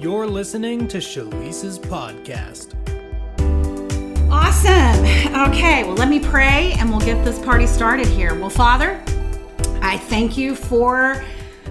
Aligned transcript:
You're 0.00 0.26
listening 0.26 0.88
to 0.88 0.96
Shalise's 0.96 1.78
podcast. 1.78 2.72
Awesome. 4.32 5.04
Okay, 5.50 5.84
well, 5.84 5.92
let 5.92 6.08
me 6.08 6.18
pray 6.18 6.72
and 6.78 6.88
we'll 6.88 7.00
get 7.00 7.22
this 7.22 7.38
party 7.40 7.66
started 7.66 8.06
here. 8.06 8.34
Well, 8.34 8.48
Father, 8.48 8.98
I 9.82 9.98
thank 9.98 10.38
you 10.38 10.54
for 10.54 11.22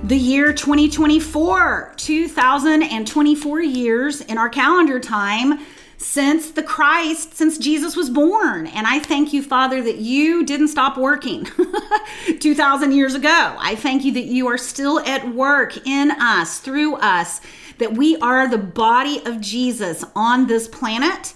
the 0.03 0.15
year 0.15 0.53
2024, 0.53 1.93
2024 1.97 3.61
years 3.61 4.21
in 4.21 4.37
our 4.37 4.49
calendar 4.49 4.99
time 4.99 5.65
since 5.99 6.51
the 6.51 6.63
Christ, 6.63 7.35
since 7.35 7.57
Jesus 7.57 7.95
was 7.95 8.09
born. 8.09 8.67
And 8.67 8.87
I 8.87 8.99
thank 8.99 9.33
you, 9.33 9.43
Father, 9.43 9.83
that 9.83 9.97
you 9.97 10.45
didn't 10.45 10.69
stop 10.69 10.97
working 10.97 11.45
2,000 12.39 12.93
years 12.93 13.15
ago. 13.15 13.55
I 13.59 13.75
thank 13.75 14.05
you 14.05 14.13
that 14.13 14.23
you 14.23 14.47
are 14.47 14.57
still 14.57 14.99
at 15.01 15.35
work 15.35 15.85
in 15.85 16.11
us, 16.11 16.59
through 16.59 16.95
us, 16.95 17.41
that 17.79 17.97
we 17.97 18.15
are 18.17 18.47
the 18.47 18.57
body 18.57 19.21
of 19.25 19.41
Jesus 19.41 20.05
on 20.15 20.47
this 20.47 20.69
planet. 20.69 21.33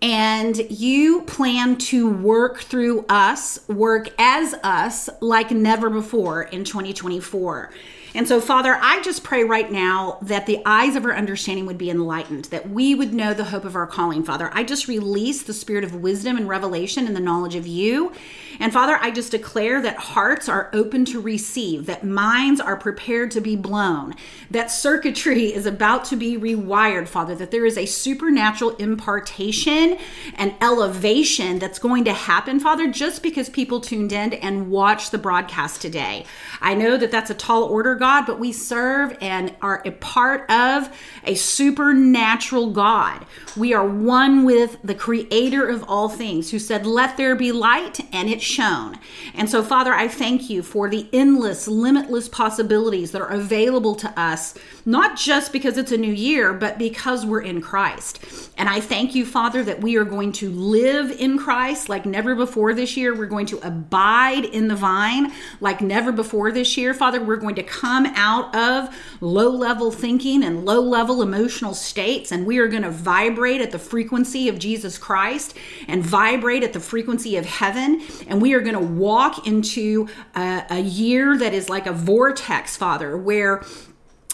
And 0.00 0.70
you 0.70 1.22
plan 1.22 1.76
to 1.78 2.08
work 2.08 2.60
through 2.60 3.06
us, 3.08 3.66
work 3.68 4.10
as 4.18 4.54
us 4.62 5.10
like 5.20 5.50
never 5.50 5.90
before 5.90 6.42
in 6.42 6.62
2024. 6.62 7.72
And 8.16 8.28
so, 8.28 8.40
Father, 8.40 8.78
I 8.80 9.02
just 9.02 9.24
pray 9.24 9.42
right 9.42 9.70
now 9.70 10.18
that 10.22 10.46
the 10.46 10.62
eyes 10.64 10.94
of 10.94 11.04
our 11.04 11.12
understanding 11.12 11.66
would 11.66 11.76
be 11.76 11.90
enlightened, 11.90 12.44
that 12.46 12.70
we 12.70 12.94
would 12.94 13.12
know 13.12 13.34
the 13.34 13.44
hope 13.44 13.64
of 13.64 13.74
our 13.74 13.88
calling, 13.88 14.22
Father. 14.22 14.50
I 14.52 14.62
just 14.62 14.86
release 14.86 15.42
the 15.42 15.52
spirit 15.52 15.82
of 15.82 15.96
wisdom 15.96 16.36
and 16.36 16.48
revelation 16.48 17.08
and 17.08 17.16
the 17.16 17.20
knowledge 17.20 17.56
of 17.56 17.66
you. 17.66 18.12
And 18.60 18.72
Father, 18.72 18.96
I 19.00 19.10
just 19.10 19.32
declare 19.32 19.82
that 19.82 19.96
hearts 19.96 20.48
are 20.48 20.70
open 20.72 21.04
to 21.06 21.20
receive, 21.20 21.86
that 21.86 22.04
minds 22.04 22.60
are 22.60 22.76
prepared 22.76 23.32
to 23.32 23.40
be 23.40 23.56
blown, 23.56 24.14
that 24.48 24.70
circuitry 24.70 25.46
is 25.52 25.66
about 25.66 26.04
to 26.06 26.16
be 26.16 26.36
rewired, 26.36 27.08
Father, 27.08 27.34
that 27.34 27.50
there 27.50 27.66
is 27.66 27.76
a 27.76 27.86
supernatural 27.86 28.76
impartation 28.76 29.98
and 30.36 30.54
elevation 30.60 31.58
that's 31.58 31.80
going 31.80 32.04
to 32.04 32.12
happen, 32.12 32.60
Father, 32.60 32.86
just 32.86 33.24
because 33.24 33.48
people 33.48 33.80
tuned 33.80 34.12
in 34.12 34.34
and 34.34 34.70
watched 34.70 35.10
the 35.10 35.18
broadcast 35.18 35.82
today. 35.82 36.24
I 36.60 36.74
know 36.74 36.96
that 36.96 37.10
that's 37.10 37.30
a 37.30 37.34
tall 37.34 37.64
order, 37.64 37.96
God, 38.04 38.26
but 38.26 38.38
we 38.38 38.52
serve 38.52 39.16
and 39.22 39.54
are 39.62 39.80
a 39.86 39.90
part 39.92 40.50
of 40.50 40.94
a 41.24 41.34
supernatural 41.34 42.70
God. 42.70 43.24
We 43.56 43.72
are 43.72 43.86
one 43.86 44.44
with 44.44 44.76
the 44.84 44.94
creator 44.94 45.66
of 45.66 45.82
all 45.88 46.10
things 46.10 46.50
who 46.50 46.58
said, 46.58 46.84
Let 46.84 47.16
there 47.16 47.34
be 47.34 47.50
light, 47.50 48.00
and 48.12 48.28
it 48.28 48.42
shone. 48.42 48.98
And 49.32 49.48
so, 49.48 49.62
Father, 49.62 49.94
I 49.94 50.08
thank 50.08 50.50
you 50.50 50.62
for 50.62 50.90
the 50.90 51.08
endless, 51.14 51.66
limitless 51.66 52.28
possibilities 52.28 53.12
that 53.12 53.22
are 53.22 53.30
available 53.30 53.94
to 53.94 54.20
us, 54.20 54.54
not 54.86 55.16
just 55.16 55.52
because 55.52 55.78
it's 55.78 55.92
a 55.92 55.96
new 55.96 56.12
year, 56.12 56.52
but 56.52 56.78
because 56.78 57.24
we're 57.24 57.40
in 57.40 57.60
Christ. 57.60 58.50
And 58.56 58.68
I 58.68 58.80
thank 58.80 59.14
you, 59.14 59.24
Father, 59.24 59.62
that 59.64 59.80
we 59.80 59.96
are 59.96 60.04
going 60.04 60.32
to 60.32 60.50
live 60.50 61.10
in 61.10 61.38
Christ 61.38 61.88
like 61.88 62.06
never 62.06 62.34
before 62.34 62.74
this 62.74 62.96
year. 62.96 63.14
We're 63.14 63.26
going 63.26 63.46
to 63.46 63.66
abide 63.66 64.44
in 64.44 64.68
the 64.68 64.76
vine 64.76 65.32
like 65.60 65.80
never 65.80 66.12
before 66.12 66.52
this 66.52 66.76
year. 66.76 66.92
Father, 66.94 67.22
we're 67.22 67.36
going 67.36 67.54
to 67.56 67.62
come 67.62 68.06
out 68.14 68.54
of 68.54 68.94
low 69.20 69.50
level 69.50 69.90
thinking 69.90 70.44
and 70.44 70.64
low 70.64 70.80
level 70.80 71.22
emotional 71.22 71.74
states, 71.74 72.30
and 72.30 72.46
we 72.46 72.58
are 72.58 72.68
going 72.68 72.82
to 72.82 72.90
vibrate 72.90 73.60
at 73.60 73.70
the 73.70 73.78
frequency 73.78 74.48
of 74.48 74.58
Jesus 74.58 74.98
Christ 74.98 75.56
and 75.88 76.04
vibrate 76.04 76.62
at 76.62 76.72
the 76.72 76.80
frequency 76.80 77.36
of 77.36 77.46
heaven. 77.46 78.02
And 78.28 78.40
we 78.40 78.52
are 78.54 78.60
going 78.60 78.74
to 78.74 78.80
walk 78.80 79.46
into 79.46 80.08
a, 80.34 80.64
a 80.70 80.80
year 80.80 81.36
that 81.38 81.54
is 81.54 81.68
like 81.68 81.86
a 81.86 81.92
vortex, 81.92 82.76
Father, 82.76 83.16
where 83.16 83.62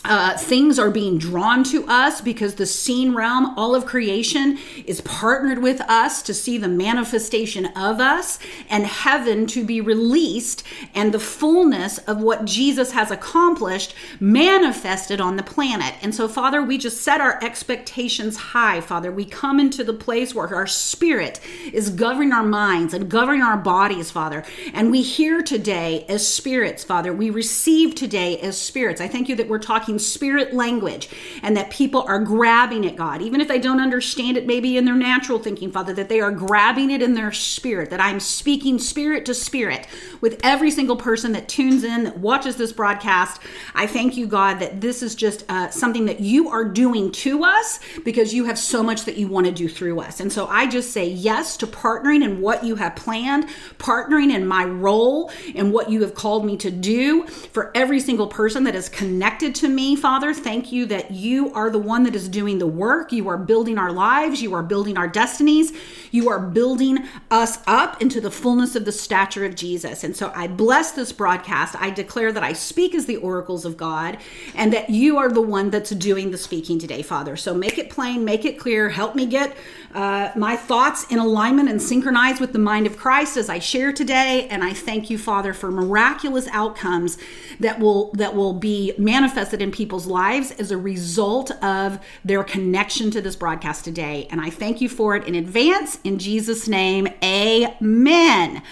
uh, 0.04 0.36
things 0.38 0.78
are 0.78 0.90
being 0.90 1.18
drawn 1.18 1.62
to 1.62 1.84
us 1.86 2.22
because 2.22 2.54
the 2.54 2.64
seen 2.64 3.14
realm, 3.14 3.58
all 3.58 3.74
of 3.74 3.84
creation, 3.84 4.58
is 4.86 5.02
partnered 5.02 5.62
with 5.62 5.80
us 5.82 6.22
to 6.22 6.32
see 6.32 6.56
the 6.56 6.69
manifestation 6.69 7.66
of 7.76 8.00
us 8.00 8.38
and 8.70 8.86
heaven 8.86 9.47
to 9.47 9.62
be 9.62 9.80
released 9.80 10.62
and 10.94 11.12
the 11.12 11.20
fullness 11.20 11.98
of 11.98 12.22
what 12.22 12.47
Jesus 12.47 12.92
has 12.92 13.10
accomplished 13.10 13.94
manifested 14.19 15.20
on 15.20 15.36
the 15.36 15.42
planet. 15.42 15.94
And 16.00 16.14
so, 16.14 16.28
Father, 16.28 16.62
we 16.62 16.78
just 16.78 17.02
set 17.02 17.20
our 17.20 17.38
expectations 17.44 18.36
high, 18.36 18.80
Father. 18.80 19.12
We 19.12 19.26
come 19.26 19.60
into 19.60 19.84
the 19.84 19.92
place 19.92 20.34
where 20.34 20.54
our 20.54 20.66
spirit 20.66 21.41
is 21.72 21.91
governing 21.91 22.32
our 22.32 22.42
minds 22.42 22.94
and 22.94 23.10
governing 23.10 23.42
our 23.42 23.58
bodies, 23.58 24.10
Father. 24.10 24.44
And 24.72 24.91
we 24.91 25.02
hear 25.02 25.42
today 25.42 26.06
as 26.08 26.26
spirits, 26.26 26.84
Father. 26.84 27.12
We 27.12 27.28
receive 27.28 27.94
today 27.94 28.38
as 28.38 28.58
spirits. 28.58 29.02
I 29.02 29.08
thank 29.08 29.28
you 29.28 29.36
that 29.36 29.48
we're 29.48 29.58
talking 29.58 29.89
talking 29.90 29.98
spirit 29.98 30.54
language 30.54 31.08
and 31.42 31.56
that 31.56 31.70
people 31.70 32.02
are 32.02 32.20
grabbing 32.20 32.84
it, 32.84 32.96
God, 32.96 33.22
even 33.22 33.40
if 33.40 33.48
they 33.48 33.58
don't 33.58 33.80
understand 33.80 34.36
it 34.36 34.46
maybe 34.46 34.76
in 34.76 34.84
their 34.84 34.94
natural 34.94 35.38
thinking, 35.38 35.72
Father, 35.72 35.92
that 35.94 36.08
they 36.08 36.20
are 36.20 36.30
grabbing 36.30 36.90
it 36.90 37.02
in 37.02 37.14
their 37.14 37.32
spirit, 37.32 37.90
that 37.90 38.00
I'm 38.00 38.20
speaking 38.20 38.78
spirit 38.78 39.24
to 39.26 39.34
spirit 39.34 39.86
with 40.20 40.40
every 40.42 40.70
single 40.70 40.96
person 40.96 41.32
that 41.32 41.48
tunes 41.48 41.84
in, 41.84 42.04
that 42.04 42.18
watches 42.18 42.56
this 42.56 42.72
broadcast. 42.72 43.40
I 43.74 43.86
thank 43.86 44.16
you, 44.16 44.26
God, 44.26 44.60
that 44.60 44.80
this 44.80 45.02
is 45.02 45.14
just 45.14 45.44
uh, 45.48 45.70
something 45.70 46.06
that 46.06 46.20
you 46.20 46.48
are 46.48 46.64
doing 46.64 47.10
to 47.12 47.44
us 47.44 47.80
because 48.04 48.32
you 48.32 48.44
have 48.44 48.58
so 48.58 48.82
much 48.82 49.04
that 49.04 49.16
you 49.16 49.28
want 49.28 49.46
to 49.46 49.52
do 49.52 49.68
through 49.68 50.00
us. 50.00 50.20
And 50.20 50.32
so 50.32 50.46
I 50.46 50.66
just 50.66 50.92
say 50.92 51.08
yes 51.08 51.56
to 51.58 51.66
partnering 51.66 52.22
in 52.22 52.40
what 52.40 52.64
you 52.64 52.76
have 52.76 52.96
planned, 52.96 53.48
partnering 53.78 54.32
in 54.32 54.46
my 54.46 54.64
role 54.64 55.30
and 55.54 55.72
what 55.72 55.90
you 55.90 56.02
have 56.02 56.14
called 56.14 56.44
me 56.44 56.56
to 56.58 56.70
do 56.70 57.26
for 57.26 57.70
every 57.74 58.00
single 58.00 58.26
person 58.26 58.64
that 58.64 58.74
is 58.74 58.88
connected 58.88 59.54
to 59.56 59.68
me 59.68 59.79
me, 59.80 59.96
Father. 59.96 60.34
Thank 60.34 60.72
you 60.72 60.84
that 60.86 61.10
you 61.10 61.54
are 61.54 61.70
the 61.70 61.78
one 61.78 62.02
that 62.02 62.14
is 62.14 62.28
doing 62.28 62.58
the 62.58 62.66
work. 62.66 63.12
You 63.12 63.28
are 63.28 63.38
building 63.38 63.78
our 63.78 63.91
lives. 63.91 64.42
You 64.42 64.52
are 64.52 64.62
building 64.62 64.98
our 64.98 65.08
destinies. 65.08 65.72
You 66.10 66.28
are 66.28 66.38
building 66.38 66.98
us 67.30 67.60
up 67.66 68.02
into 68.02 68.20
the 68.20 68.30
fullness 68.30 68.76
of 68.76 68.84
the 68.84 68.92
stature 68.92 69.46
of 69.46 69.54
Jesus. 69.54 70.04
And 70.04 70.14
so 70.14 70.32
I 70.34 70.48
bless 70.48 70.92
this 70.92 71.12
broadcast. 71.12 71.76
I 71.78 71.88
declare 71.88 72.30
that 72.30 72.42
I 72.42 72.52
speak 72.52 72.94
as 72.94 73.06
the 73.06 73.16
oracles 73.16 73.64
of 73.64 73.78
God 73.78 74.19
and 74.54 74.70
that 74.74 74.90
you 74.90 75.16
are 75.16 75.30
the 75.30 75.40
one 75.40 75.70
that's 75.70 75.90
doing 75.90 76.30
the 76.30 76.36
speaking 76.36 76.78
today, 76.78 77.00
Father. 77.00 77.34
So 77.34 77.54
make 77.54 77.78
it 77.78 77.88
plain, 77.88 78.22
make 78.22 78.44
it 78.44 78.58
clear. 78.58 78.90
Help 78.90 79.14
me 79.14 79.24
get 79.24 79.56
uh, 79.94 80.30
my 80.36 80.56
thoughts 80.56 81.06
in 81.10 81.19
alignment 81.19 81.70
and 81.70 81.80
synchronized 81.80 82.38
with 82.38 82.52
the 82.52 82.58
mind 82.58 82.86
of 82.86 82.98
Christ 82.98 83.38
as 83.38 83.48
I 83.48 83.60
share 83.60 83.94
today. 83.94 84.46
And 84.50 84.62
I 84.62 84.74
thank 84.74 85.08
you, 85.08 85.16
Father, 85.16 85.54
for 85.54 85.70
miraculous 85.70 86.48
outcomes 86.48 87.16
that 87.60 87.80
will 87.80 88.12
that 88.12 88.34
will 88.34 88.52
be 88.52 88.92
manifested 88.98 89.62
in 89.62 89.69
people's 89.70 90.06
lives 90.06 90.50
as 90.53 90.70
a 90.70 90.78
result 90.78 91.50
of 91.62 91.98
their 92.25 92.44
connection 92.44 93.10
to 93.10 93.20
this 93.20 93.36
broadcast 93.36 93.84
today. 93.84 94.26
And 94.31 94.41
I 94.41 94.50
thank 94.50 94.81
you 94.81 94.88
for 94.88 95.16
it 95.16 95.26
in 95.26 95.34
advance. 95.34 95.98
In 96.04 96.19
Jesus' 96.19 96.69
name, 96.69 97.08
Amen. 97.22 98.62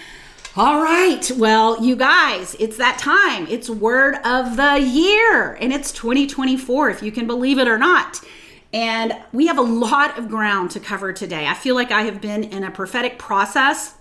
All 0.55 0.81
right. 0.81 1.31
Well, 1.37 1.83
you 1.83 1.95
guys, 1.95 2.55
it's 2.59 2.77
that 2.77 2.97
time. 2.97 3.47
It's 3.47 3.69
word 3.69 4.15
of 4.25 4.57
the 4.57 4.79
year, 4.79 5.53
and 5.53 5.71
it's 5.71 5.91
2024, 5.91 6.89
if 6.89 7.03
you 7.03 7.11
can 7.11 7.27
believe 7.27 7.59
it 7.59 7.67
or 7.67 7.77
not. 7.77 8.19
And 8.73 9.15
we 9.31 9.47
have 9.47 9.57
a 9.57 9.63
lot 9.63 10.17
of 10.17 10.27
ground 10.27 10.71
to 10.71 10.79
cover 10.79 11.13
today. 11.13 11.47
I 11.47 11.53
feel 11.53 11.75
like 11.75 11.91
I 11.91 12.01
have 12.03 12.19
been 12.19 12.43
in 12.43 12.63
a 12.63 12.71
prophetic 12.71 13.17
process 13.17 13.95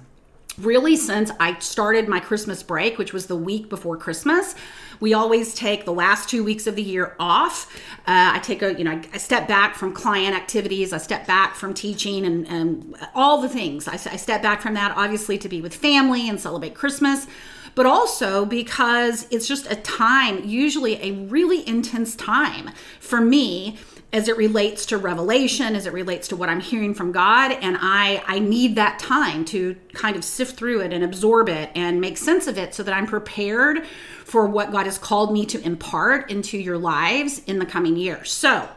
really 0.61 0.97
since 0.97 1.31
I 1.41 1.59
started 1.59 2.09
my 2.09 2.21
Christmas 2.21 2.63
break, 2.63 2.99
which 2.99 3.13
was 3.13 3.27
the 3.27 3.37
week 3.37 3.69
before 3.69 3.97
Christmas. 3.97 4.55
We 5.01 5.15
always 5.15 5.55
take 5.55 5.85
the 5.85 5.93
last 5.93 6.29
two 6.29 6.43
weeks 6.43 6.67
of 6.67 6.75
the 6.75 6.83
year 6.83 7.15
off. 7.21 7.73
Uh, 8.01 8.35
I 8.35 8.41
take 8.41 8.63
a, 8.63 8.77
you 8.77 8.85
know, 8.85 9.01
I 9.13 9.19
step 9.19 9.47
back 9.47 9.77
from 9.77 9.93
client 9.93 10.35
activities. 10.35 10.93
I 10.93 10.99
step 10.99 11.27
back 11.27 11.55
from 11.55 11.75
teaching 11.75 12.27
and, 12.27 12.47
and 12.49 12.97
all 13.15 13.41
the 13.41 13.49
things. 13.49 13.87
I, 13.87 13.93
I 13.93 14.17
step 14.17 14.43
back 14.43 14.61
from 14.61 14.75
that, 14.75 14.93
obviously, 14.97 15.39
to 15.39 15.49
be 15.49 15.61
with 15.61 15.75
family 15.75 16.29
and 16.29 16.41
celebrate 16.41 16.75
Christmas 16.75 17.27
but 17.75 17.87
also 17.87 18.45
because 18.45 19.29
it's 19.31 19.47
just 19.47 19.71
a 19.71 19.77
time, 19.77 20.45
usually 20.45 21.01
a 21.01 21.13
really 21.13 21.67
intense 21.69 22.17
time 22.17 22.73
for 22.99 23.21
me 23.21 23.77
as 24.13 24.27
it 24.27 24.37
relates 24.37 24.87
to 24.87 24.97
revelation 24.97 25.77
as 25.77 25.87
it 25.87 25.93
relates 25.93 26.29
to 26.29 26.37
what 26.37 26.49
i'm 26.49 26.61
hearing 26.61 26.95
from 26.95 27.13
god 27.13 27.53
and 27.53 27.77
i 27.81 28.23
i 28.27 28.39
need 28.39 28.75
that 28.75 28.99
time 28.99 29.45
to 29.45 29.77
kind 29.93 30.17
of 30.17 30.25
sift 30.25 30.57
through 30.57 30.81
it 30.81 30.93
and 30.93 31.05
absorb 31.05 31.49
it 31.49 31.71
and 31.75 32.01
make 32.01 32.17
sense 32.17 32.47
of 32.47 32.57
it 32.57 32.75
so 32.75 32.83
that 32.83 32.95
i'm 32.95 33.07
prepared 33.07 33.85
for 34.25 34.47
what 34.47 34.73
god 34.73 34.87
has 34.87 34.99
called 34.99 35.33
me 35.33 35.45
to 35.45 35.61
impart 35.63 36.31
into 36.31 36.57
your 36.57 36.79
lives 36.79 37.43
in 37.47 37.59
the 37.59 37.67
coming 37.67 37.97
year 37.97 38.25
so 38.25 38.69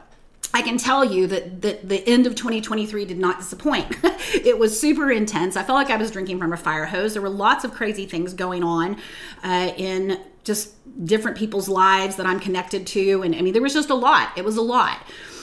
I 0.53 0.61
can 0.61 0.77
tell 0.77 1.05
you 1.05 1.27
that, 1.27 1.61
that 1.61 1.87
the 1.87 2.05
end 2.07 2.27
of 2.27 2.35
2023 2.35 3.05
did 3.05 3.17
not 3.17 3.39
disappoint. 3.39 3.95
it 4.03 4.59
was 4.59 4.77
super 4.77 5.09
intense. 5.09 5.55
I 5.55 5.63
felt 5.63 5.77
like 5.77 5.89
I 5.89 5.95
was 5.95 6.11
drinking 6.11 6.39
from 6.39 6.51
a 6.51 6.57
fire 6.57 6.85
hose. 6.85 7.13
There 7.13 7.21
were 7.21 7.29
lots 7.29 7.63
of 7.63 7.73
crazy 7.73 8.05
things 8.05 8.33
going 8.33 8.63
on 8.63 8.97
uh, 9.43 9.71
in 9.77 10.19
just 10.43 10.73
different 11.03 11.37
people's 11.37 11.69
lives 11.69 12.15
that 12.17 12.25
I'm 12.25 12.39
connected 12.39 12.85
to. 12.87 13.23
And 13.23 13.35
I 13.35 13.41
mean, 13.41 13.53
there 13.53 13.61
was 13.61 13.73
just 13.73 13.89
a 13.89 13.95
lot. 13.95 14.37
It 14.37 14.45
was 14.45 14.57
a 14.57 14.61
lot. 14.61 14.99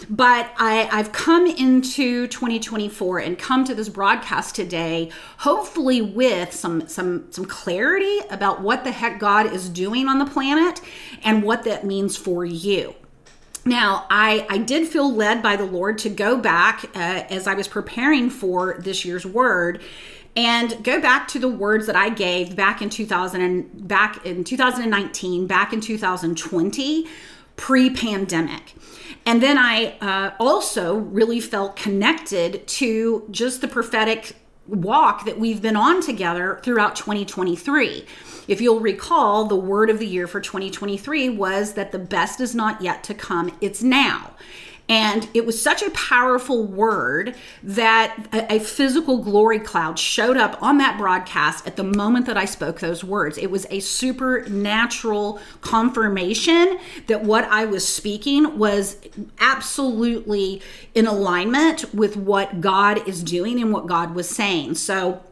But 0.09 0.53
I, 0.57 0.89
I've 0.91 1.13
come 1.13 1.47
into 1.47 2.27
2024 2.29 3.19
and 3.19 3.39
come 3.39 3.65
to 3.65 3.75
this 3.75 3.89
broadcast 3.89 4.55
today, 4.55 5.11
hopefully 5.39 6.01
with 6.01 6.53
some 6.53 6.87
some 6.89 7.31
some 7.31 7.45
clarity 7.45 8.21
about 8.31 8.63
what 8.63 8.85
the 8.85 8.93
heck 8.93 9.19
God 9.19 9.53
is 9.53 9.69
doing 9.69 10.09
on 10.09 10.19
the 10.19 10.27
planet 10.27 10.81
and 11.23 11.43
what 11.43 11.65
that 11.65 11.85
means 11.85 12.17
for 12.17 12.45
you. 12.45 12.95
Now, 13.65 14.07
I, 14.09 14.47
I 14.49 14.59
did 14.59 14.89
feel 14.89 15.13
led 15.13 15.43
by 15.43 15.57
the 15.57 15.67
Lord 15.67 15.99
to 15.99 16.09
go 16.09 16.39
back 16.39 16.85
uh, 16.95 17.25
as 17.29 17.47
I 17.47 17.53
was 17.53 17.69
preparing 17.69 18.31
for 18.31 18.79
this 18.79 19.05
year's 19.05 19.27
word 19.27 19.83
and 20.39 20.85
go 20.85 21.01
back 21.01 21.27
to 21.27 21.41
the 21.41 21.49
words 21.49 21.89
that 21.89 21.97
I 21.97 22.11
gave 22.11 22.55
back 22.55 22.81
in 22.81 22.91
2000 22.91 23.41
and 23.41 23.89
back 23.89 24.25
in 24.25 24.45
2019, 24.45 25.49
back 25.49 25.73
in 25.73 25.81
2020, 25.81 27.09
pre-pandemic. 27.57 28.75
And 29.27 29.43
then 29.43 29.59
I 29.59 29.97
uh, 30.01 30.31
also 30.39 30.95
really 30.95 31.41
felt 31.41 31.75
connected 31.75 32.69
to 32.69 33.27
just 33.33 33.61
the 33.63 33.67
prophetic 33.67 34.37
walk 34.69 35.25
that 35.25 35.41
we've 35.41 35.61
been 35.61 35.75
on 35.75 36.01
together 36.01 36.61
throughout 36.63 36.95
2023. 36.95 38.07
If 38.47 38.61
you'll 38.61 38.79
recall, 38.79 39.47
the 39.47 39.57
word 39.57 39.91
of 39.91 39.99
the 39.99 40.07
year 40.07 40.29
for 40.29 40.41
2023 40.41 41.31
was 41.31 41.73
that 41.73 41.91
the 41.91 41.99
best 41.99 42.41
is 42.41 42.55
not 42.55 42.81
yet 42.81 43.03
to 43.05 43.15
come, 43.15 43.57
it's 43.61 43.83
now. 43.83 44.35
And 44.89 45.29
it 45.35 45.45
was 45.45 45.61
such 45.61 45.83
a 45.83 45.91
powerful 45.91 46.65
word 46.65 47.35
that 47.63 48.29
a, 48.33 48.55
a, 48.55 48.59
physical 48.59 49.19
glory 49.19 49.59
cloud 49.59 49.99
showed 49.99 50.39
up 50.39 50.63
on 50.63 50.79
that 50.79 50.97
broadcast 50.97 51.67
at 51.67 51.77
the 51.77 51.85
moment 51.85 52.25
that 52.25 52.39
I 52.39 52.47
spoke 52.47 52.81
those 52.81 53.05
words. 53.05 53.37
It 53.37 53.51
was 53.51 53.67
a 53.71 53.81
supernatural 53.81 55.41
confirmation 55.61 56.79
that 57.07 57.23
what 57.23 57.45
I 57.45 57.67
was 57.67 57.87
speaking 57.87 58.59
was 58.59 58.97
absolutely 59.39 60.63
in 60.95 61.07
alignment 61.07 61.95
with 61.95 62.17
what 62.17 62.63
God 62.63 63.07
is 63.07 63.23
doing 63.23 63.61
and 63.61 63.71
what 63.71 63.87
God 63.87 64.15
was 64.15 64.27
saying. 64.27 64.77
So 64.77 65.23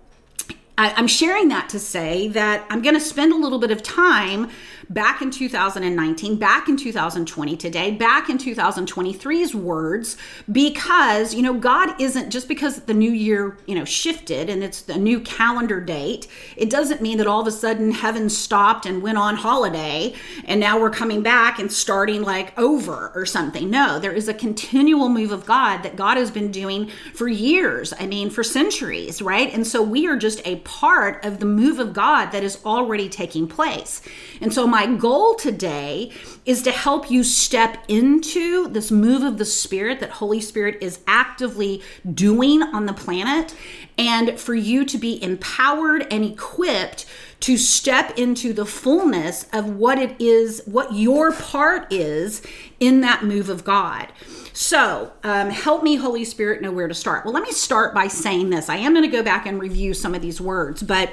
I, 0.79 0.99
am 0.99 1.07
sharing 1.07 1.49
that 1.49 1.71
to 1.71 1.79
say 1.79 2.29
that 2.29 2.67
I'm 2.69 2.83
going 2.83 2.95
to 2.95 3.01
spend 3.01 3.33
a 3.33 3.37
little 3.37 3.59
bit 3.59 3.71
of 3.71 3.83
time 3.83 4.51
back 4.89 5.23
in 5.23 5.31
2019, 5.31 6.37
back 6.39 6.69
in 6.69 6.77
2020 6.77 7.57
today, 7.57 7.91
back 7.91 8.29
in 8.29 8.39
2023's 8.39 9.55
words, 9.55 10.17
because, 10.51 11.35
you 11.35 11.43
know, 11.43 11.55
God 11.55 12.01
isn't 12.01 12.31
just 12.31 12.49
because 12.49 12.81
the 12.83 12.95
new 12.95 13.11
year, 13.11 13.57
you 13.67 13.75
know, 13.75 13.85
shifted 13.85 14.49
and 14.49 14.63
it's 14.63 14.89
a 14.89 14.99
new 14.99 15.21
calendar 15.21 15.81
date, 15.81 16.29
it 16.57 16.71
doesn't 16.71 17.03
mean 17.03 17.19
that 17.19 17.27
all 17.27 17.41
of 17.41 17.47
a 17.47 17.53
sudden 17.53 17.91
heaven 17.91 18.29
stopped 18.29 18.87
and 18.87 19.03
went 19.03 19.19
on 19.19 19.37
holiday 19.37 20.15
and 20.45 20.61
now 20.61 20.79
we're 20.79 20.91
coming 20.91 21.23
back 21.23 21.59
and 21.59 21.73
starting 21.73 22.23
like 22.23 22.57
over 22.59 23.11
or 23.15 23.27
something. 23.27 23.71
No, 23.71 23.99
there 23.99 24.13
is 24.13 24.29
a 24.29 24.35
continual 24.35 25.09
move 25.09 25.33
of 25.33 25.47
God 25.47 25.83
that 25.83 25.97
God 25.97 26.17
has 26.17 26.31
been 26.31 26.51
doing 26.51 26.91
for 27.15 27.29
years. 27.29 27.93
I 27.99 28.07
mean, 28.07 28.31
for 28.31 28.45
centuries, 28.45 29.21
right? 29.21 29.53
And 29.53 29.67
so 29.67 29.83
we 29.83 30.07
are 30.07 30.17
just 30.17 30.47
a 30.47 30.57
part 30.57 31.25
of 31.25 31.41
the 31.41 31.47
move 31.47 31.79
of 31.79 31.93
God 31.93 32.31
that 32.31 32.45
is 32.45 32.65
already 32.65 33.09
taking 33.09 33.49
place. 33.49 34.03
And 34.41 34.53
so 34.53 34.67
my 34.67 34.76
goal 34.85 35.35
today 35.35 36.13
is 36.45 36.61
to 36.63 36.71
help 36.71 37.11
you 37.11 37.25
step 37.25 37.83
into 37.89 38.69
this 38.69 38.91
move 38.91 39.23
of 39.23 39.39
the 39.39 39.47
Spirit 39.47 40.01
that 40.01 40.11
Holy 40.11 40.41
Spirit 40.41 40.77
is 40.83 40.99
actively 41.07 41.83
doing 42.13 42.63
on 42.63 42.85
the 42.85 42.93
planet 42.93 43.55
and 43.97 44.39
for 44.39 44.55
you 44.55 44.85
to 44.85 44.99
be 44.99 45.23
empowered 45.23 46.07
and 46.13 46.23
equipped 46.23 47.07
to 47.41 47.57
step 47.57 48.19
into 48.19 48.53
the 48.53 48.67
fullness 48.67 49.47
of 49.53 49.71
what 49.71 49.99
it 49.99 50.15
is, 50.21 50.63
what 50.67 50.93
your 50.95 51.33
part 51.33 51.91
is 51.91 52.43
in 52.79 53.01
that 53.01 53.25
move 53.25 53.49
of 53.49 53.65
God. 53.65 54.13
So, 54.53 55.13
um, 55.23 55.51
help 55.51 55.83
me, 55.83 55.97
Holy 55.97 56.25
Spirit, 56.25 56.63
know 56.63 56.73
where 56.73 56.89
to 56.89 56.95
start. 56.95 57.25
Well, 57.25 57.35
let 57.35 57.43
me 57.43 57.53
start 57.53 57.95
by 57.95 58.09
saying 58.09 58.51
this. 58.51 58.69
I 58.69 58.77
am 58.77 58.95
going 58.95 59.05
to 59.05 59.17
go 59.17 59.23
back 59.23 59.47
and 59.47 59.61
review 59.61 59.93
some 59.95 60.15
of 60.15 60.23
these 60.23 60.41
words, 60.41 60.83
but 60.83 61.11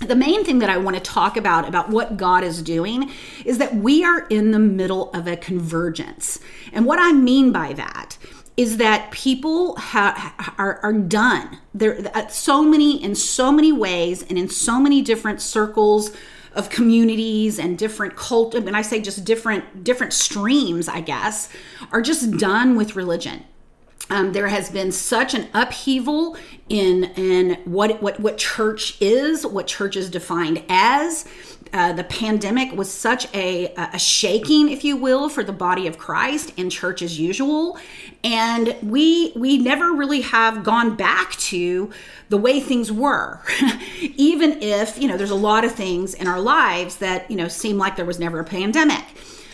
the 0.00 0.16
main 0.16 0.44
thing 0.44 0.60
that 0.60 0.70
I 0.70 0.78
want 0.78 0.96
to 0.96 1.02
talk 1.02 1.36
about 1.36 1.66
about 1.66 1.90
what 1.90 2.16
God 2.16 2.44
is 2.44 2.62
doing 2.62 3.10
is 3.44 3.58
that 3.58 3.74
we 3.74 4.04
are 4.04 4.26
in 4.28 4.52
the 4.52 4.58
middle 4.58 5.10
of 5.12 5.26
a 5.26 5.36
convergence. 5.36 6.38
And 6.72 6.86
what 6.86 6.98
I 7.00 7.12
mean 7.12 7.50
by 7.52 7.72
that 7.74 8.16
is 8.56 8.76
that 8.78 9.10
people 9.12 9.76
ha- 9.76 10.54
are, 10.58 10.80
are 10.82 10.92
done. 10.92 11.58
There 11.74 11.98
uh, 12.14 12.28
so 12.28 12.62
many 12.62 13.02
in 13.02 13.14
so 13.14 13.52
many 13.52 13.72
ways 13.72 14.22
and 14.22 14.38
in 14.38 14.48
so 14.48 14.80
many 14.80 15.02
different 15.02 15.40
circles 15.40 16.12
of 16.54 16.70
communities 16.70 17.58
and 17.58 17.78
different 17.78 18.16
cult 18.16 18.54
mean 18.54 18.74
I 18.74 18.82
say 18.82 19.00
just 19.00 19.24
different 19.24 19.84
different 19.84 20.12
streams, 20.12 20.88
I 20.88 21.00
guess, 21.00 21.48
are 21.92 22.02
just 22.02 22.32
done 22.38 22.76
with 22.76 22.96
religion. 22.96 23.44
Um, 24.10 24.32
there 24.32 24.48
has 24.48 24.70
been 24.70 24.90
such 24.90 25.34
an 25.34 25.48
upheaval 25.52 26.36
in 26.68 27.04
in 27.16 27.54
what 27.64 28.02
what 28.02 28.20
what 28.20 28.38
church 28.38 28.96
is, 29.00 29.46
what 29.46 29.66
church 29.66 29.96
is 29.96 30.10
defined 30.10 30.62
as. 30.68 31.26
Uh, 31.70 31.92
the 31.92 32.04
pandemic 32.04 32.72
was 32.72 32.90
such 32.90 33.26
a, 33.34 33.66
a 33.76 33.98
shaking, 33.98 34.70
if 34.70 34.84
you 34.84 34.96
will, 34.96 35.28
for 35.28 35.44
the 35.44 35.52
body 35.52 35.86
of 35.86 35.98
Christ 35.98 36.50
and 36.56 36.72
church 36.72 37.02
as 37.02 37.20
usual, 37.20 37.78
and 38.24 38.74
we 38.82 39.32
we 39.36 39.58
never 39.58 39.92
really 39.92 40.22
have 40.22 40.64
gone 40.64 40.96
back 40.96 41.32
to 41.32 41.90
the 42.30 42.38
way 42.38 42.58
things 42.60 42.90
were, 42.90 43.42
even 44.00 44.62
if 44.62 44.98
you 44.98 45.08
know 45.08 45.18
there's 45.18 45.30
a 45.30 45.34
lot 45.34 45.64
of 45.64 45.72
things 45.72 46.14
in 46.14 46.26
our 46.26 46.40
lives 46.40 46.96
that 46.96 47.30
you 47.30 47.36
know 47.36 47.48
seem 47.48 47.76
like 47.76 47.96
there 47.96 48.06
was 48.06 48.18
never 48.18 48.40
a 48.40 48.44
pandemic. 48.44 49.04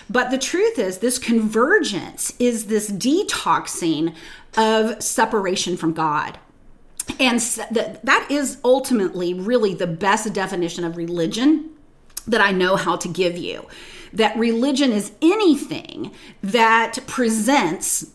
But 0.09 0.31
the 0.31 0.39
truth 0.39 0.79
is, 0.79 0.99
this 0.99 1.19
convergence 1.19 2.33
is 2.39 2.67
this 2.67 2.91
detoxing 2.91 4.15
of 4.57 5.03
separation 5.03 5.77
from 5.77 5.93
God. 5.93 6.39
And 7.21 7.39
that 7.41 8.27
is 8.31 8.59
ultimately 8.65 9.35
really 9.35 9.75
the 9.75 9.87
best 9.87 10.33
definition 10.33 10.85
of 10.85 10.97
religion 10.97 11.71
that 12.27 12.41
I 12.41 12.53
know 12.53 12.77
how 12.77 12.97
to 12.97 13.09
give 13.09 13.37
you. 13.37 13.67
That 14.13 14.37
religion 14.37 14.93
is 14.93 15.13
anything 15.21 16.13
that 16.43 16.99
presents 17.07 18.11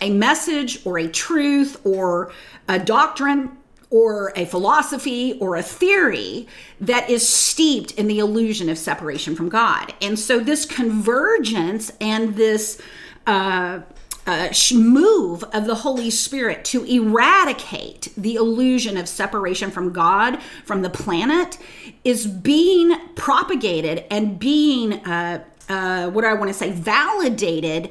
a 0.00 0.10
message 0.10 0.84
or 0.86 0.98
a 0.98 1.08
truth 1.08 1.80
or 1.84 2.32
a 2.68 2.78
doctrine 2.78 3.58
or 3.90 4.32
a 4.36 4.44
philosophy 4.46 5.36
or 5.40 5.56
a 5.56 5.62
theory 5.62 6.46
that 6.80 7.10
is 7.10 7.28
steeped 7.28 7.90
in 7.92 8.06
the 8.06 8.20
illusion 8.20 8.68
of 8.68 8.78
separation 8.78 9.34
from 9.34 9.48
God. 9.48 9.92
And 10.00 10.18
so, 10.18 10.38
this 10.38 10.64
convergence 10.64 11.92
and 12.00 12.36
this 12.36 12.80
uh, 13.26 13.80
uh, 14.26 14.48
move 14.74 15.42
of 15.44 15.66
the 15.66 15.74
Holy 15.74 16.10
Spirit 16.10 16.64
to 16.66 16.84
eradicate 16.84 18.12
the 18.16 18.36
illusion 18.36 18.96
of 18.96 19.08
separation 19.08 19.70
from 19.70 19.92
God, 19.92 20.40
from 20.64 20.82
the 20.82 20.90
planet, 20.90 21.58
is 22.04 22.26
being 22.26 22.96
propagated 23.16 24.04
and 24.10 24.38
being, 24.38 24.94
uh, 25.04 25.42
uh, 25.68 26.10
what 26.10 26.22
do 26.22 26.28
I 26.28 26.34
want 26.34 26.48
to 26.48 26.54
say, 26.54 26.70
validated 26.70 27.90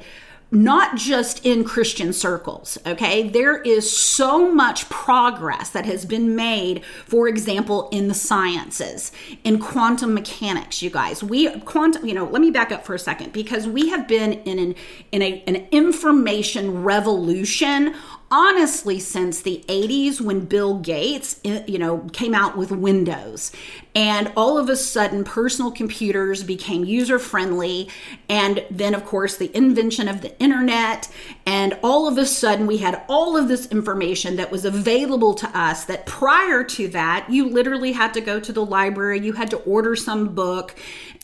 not 0.52 0.96
just 0.96 1.46
in 1.46 1.64
Christian 1.64 2.12
circles, 2.12 2.78
okay? 2.86 3.30
There 3.30 3.62
is 3.62 3.96
so 3.96 4.52
much 4.52 4.90
progress 4.90 5.70
that 5.70 5.86
has 5.86 6.06
been 6.06 6.36
made, 6.36 6.84
for 7.06 7.28
example, 7.28 7.88
in 7.92 8.08
the 8.08 8.16
sciences, 8.16 9.12
in 9.44 9.60
quantum 9.60 10.14
mechanics, 10.14 10.82
you 10.82 10.90
guys. 10.90 11.24
We 11.24 11.60
quantum, 11.62 12.06
you 12.06 12.16
know, 12.16 12.26
let 12.26 12.42
me 12.42 12.50
back 12.50 12.72
up 12.72 12.84
for 12.84 12.96
a 12.96 13.00
second 13.00 13.32
because 13.32 13.68
we 13.68 13.90
have 13.90 14.08
been 14.08 14.34
in 14.34 14.58
an 14.58 14.76
in 15.12 15.22
a, 15.22 15.44
an 15.46 15.68
information 15.72 16.84
revolution 16.84 17.96
honestly 18.32 19.00
since 19.00 19.42
the 19.42 19.64
80s 19.68 20.22
when 20.22 20.42
Bill 20.42 20.80
Gates, 20.80 21.40
eh, 21.44 21.64
you 21.68 21.80
know, 21.80 22.08
came 22.14 22.34
out 22.34 22.58
with 22.58 22.72
Windows. 22.72 23.52
And 23.96 24.32
all 24.38 24.58
of 24.58 24.70
a 24.70 24.76
sudden, 24.76 25.24
personal 25.24 25.72
computers 25.72 26.44
became 26.44 26.86
user 26.86 27.18
friendly. 27.18 27.90
And 28.30 28.64
then, 28.70 28.94
of 28.94 29.04
course, 29.04 29.38
the 29.38 29.56
invention 29.56 30.08
of 30.08 30.22
the 30.22 30.38
internet. 30.40 31.10
And 31.46 31.78
all 31.84 32.08
of 32.08 32.18
a 32.18 32.26
sudden, 32.26 32.68
we 32.68 32.78
had 32.78 33.04
all 33.10 33.36
of 33.36 33.48
this 33.48 33.66
information 33.68 34.36
that 34.36 34.52
was 34.52 34.64
available 34.64 35.34
to 35.36 35.48
us 35.58 35.86
that 35.86 36.06
prior 36.06 36.64
to 36.64 36.88
that, 36.90 37.28
you 37.30 37.50
literally 37.50 37.92
had 37.92 38.14
to 38.14 38.22
go 38.22 38.40
to 38.40 38.54
the 38.54 38.64
library, 38.64 39.20
you 39.22 39.34
had 39.34 39.50
to 39.52 39.58
order 39.58 39.96
some 39.96 40.36
book 40.36 40.76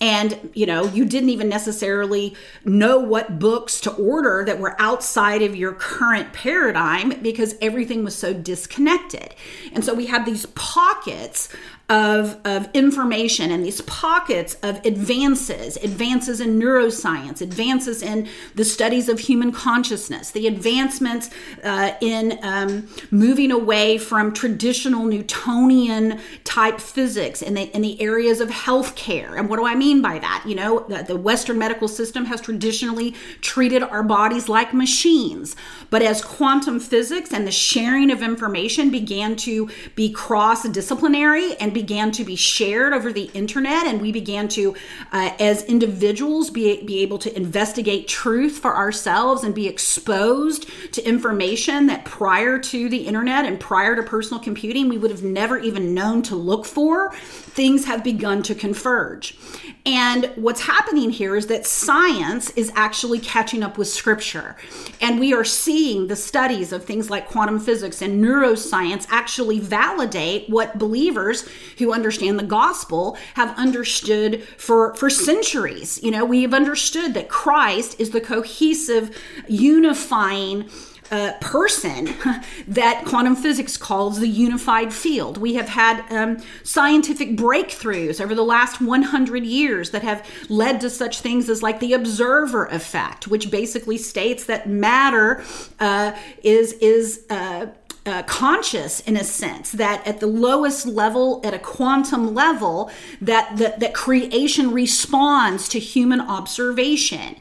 and 0.02 0.50
you 0.54 0.66
know 0.66 0.86
you 0.88 1.06
didn't 1.06 1.30
even 1.30 1.48
necessarily 1.48 2.36
know 2.66 3.00
what 3.00 3.40
books 3.40 3.80
to 3.80 3.92
order 3.92 4.44
that 4.46 4.60
were 4.60 4.76
outside 4.80 5.42
of 5.42 5.56
your 5.56 5.74
current 5.74 6.34
paradigm 6.34 7.22
because 7.22 7.56
everything 7.62 8.04
was 8.04 8.16
so 8.16 8.34
disconnected 8.34 9.34
and 9.74 9.86
so 9.86 9.94
we 9.94 10.06
have 10.08 10.26
these 10.26 10.46
pockets 10.48 11.50
of, 11.88 12.40
of 12.46 12.68
information 12.74 13.52
and 13.52 13.64
these 13.64 13.82
pockets 13.82 14.56
of 14.64 14.84
advances 14.86 15.78
advances 15.78 16.42
in 16.42 16.60
neuroscience 16.60 17.42
advances 17.42 18.02
in 18.02 18.28
the 18.56 18.66
studies 18.66 19.08
of 19.08 19.20
human 19.20 19.52
consciousness 19.52 20.32
the 20.32 20.48
advancements 20.48 21.30
uh, 21.64 21.92
in 22.02 22.40
um, 22.42 22.88
moving 23.12 23.52
away 23.52 24.00
from 24.00 24.34
traditional 24.34 25.06
newtonian 25.06 26.20
type 26.44 26.80
physics 26.80 27.44
in 27.44 27.54
the, 27.54 27.64
in 27.76 27.84
the 27.84 28.02
areas 28.02 28.42
of 28.42 28.50
healthcare. 28.50 29.38
And 29.38 29.48
what 29.48 29.58
do 29.58 29.66
i 29.68 29.76
mean 29.76 30.02
by 30.02 30.18
that? 30.18 30.44
You 30.48 30.56
know 30.56 30.86
the, 30.88 31.04
the 31.04 31.16
western 31.16 31.60
medical 31.60 31.88
system 31.88 32.26
has 32.26 32.42
traditionally 32.42 33.12
treated 33.42 33.84
our 33.84 34.02
bodies 34.02 34.50
like 34.50 34.74
machines. 34.74 35.56
But 35.92 36.02
as 36.02 36.24
quantum 36.24 36.80
physics 36.80 37.32
and 37.32 37.46
the 37.46 37.52
sharing 37.52 38.10
of 38.10 38.24
information 38.24 38.90
began 38.90 39.36
to 39.38 39.70
be 39.94 40.12
cross 40.12 40.68
disciplinary 40.68 41.56
and 41.58 41.75
began 41.76 42.12
to 42.14 42.24
be 42.24 42.36
shared 42.36 42.92
over 42.92 43.14
the 43.14 43.30
internet, 43.36 43.86
and 43.86 44.02
we 44.02 44.12
began 44.12 44.48
to, 44.48 44.74
uh, 45.12 45.30
as 45.40 45.64
individuals, 45.66 46.50
be, 46.50 46.82
be 46.84 47.04
able 47.04 47.20
to 47.20 47.36
investigate 47.36 48.08
truth 48.08 48.58
for 48.58 48.76
ourselves 48.76 49.44
and 49.44 49.54
be 49.54 49.68
exposed 49.68 50.68
to 50.94 51.08
information 51.08 51.86
that 51.86 52.04
prior 52.06 52.58
to 52.58 52.90
the 52.90 53.06
internet 53.06 53.46
and 53.46 53.60
prior 53.60 53.96
to 53.96 54.02
personal 54.02 54.42
computing, 54.42 54.90
we 54.90 54.98
would 54.98 55.12
have 55.12 55.22
never 55.22 55.60
even 55.60 55.94
known 55.94 56.24
to 56.24 56.36
look 56.36 56.66
for, 56.66 57.14
things 57.14 57.86
have 57.86 58.04
begun 58.04 58.42
to 58.42 58.56
converge. 58.56 59.38
And 59.86 60.32
what's 60.36 60.62
happening 60.62 61.12
here 61.12 61.36
is 61.36 61.46
that 61.48 61.68
science 61.68 62.50
is 62.52 62.72
actually 62.76 63.20
catching 63.20 63.62
up 63.62 63.78
with 63.78 63.88
scripture. 63.88 64.56
And 65.00 65.20
we 65.20 65.32
are 65.34 65.44
seeing 65.44 66.08
the 66.08 66.16
studies 66.16 66.72
of 66.72 66.84
things 66.84 67.12
like 67.12 67.28
quantum 67.28 67.60
physics 67.60 68.02
and 68.02 68.24
neuroscience 68.24 69.06
actually 69.12 69.60
validate 69.60 70.50
what 70.50 70.80
believers 70.80 71.48
who 71.78 71.94
understand 71.94 72.40
the 72.40 72.44
gospel 72.44 73.16
have 73.36 73.56
understood 73.60 74.44
for, 74.58 74.96
for 74.96 75.10
centuries. 75.10 76.02
You 76.02 76.10
know, 76.10 76.26
we 76.26 76.42
have 76.42 76.54
understood 76.56 77.14
that 77.14 77.30
Christ 77.30 78.00
is 78.00 78.10
the 78.10 78.22
cohesive, 78.22 79.16
unifying, 79.48 80.68
uh, 81.12 81.34
person 81.40 82.06
that 82.68 83.04
quantum 83.06 83.36
physics 83.36 83.78
calls 83.78 84.20
the 84.20 84.28
unified 84.28 84.94
field. 84.94 85.38
We 85.38 85.56
have 85.56 85.70
had 85.70 86.04
um, 86.12 86.38
scientific 86.64 87.36
breakthroughs 87.36 88.20
over 88.20 88.34
the 88.34 88.44
last 88.44 88.82
100 88.82 89.46
years 89.46 89.92
that 89.92 90.04
have 90.04 90.28
led 90.50 90.82
to 90.82 90.90
such 90.90 91.22
things 91.22 91.50
as 91.50 91.62
like 91.62 91.80
the 91.80 91.94
observer 91.94 92.66
effect, 92.68 93.28
which 93.28 93.52
basically 93.52 93.98
states 93.98 94.46
that 94.46 94.68
matter 94.68 95.44
uh, 95.80 96.14
is 96.44 96.74
is 96.74 97.26
uh, 97.30 97.68
uh, 98.06 98.22
conscious 98.24 99.00
in 99.02 99.18
a 99.18 99.24
sense 99.24 99.72
that 99.72 100.06
at 100.06 100.20
the 100.20 100.28
lowest 100.28 100.86
level 100.86 101.42
at 101.44 101.54
a 101.54 101.60
quantum 101.60 102.36
level 102.36 102.92
that, 103.20 103.58
that 103.58 103.80
that 103.80 103.94
creation 103.96 104.72
responds 104.72 105.68
to 105.68 105.80
human 105.80 106.22
observation 106.22 107.36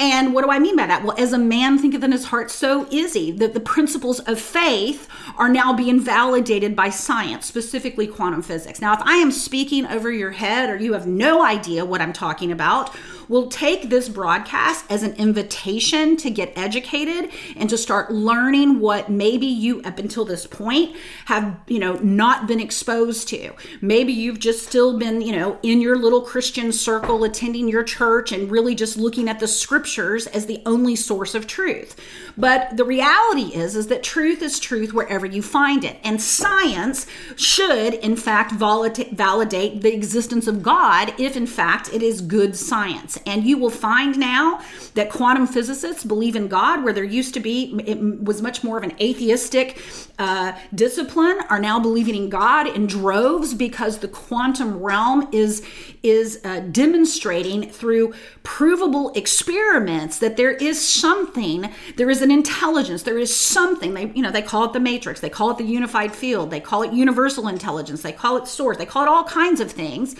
and 0.00 0.32
what 0.32 0.42
do 0.42 0.50
I 0.50 0.58
mean 0.58 0.76
by 0.76 0.86
that? 0.86 1.04
Well, 1.04 1.14
as 1.18 1.34
a 1.34 1.38
man 1.38 1.76
thinketh 1.78 2.02
in 2.02 2.10
his 2.10 2.24
heart, 2.24 2.50
so 2.50 2.86
is 2.90 3.12
he. 3.12 3.30
That 3.32 3.52
the 3.52 3.60
principles 3.60 4.18
of 4.20 4.40
faith 4.40 5.06
are 5.36 5.50
now 5.50 5.74
being 5.74 6.00
validated 6.00 6.74
by 6.74 6.88
science, 6.88 7.44
specifically 7.44 8.06
quantum 8.06 8.40
physics. 8.40 8.80
Now, 8.80 8.94
if 8.94 9.02
I 9.02 9.16
am 9.16 9.30
speaking 9.30 9.84
over 9.84 10.10
your 10.10 10.30
head 10.30 10.70
or 10.70 10.76
you 10.76 10.94
have 10.94 11.06
no 11.06 11.44
idea 11.44 11.84
what 11.84 12.00
I'm 12.00 12.14
talking 12.14 12.50
about, 12.50 12.96
we'll 13.30 13.46
take 13.46 13.88
this 13.88 14.08
broadcast 14.08 14.84
as 14.90 15.04
an 15.04 15.14
invitation 15.14 16.16
to 16.16 16.28
get 16.28 16.52
educated 16.56 17.30
and 17.56 17.70
to 17.70 17.78
start 17.78 18.10
learning 18.10 18.80
what 18.80 19.08
maybe 19.08 19.46
you 19.46 19.80
up 19.82 20.00
until 20.00 20.24
this 20.24 20.48
point 20.48 20.96
have 21.26 21.56
you 21.68 21.78
know 21.78 21.94
not 22.02 22.48
been 22.48 22.58
exposed 22.58 23.28
to. 23.28 23.52
Maybe 23.80 24.12
you've 24.12 24.40
just 24.40 24.66
still 24.66 24.98
been 24.98 25.20
you 25.20 25.30
know 25.30 25.58
in 25.62 25.80
your 25.80 25.96
little 25.96 26.22
christian 26.22 26.72
circle 26.72 27.22
attending 27.22 27.68
your 27.68 27.84
church 27.84 28.32
and 28.32 28.50
really 28.50 28.74
just 28.74 28.96
looking 28.96 29.28
at 29.28 29.38
the 29.38 29.46
scriptures 29.46 30.26
as 30.26 30.46
the 30.46 30.60
only 30.66 30.96
source 30.96 31.36
of 31.36 31.46
truth. 31.46 31.94
But 32.36 32.76
the 32.76 32.84
reality 32.84 33.54
is 33.54 33.76
is 33.76 33.86
that 33.86 34.02
truth 34.02 34.42
is 34.42 34.58
truth 34.58 34.92
wherever 34.92 35.24
you 35.24 35.40
find 35.40 35.84
it. 35.84 35.98
And 36.02 36.20
science 36.20 37.06
should 37.36 37.94
in 37.94 38.16
fact 38.16 38.54
validate 38.54 39.82
the 39.82 39.94
existence 39.94 40.48
of 40.48 40.64
god 40.64 41.14
if 41.16 41.36
in 41.36 41.46
fact 41.46 41.92
it 41.92 42.02
is 42.02 42.20
good 42.20 42.56
science 42.56 43.19
and 43.26 43.44
you 43.44 43.58
will 43.58 43.70
find 43.70 44.18
now 44.18 44.60
that 44.94 45.10
quantum 45.10 45.46
physicists 45.46 46.04
believe 46.04 46.36
in 46.36 46.48
God, 46.48 46.84
where 46.84 46.92
there 46.92 47.04
used 47.04 47.34
to 47.34 47.40
be, 47.40 47.74
it 47.86 48.00
was 48.22 48.42
much 48.42 48.62
more 48.64 48.76
of 48.76 48.84
an 48.84 48.92
atheistic 49.00 49.82
uh, 50.18 50.52
discipline, 50.74 51.38
are 51.48 51.60
now 51.60 51.78
believing 51.78 52.14
in 52.14 52.28
God 52.28 52.66
in 52.66 52.86
droves 52.86 53.54
because 53.54 53.98
the 53.98 54.08
quantum 54.08 54.82
realm 54.82 55.28
is, 55.32 55.66
is 56.02 56.40
uh, 56.44 56.60
demonstrating 56.60 57.68
through 57.70 58.14
provable 58.42 59.12
experiments 59.14 60.18
that 60.18 60.36
there 60.36 60.52
is 60.52 60.80
something, 60.86 61.70
there 61.96 62.10
is 62.10 62.22
an 62.22 62.30
intelligence, 62.30 63.02
there 63.02 63.18
is 63.18 63.34
something. 63.34 63.94
They, 63.94 64.10
you 64.14 64.22
know, 64.22 64.30
they 64.30 64.42
call 64.42 64.64
it 64.64 64.72
the 64.72 64.80
matrix, 64.80 65.20
they 65.20 65.30
call 65.30 65.50
it 65.50 65.58
the 65.58 65.64
unified 65.64 66.14
field, 66.14 66.50
they 66.50 66.60
call 66.60 66.82
it 66.82 66.92
universal 66.92 67.48
intelligence, 67.48 68.02
they 68.02 68.12
call 68.12 68.36
it 68.36 68.46
source, 68.46 68.76
they 68.76 68.86
call 68.86 69.02
it 69.02 69.08
all 69.08 69.24
kinds 69.24 69.60
of 69.60 69.70
things. 69.70 70.16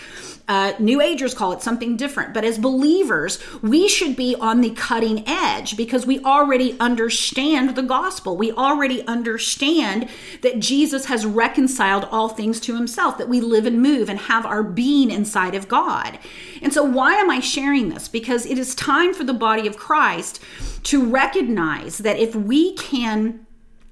Uh, 0.47 0.73
New 0.79 1.01
Agers 1.01 1.33
call 1.33 1.51
it 1.53 1.61
something 1.61 1.95
different. 1.95 2.33
But 2.33 2.43
as 2.43 2.57
believers, 2.57 2.90
we 3.61 3.87
should 3.87 4.15
be 4.15 4.35
on 4.35 4.61
the 4.61 4.71
cutting 4.71 5.23
edge 5.27 5.77
because 5.77 6.05
we 6.05 6.19
already 6.23 6.77
understand 6.79 7.75
the 7.75 7.83
gospel. 7.83 8.35
We 8.35 8.51
already 8.51 9.05
understand 9.07 10.09
that 10.41 10.59
Jesus 10.59 11.05
has 11.05 11.25
reconciled 11.25 12.07
all 12.11 12.29
things 12.29 12.59
to 12.61 12.75
himself, 12.75 13.17
that 13.17 13.29
we 13.29 13.39
live 13.39 13.65
and 13.65 13.81
move 13.81 14.09
and 14.09 14.19
have 14.19 14.45
our 14.45 14.63
being 14.63 15.09
inside 15.11 15.55
of 15.55 15.67
God. 15.67 16.19
And 16.61 16.73
so, 16.73 16.83
why 16.83 17.15
am 17.15 17.29
I 17.29 17.39
sharing 17.39 17.89
this? 17.89 18.07
Because 18.07 18.45
it 18.45 18.57
is 18.57 18.75
time 18.75 19.13
for 19.13 19.23
the 19.23 19.33
body 19.33 19.67
of 19.67 19.77
Christ 19.77 20.41
to 20.83 21.05
recognize 21.05 21.99
that 21.99 22.17
if 22.17 22.35
we 22.35 22.73
can 22.75 23.45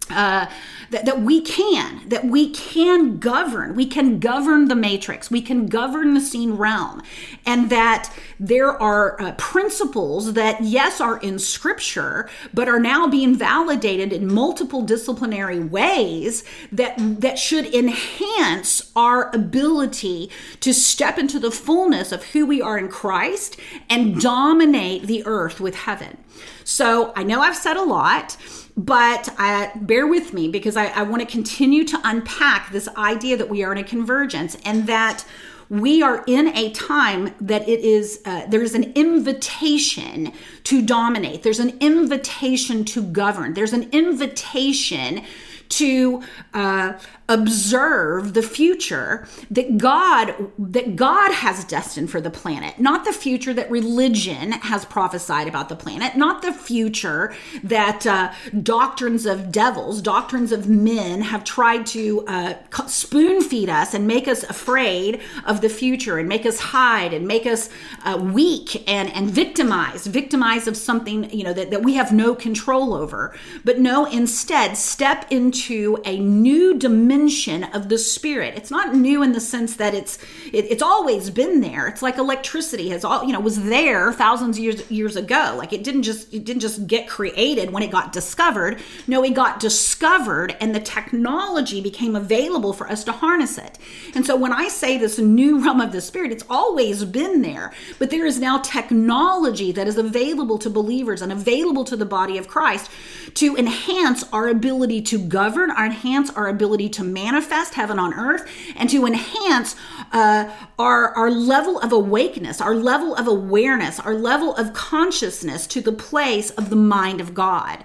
uh, 0.10 0.48
that, 0.92 1.06
that 1.06 1.22
we 1.22 1.42
can, 1.42 2.08
that 2.10 2.26
we 2.26 2.50
can 2.50 3.20
govern, 3.20 3.76
we 3.76 3.86
can 3.86 4.20
govern 4.20 4.68
the 4.68 4.76
matrix, 4.76 5.30
we 5.30 5.42
can 5.42 5.68
govern 5.68 6.14
the 6.14 6.22
seen 6.22 6.54
realm, 6.54 7.02
and 7.46 7.70
that 7.70 8.12
there 8.40 8.72
are 8.82 9.22
uh, 9.22 9.34
principles 9.34 10.34
that, 10.34 10.62
yes, 10.62 11.00
are 11.00 11.18
in 11.20 11.38
scripture, 11.38 12.30
but 12.54 12.68
are 12.68 12.80
now 12.80 13.08
being 13.08 13.36
validated 13.36 14.12
in 14.12 14.34
multiple 14.34 14.82
disciplinary 14.82 15.60
ways 15.60 16.44
that, 16.72 16.96
that 16.98 17.38
should 17.38 17.74
enhance 17.74 18.92
our 18.96 19.34
ability 19.36 20.32
to 20.60 20.74
step 20.74 21.18
into 21.18 21.40
the 21.40 21.52
fullness 21.52 22.12
of 22.12 22.24
who 22.26 22.46
we 22.46 22.62
are 22.62 22.78
in 22.78 22.88
Christ 22.88 23.60
and 23.90 24.20
dominate 24.20 25.04
the 25.04 25.24
earth 25.26 25.60
with 25.60 25.76
heaven. 25.76 26.18
So 26.64 27.14
I 27.16 27.24
know 27.24 27.42
I've 27.42 27.56
said 27.56 27.78
a 27.78 27.84
lot 27.84 28.38
but 28.80 29.28
uh, 29.38 29.68
bear 29.76 30.08
with 30.08 30.34
me 30.34 30.48
because 30.48 30.78
I, 30.78 30.86
I 30.88 31.04
want 31.04 31.22
to 31.22 31.28
continue 31.28 31.84
to 31.84 32.00
unpack 32.06 32.72
this 32.72 32.88
idea 32.96 33.36
that 33.36 33.50
we 33.50 33.62
are 33.62 33.74
in 33.74 33.78
a 33.78 33.84
convergence 33.84 34.56
and 34.64 34.88
that 34.88 35.26
we 35.68 36.02
are 36.02 36.24
in 36.28 36.48
a 36.56 36.72
time 36.72 37.36
that 37.42 37.68
it 37.68 37.82
is 37.82 38.22
uh, 38.24 38.46
there's 38.48 38.76
an 38.76 38.94
invitation 38.96 40.32
to 40.64 40.82
dominate. 40.82 41.44
There's 41.44 41.60
an 41.60 41.78
invitation 41.82 42.86
to 42.86 43.04
govern. 43.04 43.54
There's 43.54 43.74
an 43.74 43.90
invitation 43.92 45.24
to 45.68 46.24
uh, 46.54 46.94
observe 47.30 48.34
the 48.34 48.42
future 48.42 49.28
that 49.52 49.78
God 49.78 50.52
that 50.58 50.96
God 50.96 51.32
has 51.32 51.64
destined 51.64 52.10
for 52.10 52.20
the 52.20 52.32
planet, 52.32 52.80
not 52.80 53.06
the 53.06 53.14
future 53.14 53.54
that 53.54 53.70
religion 53.70 54.52
has 54.54 54.84
prophesied 54.84 55.48
about 55.48 55.70
the 55.70 55.76
planet, 55.76 56.18
not 56.18 56.42
the 56.42 56.52
future 56.52 57.34
that 57.64 58.06
uh, 58.08 58.34
doctrines 58.64 59.28
of 59.28 59.52
devils, 59.52 60.02
doctrines 60.02 60.52
of 60.52 60.68
men 60.68 61.22
have 61.22 61.44
tried 61.44 61.86
to 61.86 62.26
uh, 62.28 62.56
spoon 62.88 63.42
feed 63.44 63.70
us 63.70 63.94
and 63.94 64.08
make 64.08 64.28
us 64.28 64.44
afraid 64.44 65.22
of 65.46 65.62
the 65.62 65.70
future 65.70 66.18
and 66.18 66.28
make 66.28 66.48
us 66.48 66.60
hide 66.60 67.14
and 67.14 67.28
make 67.28 67.46
us 67.46 67.70
uh, 68.06 68.18
weak 68.20 68.90
and 68.90 69.08
and 69.14 69.30
victimized, 69.30 70.08
victimized 70.08 70.68
of 70.68 70.76
something 70.76 71.30
you 71.30 71.44
know 71.44 71.54
that, 71.54 71.70
that 71.70 71.84
we 71.84 71.94
have 71.94 72.12
no 72.12 72.34
control 72.34 72.96
over. 72.96 73.36
But 73.64 73.78
no, 73.78 74.06
instead, 74.06 74.76
step 74.78 75.28
into 75.30 76.02
a 76.06 76.18
new 76.18 76.74
dimension 76.74 77.19
dimension 77.20 77.64
of 77.76 77.90
the 77.90 77.98
spirit. 77.98 78.56
It's 78.56 78.72
not 78.72 78.96
new 78.96 79.24
in 79.24 79.34
the 79.34 79.40
sense 79.40 79.76
that 79.76 79.94
it's 79.94 80.18
it, 80.54 80.66
it's 80.70 80.82
always 80.82 81.30
been 81.30 81.62
there. 81.62 81.88
It's 81.88 82.02
like 82.02 82.18
electricity 82.18 82.90
has 82.90 83.04
all 83.04 83.24
you 83.24 83.34
know 83.34 83.40
was 83.40 83.64
there 83.64 84.14
thousands 84.14 84.58
of 84.58 84.64
years 84.64 84.90
years 84.90 85.16
ago. 85.16 85.56
Like 85.58 85.74
it 85.74 85.84
didn't 85.84 86.04
just 86.04 86.34
it 86.34 86.46
didn't 86.46 86.62
just 86.62 86.88
get 86.88 87.08
created 87.08 87.72
when 87.72 87.84
it 87.84 87.92
got 87.92 88.14
discovered. 88.14 88.82
No, 89.08 89.24
it 89.24 89.34
got 89.34 89.60
discovered 89.60 90.56
and 90.62 90.74
the 90.74 90.80
technology 90.80 91.82
became 91.82 92.16
available 92.16 92.74
for 92.74 92.90
us 92.90 93.04
to 93.06 93.12
harness 93.12 93.58
it. 93.58 93.78
And 94.16 94.26
so 94.26 94.36
when 94.36 94.54
I 94.54 94.68
say 94.70 94.98
this 94.98 95.20
new 95.20 95.60
realm 95.64 95.82
of 95.82 95.92
the 95.92 96.02
spirit, 96.02 96.32
it's 96.32 96.46
always 96.50 97.04
been 97.06 97.42
there, 97.42 97.74
but 97.98 98.10
there 98.10 98.26
is 98.26 98.40
now 98.40 98.60
technology 98.60 99.72
that 99.74 99.88
is 99.88 99.98
available 99.98 100.58
to 100.60 100.70
believers 100.70 101.22
and 101.22 101.32
available 101.32 101.84
to 101.86 101.98
the 101.98 102.06
body 102.06 102.38
of 102.38 102.48
Christ 102.48 102.90
to 103.36 103.58
enhance 103.58 104.24
our 104.32 104.48
ability 104.48 105.02
to 105.02 105.20
govern, 105.20 105.72
our 105.72 105.86
enhance 105.86 106.30
our 106.32 106.48
ability 106.48 106.90
to 106.90 107.04
manifest 107.14 107.74
heaven 107.74 108.00
on 108.00 108.14
earth 108.14 108.50
and 108.76 108.90
to 108.90 109.06
enhance 109.06 109.76
uh, 110.12 110.52
our, 110.78 111.14
our 111.16 111.32
level 111.32 111.80
of 111.80 111.92
awakeness, 111.92 112.62
our 112.62 112.76
level 112.76 113.16
of 113.16 113.28
awareness, 113.28 114.00
our 114.00 114.16
level 114.16 114.56
of 114.56 114.74
consciousness 114.74 115.68
to 115.68 115.82
the 115.82 115.92
place 115.92 116.50
of 116.52 116.70
the 116.70 116.76
mind 116.76 117.22
of 117.22 117.34
God. 117.34 117.84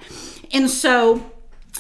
And 0.53 0.71
so 0.71 1.31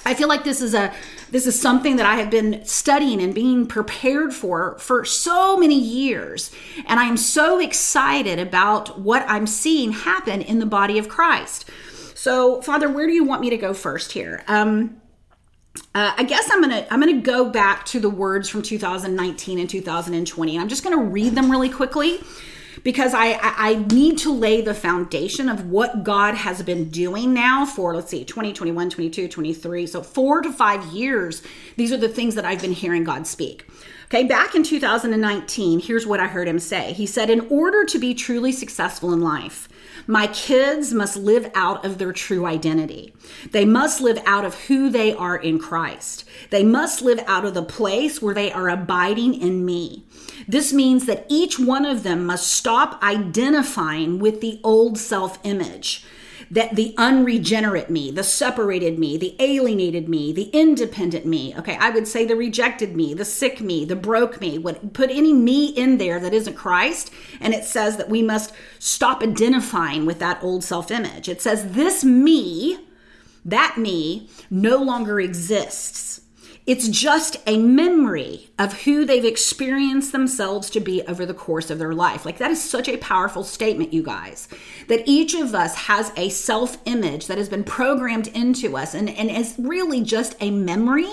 I 0.04 0.14
feel 0.14 0.28
like 0.28 0.44
this 0.44 0.60
is 0.60 0.74
a 0.74 0.92
this 1.30 1.46
is 1.46 1.60
something 1.60 1.96
that 1.96 2.06
I 2.06 2.16
have 2.16 2.30
been 2.30 2.64
studying 2.64 3.20
and 3.22 3.34
being 3.34 3.66
prepared 3.66 4.34
for 4.34 4.78
for 4.78 5.04
so 5.04 5.56
many 5.56 5.78
years. 5.78 6.50
And 6.86 7.00
I 7.00 7.04
am 7.04 7.16
so 7.16 7.58
excited 7.58 8.38
about 8.38 9.00
what 9.00 9.24
I'm 9.28 9.46
seeing 9.46 9.92
happen 9.92 10.42
in 10.42 10.58
the 10.58 10.66
body 10.66 10.98
of 10.98 11.08
Christ. 11.08 11.70
So, 12.14 12.62
Father, 12.62 12.88
where 12.88 13.06
do 13.06 13.12
you 13.12 13.24
want 13.24 13.40
me 13.40 13.50
to 13.50 13.56
go 13.56 13.74
first 13.74 14.12
here? 14.12 14.44
Um, 14.48 15.00
uh, 15.94 16.12
I 16.16 16.22
guess 16.24 16.48
I'm 16.50 16.60
gonna 16.60 16.86
I'm 16.90 17.00
gonna 17.00 17.20
go 17.20 17.48
back 17.48 17.84
to 17.86 18.00
the 18.00 18.10
words 18.10 18.48
from 18.48 18.62
2019 18.62 19.58
and 19.58 19.68
2020, 19.68 20.54
and 20.54 20.62
I'm 20.62 20.68
just 20.68 20.84
gonna 20.84 21.02
read 21.02 21.34
them 21.34 21.50
really 21.50 21.70
quickly 21.70 22.20
because 22.82 23.14
I, 23.14 23.38
I, 23.40 23.74
need 23.90 24.18
to 24.18 24.32
lay 24.32 24.60
the 24.60 24.74
foundation 24.74 25.48
of 25.48 25.70
what 25.70 26.04
God 26.04 26.34
has 26.34 26.62
been 26.62 26.90
doing 26.90 27.32
now 27.32 27.64
for 27.64 27.94
let's 27.94 28.10
see 28.10 28.24
2021 28.24 28.90
22 28.90 29.28
23 29.28 29.86
so 29.86 30.02
4 30.02 30.42
to 30.42 30.52
5 30.52 30.86
years 30.86 31.42
these 31.76 31.92
are 31.92 31.96
the 31.96 32.08
things 32.08 32.34
that 32.34 32.44
I've 32.44 32.60
been 32.60 32.72
hearing 32.72 33.04
God 33.04 33.26
speak. 33.26 33.66
Okay 34.06 34.24
back 34.24 34.54
in 34.54 34.62
2019 34.62 35.80
here's 35.80 36.06
what 36.06 36.20
I 36.20 36.26
heard 36.26 36.48
him 36.48 36.58
say. 36.58 36.92
He 36.92 37.06
said 37.06 37.30
in 37.30 37.46
order 37.48 37.84
to 37.84 37.98
be 37.98 38.14
truly 38.14 38.52
successful 38.52 39.12
in 39.12 39.20
life 39.20 39.68
my 40.06 40.26
kids 40.26 40.92
must 40.92 41.16
live 41.16 41.50
out 41.54 41.84
of 41.84 41.98
their 41.98 42.12
true 42.12 42.46
identity. 42.46 43.14
They 43.52 43.64
must 43.64 44.00
live 44.00 44.18
out 44.26 44.44
of 44.44 44.54
who 44.66 44.90
they 44.90 45.14
are 45.14 45.36
in 45.36 45.58
Christ. 45.58 46.24
They 46.50 46.62
must 46.62 47.02
live 47.02 47.20
out 47.26 47.44
of 47.44 47.54
the 47.54 47.62
place 47.62 48.20
where 48.20 48.34
they 48.34 48.52
are 48.52 48.68
abiding 48.68 49.40
in 49.40 49.64
me. 49.64 50.04
This 50.46 50.72
means 50.72 51.06
that 51.06 51.26
each 51.28 51.58
one 51.58 51.86
of 51.86 52.02
them 52.02 52.26
must 52.26 52.52
stop 52.52 53.02
identifying 53.02 54.18
with 54.18 54.40
the 54.40 54.60
old 54.62 54.98
self 54.98 55.38
image 55.44 56.04
that 56.54 56.76
the 56.76 56.94
unregenerate 56.96 57.90
me, 57.90 58.12
the 58.12 58.22
separated 58.22 58.96
me, 58.96 59.16
the 59.16 59.34
alienated 59.40 60.08
me, 60.08 60.32
the 60.32 60.50
independent 60.50 61.26
me, 61.26 61.52
okay, 61.58 61.76
I 61.80 61.90
would 61.90 62.06
say 62.06 62.24
the 62.24 62.36
rejected 62.36 62.94
me, 62.94 63.12
the 63.12 63.24
sick 63.24 63.60
me, 63.60 63.84
the 63.84 63.96
broke 63.96 64.40
me, 64.40 64.56
would 64.58 64.94
put 64.94 65.10
any 65.10 65.32
me 65.32 65.66
in 65.66 65.98
there 65.98 66.20
that 66.20 66.32
isn't 66.32 66.54
Christ, 66.54 67.10
and 67.40 67.54
it 67.54 67.64
says 67.64 67.96
that 67.96 68.08
we 68.08 68.22
must 68.22 68.52
stop 68.78 69.20
identifying 69.20 70.06
with 70.06 70.20
that 70.20 70.40
old 70.44 70.62
self 70.62 70.92
image. 70.92 71.28
It 71.28 71.42
says 71.42 71.72
this 71.72 72.04
me, 72.04 72.78
that 73.44 73.76
me, 73.76 74.28
no 74.48 74.76
longer 74.76 75.18
exists. 75.18 76.20
It's 76.66 76.88
just 76.88 77.36
a 77.46 77.58
memory 77.58 78.48
of 78.58 78.84
who 78.84 79.04
they've 79.04 79.24
experienced 79.24 80.12
themselves 80.12 80.70
to 80.70 80.80
be 80.80 81.02
over 81.02 81.26
the 81.26 81.34
course 81.34 81.68
of 81.68 81.78
their 81.78 81.92
life. 81.92 82.24
Like, 82.24 82.38
that 82.38 82.50
is 82.50 82.62
such 82.62 82.88
a 82.88 82.96
powerful 82.96 83.44
statement, 83.44 83.92
you 83.92 84.02
guys, 84.02 84.48
that 84.88 85.02
each 85.04 85.34
of 85.34 85.54
us 85.54 85.74
has 85.74 86.10
a 86.16 86.30
self 86.30 86.78
image 86.86 87.26
that 87.26 87.36
has 87.36 87.50
been 87.50 87.64
programmed 87.64 88.28
into 88.28 88.78
us 88.78 88.94
and, 88.94 89.10
and 89.10 89.30
is 89.30 89.54
really 89.58 90.00
just 90.00 90.36
a 90.40 90.50
memory 90.50 91.12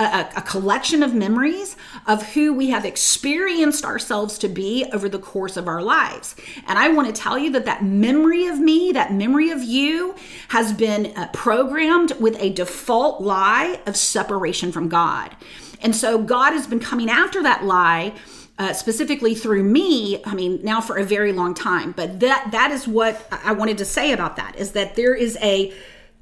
a, 0.00 0.28
a, 0.36 0.42
collection 0.42 1.02
of 1.02 1.14
memories 1.14 1.76
of 2.06 2.32
who 2.32 2.52
we 2.54 2.70
have 2.70 2.84
experienced 2.84 3.84
ourselves 3.84 4.38
to 4.38 4.48
be 4.48 4.86
over 4.92 5.08
the 5.08 5.18
course 5.18 5.56
of 5.56 5.68
our 5.68 5.82
lives. 5.82 6.34
And 6.66 6.78
I 6.78 6.88
want 6.88 7.14
to 7.14 7.20
tell 7.20 7.38
you 7.38 7.50
that 7.52 7.66
that 7.66 7.84
memory 7.84 8.46
of 8.46 8.58
me, 8.58 8.92
that 8.92 9.12
memory 9.12 9.50
of 9.50 9.62
you, 9.62 10.14
has 10.48 10.72
been 10.72 11.12
uh, 11.16 11.28
programmed 11.32 12.12
with 12.18 12.40
a 12.40 12.50
default 12.50 13.20
lie 13.20 13.80
of 13.86 13.96
separation 13.96 14.72
from 14.72 14.88
God. 14.88 15.36
And 15.82 15.94
so 15.94 16.18
God 16.18 16.52
has 16.52 16.66
been 16.66 16.80
coming 16.80 17.10
after 17.10 17.42
that 17.42 17.64
lie. 17.64 18.14
Uh, 18.58 18.74
specifically 18.74 19.34
through 19.34 19.64
me 19.64 20.22
i 20.26 20.34
mean 20.34 20.60
now 20.62 20.82
for 20.82 20.98
a 20.98 21.02
very 21.02 21.32
long 21.32 21.54
time 21.54 21.92
but 21.92 22.20
that 22.20 22.46
that 22.52 22.70
is 22.70 22.86
what 22.86 23.26
i 23.42 23.52
wanted 23.52 23.78
to 23.78 23.86
say 23.86 24.12
about 24.12 24.36
that 24.36 24.54
is 24.56 24.72
that 24.72 24.96
there 24.96 25.14
is 25.14 25.38
a 25.40 25.72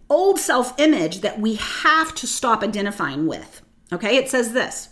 old 0.08 0.38
self 0.38 0.78
image 0.78 1.20
that 1.22 1.40
we 1.40 1.56
have 1.56 2.14
to 2.14 2.28
stop 2.28 2.62
identifying 2.62 3.26
with 3.26 3.60
Okay, 3.92 4.16
it 4.16 4.28
says 4.28 4.52
this. 4.52 4.90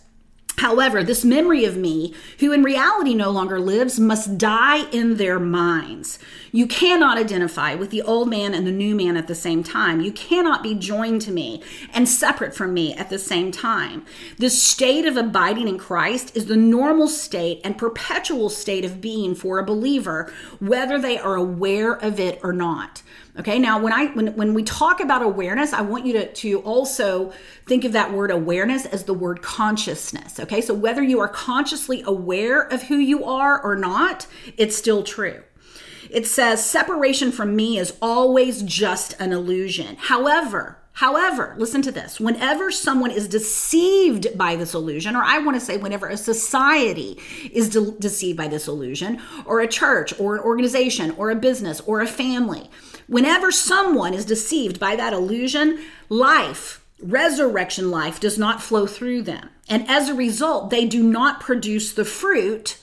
However, 0.57 1.03
this 1.03 1.23
memory 1.23 1.65
of 1.65 1.77
me, 1.77 2.15
who 2.39 2.51
in 2.51 2.63
reality 2.63 3.13
no 3.13 3.29
longer 3.29 3.59
lives, 3.59 3.99
must 3.99 4.39
die 4.39 4.89
in 4.89 5.17
their 5.17 5.39
minds. 5.39 6.17
You 6.51 6.65
cannot 6.65 7.19
identify 7.19 7.75
with 7.75 7.91
the 7.91 8.01
old 8.01 8.27
man 8.27 8.55
and 8.55 8.65
the 8.65 8.71
new 8.71 8.95
man 8.95 9.17
at 9.17 9.27
the 9.27 9.35
same 9.35 9.61
time. 9.61 10.01
You 10.01 10.11
cannot 10.11 10.63
be 10.63 10.73
joined 10.73 11.21
to 11.23 11.31
me 11.31 11.61
and 11.93 12.09
separate 12.09 12.55
from 12.55 12.73
me 12.73 12.95
at 12.95 13.11
the 13.11 13.19
same 13.19 13.51
time. 13.51 14.03
This 14.39 14.61
state 14.61 15.05
of 15.05 15.15
abiding 15.15 15.67
in 15.67 15.77
Christ 15.77 16.35
is 16.35 16.47
the 16.47 16.57
normal 16.57 17.07
state 17.07 17.61
and 17.63 17.77
perpetual 17.77 18.49
state 18.49 18.83
of 18.83 18.99
being 18.99 19.35
for 19.35 19.59
a 19.59 19.65
believer, 19.65 20.33
whether 20.59 20.97
they 20.97 21.19
are 21.19 21.35
aware 21.35 21.93
of 21.93 22.19
it 22.19 22.39
or 22.41 22.51
not. 22.51 23.03
Okay, 23.39 23.59
now 23.59 23.79
when 23.79 23.93
I 23.93 24.07
when 24.07 24.35
when 24.35 24.53
we 24.55 24.63
talk 24.63 24.99
about 24.99 25.21
awareness, 25.21 25.71
I 25.71 25.81
want 25.81 26.05
you 26.05 26.13
to 26.13 26.33
to 26.33 26.59
also 26.61 27.31
think 27.67 27.85
of 27.85 27.91
that 27.91 28.11
word 28.11 28.31
awareness 28.31 28.85
as 28.85 29.03
the 29.03 29.13
word 29.13 29.43
consciousness. 29.43 30.39
Okay, 30.39 30.59
so 30.59 30.73
whether 30.73 31.03
you 31.03 31.19
are 31.19 31.27
consciously 31.27 32.01
aware 32.05 32.61
of 32.61 32.83
who 32.83 32.97
you 32.97 33.25
are 33.25 33.61
or 33.61 33.75
not, 33.75 34.25
it's 34.57 34.75
still 34.75 35.03
true. 35.03 35.43
It 36.09 36.25
says 36.25 36.65
separation 36.65 37.31
from 37.31 37.55
me 37.55 37.77
is 37.77 37.95
always 38.01 38.63
just 38.63 39.19
an 39.19 39.33
illusion. 39.33 39.97
However, 39.97 40.76
However, 40.97 41.55
listen 41.57 41.81
to 41.83 41.91
this. 41.91 42.19
Whenever 42.19 42.71
someone 42.71 43.11
is 43.11 43.27
deceived 43.27 44.37
by 44.37 44.55
this 44.55 44.73
illusion, 44.73 45.15
or 45.15 45.23
I 45.23 45.39
want 45.39 45.59
to 45.59 45.65
say 45.65 45.77
whenever 45.77 46.07
a 46.07 46.17
society 46.17 47.19
is 47.51 47.69
de- 47.69 47.91
deceived 47.99 48.37
by 48.37 48.47
this 48.47 48.67
illusion, 48.67 49.19
or 49.45 49.61
a 49.61 49.67
church, 49.67 50.19
or 50.19 50.35
an 50.35 50.43
organization, 50.43 51.11
or 51.11 51.29
a 51.29 51.35
business, 51.35 51.81
or 51.81 52.01
a 52.01 52.07
family, 52.07 52.69
Whenever 53.07 53.53
someone 53.53 54.13
is 54.13 54.25
deceived 54.25 54.79
by 54.79 54.95
that 54.95 55.13
illusion, 55.13 55.79
life, 56.09 56.85
resurrection 57.01 57.89
life, 57.89 58.19
does 58.19 58.37
not 58.37 58.61
flow 58.61 58.85
through 58.85 59.21
them. 59.21 59.49
And 59.69 59.87
as 59.87 60.09
a 60.09 60.13
result, 60.13 60.69
they 60.69 60.85
do 60.85 61.01
not 61.01 61.39
produce 61.39 61.93
the 61.93 62.03
fruit 62.03 62.77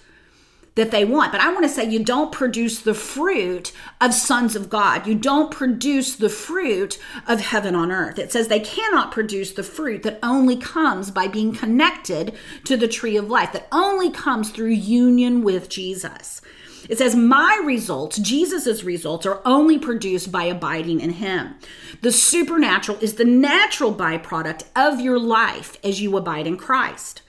that 0.74 0.90
they 0.90 1.04
want. 1.04 1.32
But 1.32 1.40
I 1.40 1.52
want 1.52 1.64
to 1.64 1.68
say 1.68 1.88
you 1.88 2.02
don't 2.02 2.32
produce 2.32 2.80
the 2.80 2.94
fruit 2.94 3.72
of 4.00 4.12
sons 4.12 4.56
of 4.56 4.68
God. 4.68 5.06
You 5.06 5.14
don't 5.14 5.50
produce 5.50 6.16
the 6.16 6.28
fruit 6.28 6.98
of 7.28 7.40
heaven 7.40 7.74
on 7.74 7.92
earth. 7.92 8.18
It 8.18 8.32
says 8.32 8.48
they 8.48 8.60
cannot 8.60 9.12
produce 9.12 9.52
the 9.52 9.62
fruit 9.62 10.02
that 10.02 10.18
only 10.22 10.56
comes 10.56 11.10
by 11.10 11.28
being 11.28 11.54
connected 11.54 12.34
to 12.64 12.76
the 12.76 12.88
tree 12.88 13.16
of 13.16 13.30
life, 13.30 13.52
that 13.52 13.68
only 13.70 14.10
comes 14.10 14.50
through 14.50 14.70
union 14.70 15.42
with 15.42 15.68
Jesus. 15.68 16.40
It 16.88 16.98
says, 16.98 17.14
My 17.14 17.60
results, 17.64 18.18
Jesus' 18.18 18.84
results, 18.84 19.24
are 19.26 19.40
only 19.44 19.78
produced 19.78 20.30
by 20.30 20.44
abiding 20.44 21.00
in 21.00 21.10
Him. 21.10 21.54
The 22.02 22.12
supernatural 22.12 22.98
is 23.00 23.14
the 23.14 23.24
natural 23.24 23.94
byproduct 23.94 24.64
of 24.76 25.00
your 25.00 25.18
life 25.18 25.78
as 25.82 26.02
you 26.02 26.16
abide 26.16 26.46
in 26.46 26.56
Christ. 26.56 27.22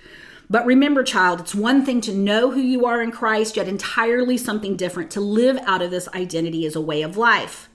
But 0.50 0.66
remember, 0.66 1.04
child, 1.04 1.40
it's 1.40 1.56
one 1.56 1.86
thing 1.86 2.02
to 2.02 2.14
know 2.14 2.52
who 2.52 2.60
you 2.60 2.86
are 2.86 3.02
in 3.02 3.12
Christ, 3.12 3.58
yet 3.58 3.68
entirely 3.68 4.38
something 4.38 4.76
different 4.76 5.12
to 5.12 5.22
live 5.22 5.58
out 5.66 5.82
of 5.82 5.92
this 5.92 6.08
identity 6.10 6.66
as 6.66 6.76
a 6.76 6.82
way 6.82 7.02
of 7.02 7.18
life. 7.18 7.70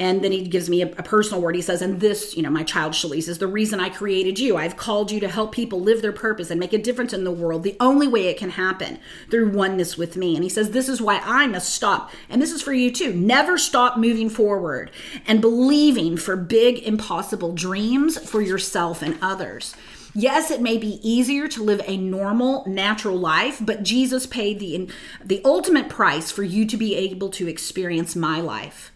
And 0.00 0.22
then 0.22 0.30
he 0.30 0.46
gives 0.46 0.70
me 0.70 0.80
a, 0.82 0.86
a, 0.86 1.02
personal 1.02 1.42
word. 1.42 1.56
He 1.56 1.62
says, 1.62 1.82
and 1.82 1.98
this, 1.98 2.36
you 2.36 2.42
know, 2.42 2.50
my 2.50 2.62
child 2.62 2.92
Shalise, 2.92 3.28
is 3.28 3.38
the 3.38 3.48
reason 3.48 3.80
I 3.80 3.88
created 3.88 4.38
you. 4.38 4.56
I've 4.56 4.76
called 4.76 5.10
you 5.10 5.18
to 5.18 5.28
help 5.28 5.50
people 5.50 5.80
live 5.80 6.02
their 6.02 6.12
purpose 6.12 6.50
and 6.50 6.60
make 6.60 6.72
a 6.72 6.78
difference 6.78 7.12
in 7.12 7.24
the 7.24 7.32
world. 7.32 7.64
The 7.64 7.76
only 7.80 8.06
way 8.06 8.28
it 8.28 8.38
can 8.38 8.50
happen 8.50 9.00
through 9.28 9.50
oneness 9.50 9.98
with 9.98 10.16
me. 10.16 10.36
And 10.36 10.44
he 10.44 10.50
says, 10.50 10.70
this 10.70 10.88
is 10.88 11.02
why 11.02 11.20
I 11.24 11.48
must 11.48 11.74
stop. 11.74 12.12
And 12.28 12.40
this 12.40 12.52
is 12.52 12.62
for 12.62 12.72
you 12.72 12.92
too. 12.92 13.12
Never 13.12 13.58
stop 13.58 13.98
moving 13.98 14.30
forward 14.30 14.92
and 15.26 15.40
believing 15.40 16.16
for 16.16 16.36
big, 16.36 16.78
impossible 16.78 17.52
dreams 17.52 18.18
for 18.18 18.40
yourself 18.40 19.02
and 19.02 19.18
others. 19.20 19.74
Yes, 20.18 20.50
it 20.50 20.60
may 20.60 20.78
be 20.78 20.98
easier 21.08 21.46
to 21.46 21.62
live 21.62 21.80
a 21.86 21.96
normal, 21.96 22.64
natural 22.66 23.16
life, 23.16 23.58
but 23.60 23.84
Jesus 23.84 24.26
paid 24.26 24.58
the, 24.58 24.90
the 25.24 25.40
ultimate 25.44 25.88
price 25.88 26.32
for 26.32 26.42
you 26.42 26.66
to 26.66 26.76
be 26.76 26.96
able 26.96 27.28
to 27.30 27.46
experience 27.46 28.16
my 28.16 28.40
life. 28.40 28.90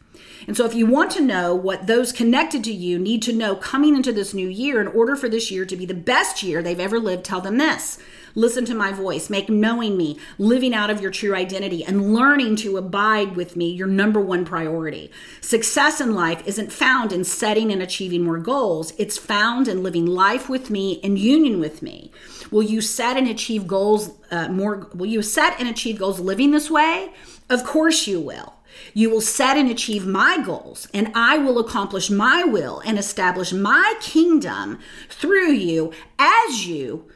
And 0.48 0.56
so, 0.56 0.64
if 0.64 0.74
you 0.74 0.84
want 0.84 1.12
to 1.12 1.20
know 1.20 1.54
what 1.54 1.86
those 1.86 2.10
connected 2.10 2.64
to 2.64 2.72
you 2.72 2.98
need 2.98 3.22
to 3.22 3.32
know 3.32 3.54
coming 3.54 3.94
into 3.94 4.12
this 4.12 4.34
new 4.34 4.48
year 4.48 4.80
in 4.80 4.88
order 4.88 5.14
for 5.14 5.28
this 5.28 5.48
year 5.48 5.64
to 5.64 5.76
be 5.76 5.86
the 5.86 5.94
best 5.94 6.42
year 6.42 6.60
they've 6.60 6.80
ever 6.80 6.98
lived, 6.98 7.24
tell 7.24 7.40
them 7.40 7.56
this. 7.56 7.98
Listen 8.34 8.64
to 8.64 8.74
my 8.74 8.92
voice, 8.92 9.28
make 9.28 9.48
knowing 9.48 9.96
me, 9.96 10.18
living 10.38 10.74
out 10.74 10.90
of 10.90 11.00
your 11.00 11.10
true 11.10 11.34
identity, 11.34 11.84
and 11.84 12.14
learning 12.14 12.56
to 12.56 12.76
abide 12.76 13.36
with 13.36 13.56
me 13.56 13.70
your 13.70 13.86
number 13.86 14.20
one 14.20 14.44
priority. 14.44 15.10
Success 15.40 16.00
in 16.00 16.14
life 16.14 16.42
isn't 16.46 16.72
found 16.72 17.12
in 17.12 17.24
setting 17.24 17.70
and 17.70 17.82
achieving 17.82 18.24
more 18.24 18.38
goals, 18.38 18.92
it's 18.98 19.18
found 19.18 19.68
in 19.68 19.82
living 19.82 20.06
life 20.06 20.48
with 20.48 20.70
me 20.70 20.92
in 20.94 21.16
union 21.16 21.60
with 21.60 21.82
me. 21.82 22.10
Will 22.50 22.62
you 22.62 22.80
set 22.80 23.16
and 23.16 23.28
achieve 23.28 23.66
goals 23.66 24.10
uh, 24.30 24.48
more? 24.48 24.88
Will 24.94 25.06
you 25.06 25.22
set 25.22 25.58
and 25.58 25.68
achieve 25.68 25.98
goals 25.98 26.20
living 26.20 26.50
this 26.50 26.70
way? 26.70 27.12
Of 27.48 27.64
course 27.64 28.06
you 28.06 28.20
will. 28.20 28.54
You 28.94 29.10
will 29.10 29.20
set 29.20 29.56
and 29.56 29.70
achieve 29.70 30.06
my 30.06 30.42
goals, 30.42 30.88
and 30.94 31.12
I 31.14 31.38
will 31.38 31.58
accomplish 31.58 32.10
my 32.10 32.44
will 32.44 32.80
and 32.84 32.98
establish 32.98 33.52
my 33.52 33.94
kingdom 34.00 34.78
through 35.10 35.52
you 35.52 35.92
as 36.18 36.66
you 36.66 37.10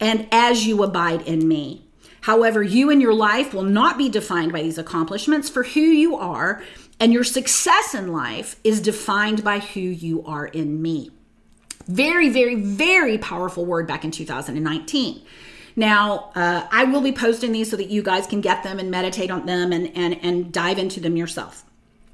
and 0.00 0.26
as 0.32 0.66
you 0.66 0.82
abide 0.82 1.22
in 1.22 1.46
me. 1.46 1.86
However, 2.22 2.62
you 2.62 2.90
and 2.90 3.00
your 3.00 3.14
life 3.14 3.54
will 3.54 3.62
not 3.62 3.96
be 3.96 4.08
defined 4.08 4.52
by 4.52 4.62
these 4.62 4.78
accomplishments 4.78 5.48
for 5.48 5.62
who 5.62 5.80
you 5.80 6.16
are, 6.16 6.62
and 6.98 7.12
your 7.12 7.24
success 7.24 7.94
in 7.94 8.12
life 8.12 8.56
is 8.62 8.80
defined 8.80 9.42
by 9.42 9.58
who 9.60 9.80
you 9.80 10.24
are 10.24 10.46
in 10.46 10.82
me. 10.82 11.10
Very, 11.86 12.28
very, 12.28 12.56
very 12.56 13.16
powerful 13.16 13.64
word 13.64 13.86
back 13.86 14.04
in 14.04 14.10
2019. 14.10 15.22
Now, 15.76 16.30
uh, 16.34 16.66
I 16.70 16.84
will 16.84 17.00
be 17.00 17.12
posting 17.12 17.52
these 17.52 17.70
so 17.70 17.76
that 17.76 17.88
you 17.88 18.02
guys 18.02 18.26
can 18.26 18.40
get 18.40 18.62
them 18.62 18.78
and 18.78 18.90
meditate 18.90 19.30
on 19.30 19.46
them 19.46 19.72
and, 19.72 19.90
and, 19.96 20.18
and 20.22 20.52
dive 20.52 20.78
into 20.78 21.00
them 21.00 21.16
yourself. 21.16 21.64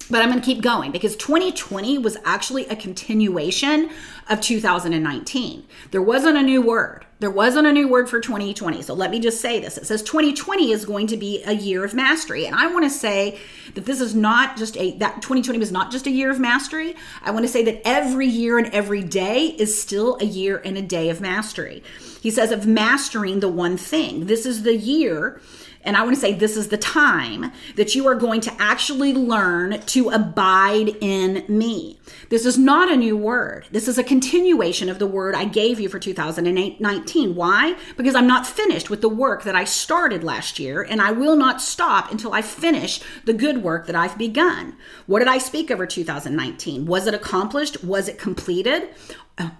but 0.08 0.22
I'm 0.22 0.28
going 0.28 0.40
to 0.40 0.46
keep 0.46 0.62
going 0.62 0.92
because 0.92 1.16
2020 1.16 1.98
was 1.98 2.16
actually 2.24 2.66
a 2.66 2.76
continuation 2.76 3.90
of 4.28 4.40
2019. 4.40 5.64
There 5.90 6.02
wasn't 6.02 6.36
a 6.36 6.42
new 6.42 6.62
word. 6.62 7.05
There 7.18 7.30
wasn't 7.30 7.66
a 7.66 7.72
new 7.72 7.88
word 7.88 8.10
for 8.10 8.20
2020. 8.20 8.82
So 8.82 8.92
let 8.92 9.10
me 9.10 9.18
just 9.20 9.40
say 9.40 9.58
this. 9.58 9.78
It 9.78 9.86
says 9.86 10.02
2020 10.02 10.70
is 10.70 10.84
going 10.84 11.06
to 11.06 11.16
be 11.16 11.42
a 11.44 11.52
year 11.52 11.82
of 11.82 11.94
mastery. 11.94 12.44
And 12.44 12.54
I 12.54 12.66
want 12.66 12.84
to 12.84 12.90
say 12.90 13.38
that 13.74 13.86
this 13.86 14.02
is 14.02 14.14
not 14.14 14.58
just 14.58 14.76
a 14.76 14.92
that 14.98 15.22
2020 15.22 15.58
was 15.58 15.72
not 15.72 15.90
just 15.90 16.06
a 16.06 16.10
year 16.10 16.30
of 16.30 16.38
mastery. 16.38 16.94
I 17.22 17.30
want 17.30 17.46
to 17.46 17.50
say 17.50 17.64
that 17.64 17.80
every 17.88 18.26
year 18.26 18.58
and 18.58 18.66
every 18.74 19.02
day 19.02 19.46
is 19.58 19.80
still 19.80 20.18
a 20.20 20.26
year 20.26 20.60
and 20.62 20.76
a 20.76 20.82
day 20.82 21.08
of 21.08 21.22
mastery. 21.22 21.82
He 22.20 22.30
says 22.30 22.50
of 22.50 22.66
mastering 22.66 23.40
the 23.40 23.48
one 23.48 23.78
thing. 23.78 24.26
This 24.26 24.44
is 24.44 24.62
the 24.62 24.76
year 24.76 25.40
and 25.86 25.96
I 25.96 26.02
want 26.02 26.14
to 26.14 26.20
say 26.20 26.34
this 26.34 26.56
is 26.56 26.68
the 26.68 26.76
time 26.76 27.52
that 27.76 27.94
you 27.94 28.06
are 28.08 28.14
going 28.14 28.40
to 28.42 28.52
actually 28.58 29.14
learn 29.14 29.80
to 29.80 30.10
abide 30.10 30.96
in 31.00 31.44
me. 31.48 31.98
This 32.28 32.44
is 32.44 32.58
not 32.58 32.90
a 32.90 32.96
new 32.96 33.16
word. 33.16 33.66
This 33.70 33.88
is 33.88 33.96
a 33.96 34.04
continuation 34.04 34.88
of 34.88 34.98
the 34.98 35.06
word 35.06 35.34
I 35.34 35.44
gave 35.44 35.78
you 35.80 35.88
for 35.88 35.98
2019. 35.98 37.34
Why? 37.34 37.76
Because 37.96 38.14
I'm 38.14 38.26
not 38.26 38.46
finished 38.46 38.90
with 38.90 39.00
the 39.00 39.08
work 39.08 39.44
that 39.44 39.54
I 39.54 39.64
started 39.64 40.24
last 40.24 40.58
year, 40.58 40.82
and 40.82 41.00
I 41.00 41.12
will 41.12 41.36
not 41.36 41.62
stop 41.62 42.10
until 42.10 42.32
I 42.32 42.42
finish 42.42 43.00
the 43.24 43.32
good 43.32 43.62
work 43.62 43.86
that 43.86 43.96
I've 43.96 44.18
begun. 44.18 44.76
What 45.06 45.20
did 45.20 45.28
I 45.28 45.38
speak 45.38 45.70
over 45.70 45.86
2019? 45.86 46.86
Was 46.86 47.06
it 47.06 47.14
accomplished? 47.14 47.84
Was 47.84 48.08
it 48.08 48.18
completed? 48.18 48.88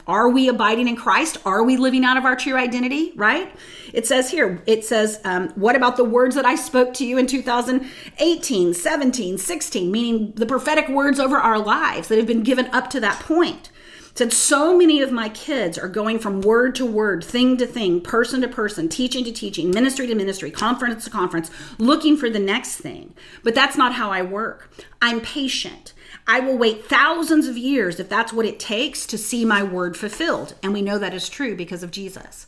Are 0.07 0.31
we 0.31 0.49
abiding 0.49 0.89
in 0.89 0.97
Christ? 0.97 1.37
Are 1.45 1.63
we 1.63 1.77
living 1.77 2.05
out 2.05 2.17
of 2.17 2.25
our 2.25 2.35
true 2.35 2.57
identity? 2.57 3.13
Right? 3.15 3.55
It 3.93 4.07
says 4.07 4.31
here, 4.31 4.63
it 4.67 4.85
says, 4.85 5.21
um, 5.25 5.51
what 5.51 5.77
about 5.77 5.97
the 5.97 6.05
words 6.05 6.35
that 6.35 6.47
I 6.47 6.55
spoke 6.55 6.95
to 6.95 7.05
you 7.05 7.19
in 7.19 7.27
2018, 7.27 8.73
17, 8.73 9.39
16, 9.39 9.91
meaning 9.91 10.33
the 10.35 10.47
prophetic 10.47 10.89
words 10.89 11.21
over 11.21 11.37
our 11.37 11.59
lives 11.59 12.09
that 12.09 12.17
have 12.17 12.27
been 12.27 12.43
given 12.43 12.67
up 12.69 12.89
to 12.91 13.01
that 13.01 13.21
point? 13.21 13.71
It 14.13 14.19
said 14.19 14.33
so 14.33 14.79
many 14.79 15.03
of 15.03 15.13
my 15.13 15.29
kids 15.29 15.77
are 15.77 15.89
going 15.89 16.21
from 16.21 16.41
word 16.41 16.75
to 16.77 16.87
word, 16.87 17.23
thing 17.23 17.59
to 17.59 17.67
thing, 17.67 18.01
person 18.01 18.41
to 18.41 18.49
person, 18.49 18.89
teaching 18.89 19.25
to 19.25 19.33
teaching, 19.33 19.71
ministry 19.71 20.07
to 20.07 20.15
ministry, 20.15 20.51
conference 20.51 21.05
to 21.05 21.11
conference, 21.11 21.51
looking 21.77 22.17
for 22.17 22.31
the 22.31 22.39
next 22.39 22.77
thing. 22.77 23.15
But 23.45 23.55
that's 23.55 23.77
not 23.77 23.93
how 23.93 24.11
I 24.11 24.23
work. 24.23 24.71
I'm 25.03 25.21
patient. 25.21 25.93
I 26.29 26.41
will 26.41 26.59
wait 26.59 26.87
thousands 26.87 27.47
of 27.47 27.57
years 27.57 28.01
if 28.01 28.09
that's 28.09 28.33
what 28.33 28.47
it 28.47 28.59
takes 28.59 29.07
to 29.07 29.19
see 29.19 29.45
my 29.45 29.63
word 29.63 29.97
fulfilled. 29.97 30.55
And 30.63 30.73
we 30.73 30.83
know 30.83 30.99
that 30.99 31.15
is 31.15 31.29
true 31.29 31.55
because 31.55 31.83
of 31.83 31.93
Jesus. 31.93 32.47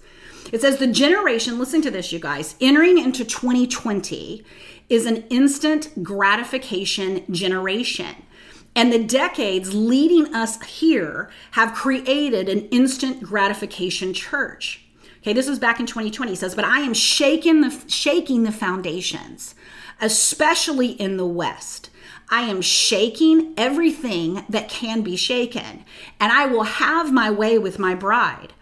It 0.53 0.61
says 0.61 0.79
the 0.79 0.87
generation, 0.87 1.59
listen 1.59 1.83
to 1.83 1.91
this, 1.91 2.11
you 2.11 2.19
guys, 2.19 2.57
entering 2.61 2.99
into 2.99 3.25
2020 3.25 4.45
is 4.89 5.07
an 5.07 5.25
instant 5.29 6.03
gratification 6.03 7.25
generation. 7.31 8.17
And 8.75 8.93
the 8.93 9.03
decades 9.03 9.75
leading 9.75 10.35
us 10.35 10.63
here 10.63 11.31
have 11.53 11.75
created 11.75 12.49
an 12.49 12.69
instant 12.69 13.23
gratification 13.23 14.15
church. 14.15 14.85
Okay, 15.21 15.33
this 15.33 15.49
was 15.49 15.59
back 15.59 15.81
in 15.81 15.87
2020. 15.87 16.33
He 16.33 16.37
says, 16.37 16.55
but 16.55 16.65
I 16.65 16.81
am 16.81 16.95
shaking 16.95 17.61
the 17.61 17.85
shaking 17.89 18.45
the 18.45 18.53
foundations, 18.53 19.55
especially 20.01 20.93
in 20.93 21.17
the 21.17 21.27
West. 21.27 21.91
I 22.31 22.43
am 22.43 22.61
shaking 22.61 23.55
everything 23.57 24.45
that 24.49 24.69
can 24.69 25.03
be 25.03 25.17
shaken, 25.17 25.85
and 26.21 26.33
I 26.33 26.47
will 26.47 26.65
have 26.65 27.13
my 27.13 27.31
way 27.31 27.59
with 27.59 27.79
my 27.79 27.95
bride. 27.95 28.53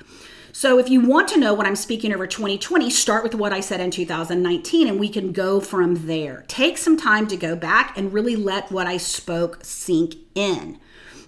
So, 0.52 0.78
if 0.78 0.88
you 0.88 1.02
want 1.02 1.28
to 1.28 1.38
know 1.38 1.52
what 1.52 1.66
I'm 1.66 1.76
speaking 1.76 2.14
over 2.14 2.26
2020, 2.26 2.88
start 2.88 3.22
with 3.22 3.34
what 3.34 3.52
I 3.52 3.60
said 3.60 3.78
in 3.78 3.90
2019 3.90 4.88
and 4.88 4.98
we 4.98 5.10
can 5.10 5.32
go 5.32 5.60
from 5.60 6.06
there. 6.06 6.46
Take 6.48 6.78
some 6.78 6.96
time 6.96 7.26
to 7.26 7.36
go 7.36 7.54
back 7.54 7.98
and 7.98 8.10
really 8.10 8.36
let 8.36 8.72
what 8.72 8.86
I 8.86 8.96
spoke 8.96 9.58
sink 9.62 10.14
in. 10.34 10.78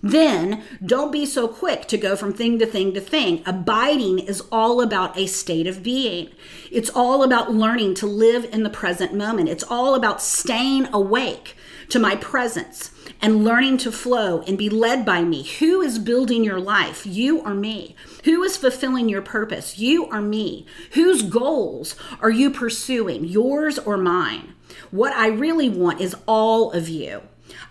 Then 0.02 0.62
don't 0.82 1.12
be 1.12 1.26
so 1.26 1.46
quick 1.46 1.86
to 1.88 1.98
go 1.98 2.16
from 2.16 2.32
thing 2.32 2.58
to 2.58 2.64
thing 2.64 2.94
to 2.94 3.02
thing. 3.02 3.42
Abiding 3.44 4.20
is 4.20 4.42
all 4.50 4.80
about 4.80 5.18
a 5.18 5.26
state 5.26 5.66
of 5.66 5.82
being. 5.82 6.30
It's 6.70 6.88
all 6.88 7.22
about 7.22 7.52
learning 7.52 7.96
to 7.96 8.06
live 8.06 8.46
in 8.50 8.62
the 8.62 8.70
present 8.70 9.12
moment. 9.12 9.50
It's 9.50 9.64
all 9.64 9.94
about 9.94 10.22
staying 10.22 10.88
awake 10.90 11.54
to 11.90 11.98
my 11.98 12.16
presence 12.16 12.90
and 13.20 13.44
learning 13.44 13.78
to 13.78 13.92
flow 13.92 14.42
and 14.42 14.56
be 14.56 14.68
led 14.68 15.04
by 15.04 15.22
me. 15.22 15.42
Who 15.58 15.80
is 15.80 15.98
building 15.98 16.44
your 16.44 16.60
life? 16.60 17.06
You 17.06 17.40
or 17.40 17.54
me? 17.54 17.96
Who 18.24 18.42
is 18.42 18.56
fulfilling 18.56 19.08
your 19.08 19.22
purpose? 19.22 19.78
You 19.78 20.04
or 20.04 20.20
me? 20.20 20.66
Whose 20.92 21.22
goals 21.22 21.96
are 22.20 22.30
you 22.30 22.50
pursuing? 22.50 23.24
Yours 23.24 23.78
or 23.78 23.96
mine? 23.96 24.54
What 24.90 25.14
I 25.14 25.28
really 25.28 25.68
want 25.68 26.00
is 26.00 26.16
all 26.26 26.72
of 26.72 26.88
you. 26.88 27.22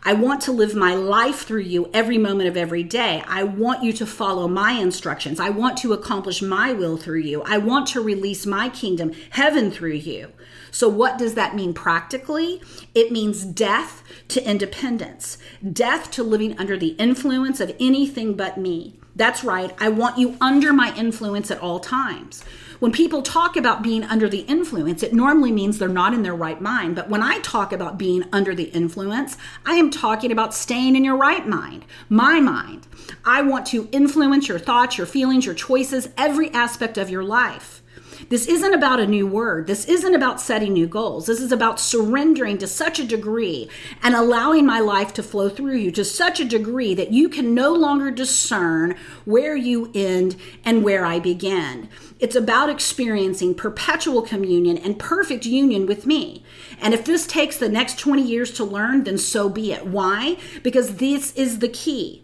I 0.04 0.14
want 0.14 0.42
to 0.44 0.52
live 0.52 0.76
my 0.76 0.96
life 0.96 1.46
through 1.46 1.62
you 1.62 1.90
every 1.94 2.18
moment 2.18 2.50
of 2.50 2.58
every 2.58 2.84
day. 2.84 3.24
I 3.28 3.44
want 3.44 3.84
you 3.84 3.94
to 3.94 4.06
follow 4.06 4.48
my 4.48 4.72
instructions. 4.72 5.40
I 5.40 5.50
want 5.50 5.78
to 5.80 5.94
accomplish 5.94 6.42
my 6.42 6.74
will 6.74 6.98
through 6.98 7.20
you. 7.20 7.44
I 7.44 7.58
want 7.58 7.88
to 7.90 8.02
release 8.02 8.46
my 8.46 8.70
kingdom, 8.70 9.12
heaven 9.32 9.70
through 9.70 9.94
you. 9.94 10.32
So, 10.72 10.88
what 10.90 11.18
does 11.18 11.34
that 11.36 11.56
mean 11.56 11.74
practically? 11.74 12.62
It 12.94 13.12
means 13.12 13.44
death 13.44 14.04
to 14.30 14.50
independence, 14.50 15.38
death 15.74 16.12
to 16.12 16.24
living 16.24 16.58
under 16.58 16.78
the 16.78 16.90
influence 17.00 17.60
of 17.60 17.76
anything 17.80 18.36
but 18.36 18.58
me. 18.58 19.00
That's 19.16 19.44
right, 19.44 19.74
I 19.80 19.90
want 19.90 20.20
you 20.20 20.38
under 20.40 20.72
my 20.72 20.96
influence 20.96 21.50
at 21.50 21.60
all 21.60 21.80
times. 21.80 22.44
When 22.78 22.92
people 22.92 23.24
talk 23.24 23.58
about 23.58 23.82
being 23.82 24.04
under 24.04 24.30
the 24.30 24.42
influence, 24.42 25.02
it 25.02 25.12
normally 25.12 25.52
means 25.52 25.80
they're 25.80 25.90
not 25.90 26.14
in 26.14 26.22
their 26.22 26.36
right 26.36 26.62
mind. 26.62 26.96
But 26.96 27.10
when 27.10 27.24
I 27.24 27.40
talk 27.40 27.74
about 27.74 27.98
being 27.98 28.26
under 28.32 28.54
the 28.54 28.66
influence, 28.66 29.36
I 29.66 29.74
am 29.74 29.90
talking 29.90 30.32
about 30.32 30.54
staying 30.54 30.96
in 30.96 31.04
your 31.04 31.18
right 31.18 31.48
mind, 31.48 31.86
my 32.08 32.40
mind. 32.40 32.86
I 33.26 33.42
want 33.42 33.66
to 33.68 33.90
influence 33.92 34.48
your 34.48 34.60
thoughts, 34.60 35.00
your 35.00 35.08
feelings, 35.08 35.48
your 35.48 35.56
choices, 35.56 36.10
every 36.16 36.52
aspect 36.52 37.00
of 37.00 37.10
your 37.10 37.24
life. 37.24 37.82
This 38.30 38.46
isn't 38.46 38.74
about 38.74 39.00
a 39.00 39.08
new 39.08 39.26
word. 39.26 39.68
This 39.68 39.86
isn't 39.86 40.14
about 40.14 40.42
setting 40.42 40.74
new 40.74 40.88
goals. 40.88 41.28
This 41.28 41.40
is 41.40 41.54
about 41.54 41.80
surrendering 41.80 42.58
to 42.58 42.68
such 42.68 43.00
a 43.00 43.06
degree 43.06 43.70
and 44.04 44.14
allowing 44.14 44.66
my 44.66 44.82
life 44.82 45.14
to 45.14 45.24
flow 45.24 45.48
through 45.48 45.78
you 45.78 45.92
to 45.92 46.04
such 46.04 46.42
a 46.42 46.46
degree 46.46 46.94
that 46.94 47.14
you 47.14 47.30
can 47.30 47.54
no 47.54 47.74
longer 47.74 48.12
discern 48.12 48.96
where 49.24 49.56
you 49.56 49.92
end 49.96 50.36
and 50.66 50.84
where 50.84 51.06
I 51.06 51.20
begin. 51.20 51.88
It's 52.20 52.36
about 52.36 52.70
experiencing 52.70 53.56
perpetual 53.56 54.22
communion 54.22 54.78
and 54.78 55.00
perfect 55.00 55.46
union 55.46 55.86
with 55.86 56.06
me. 56.06 56.44
And 56.82 56.94
if 56.94 57.06
this 57.06 57.28
takes 57.28 57.56
the 57.58 57.70
next 57.70 57.98
20 57.98 58.22
years 58.22 58.52
to 58.54 58.66
learn, 58.66 59.06
then 59.06 59.18
so 59.18 59.48
be 59.48 59.72
it. 59.72 59.88
Why? 59.88 60.38
Because 60.64 60.96
this 60.96 61.34
is 61.36 61.60
the 61.60 61.70
key. 61.70 62.24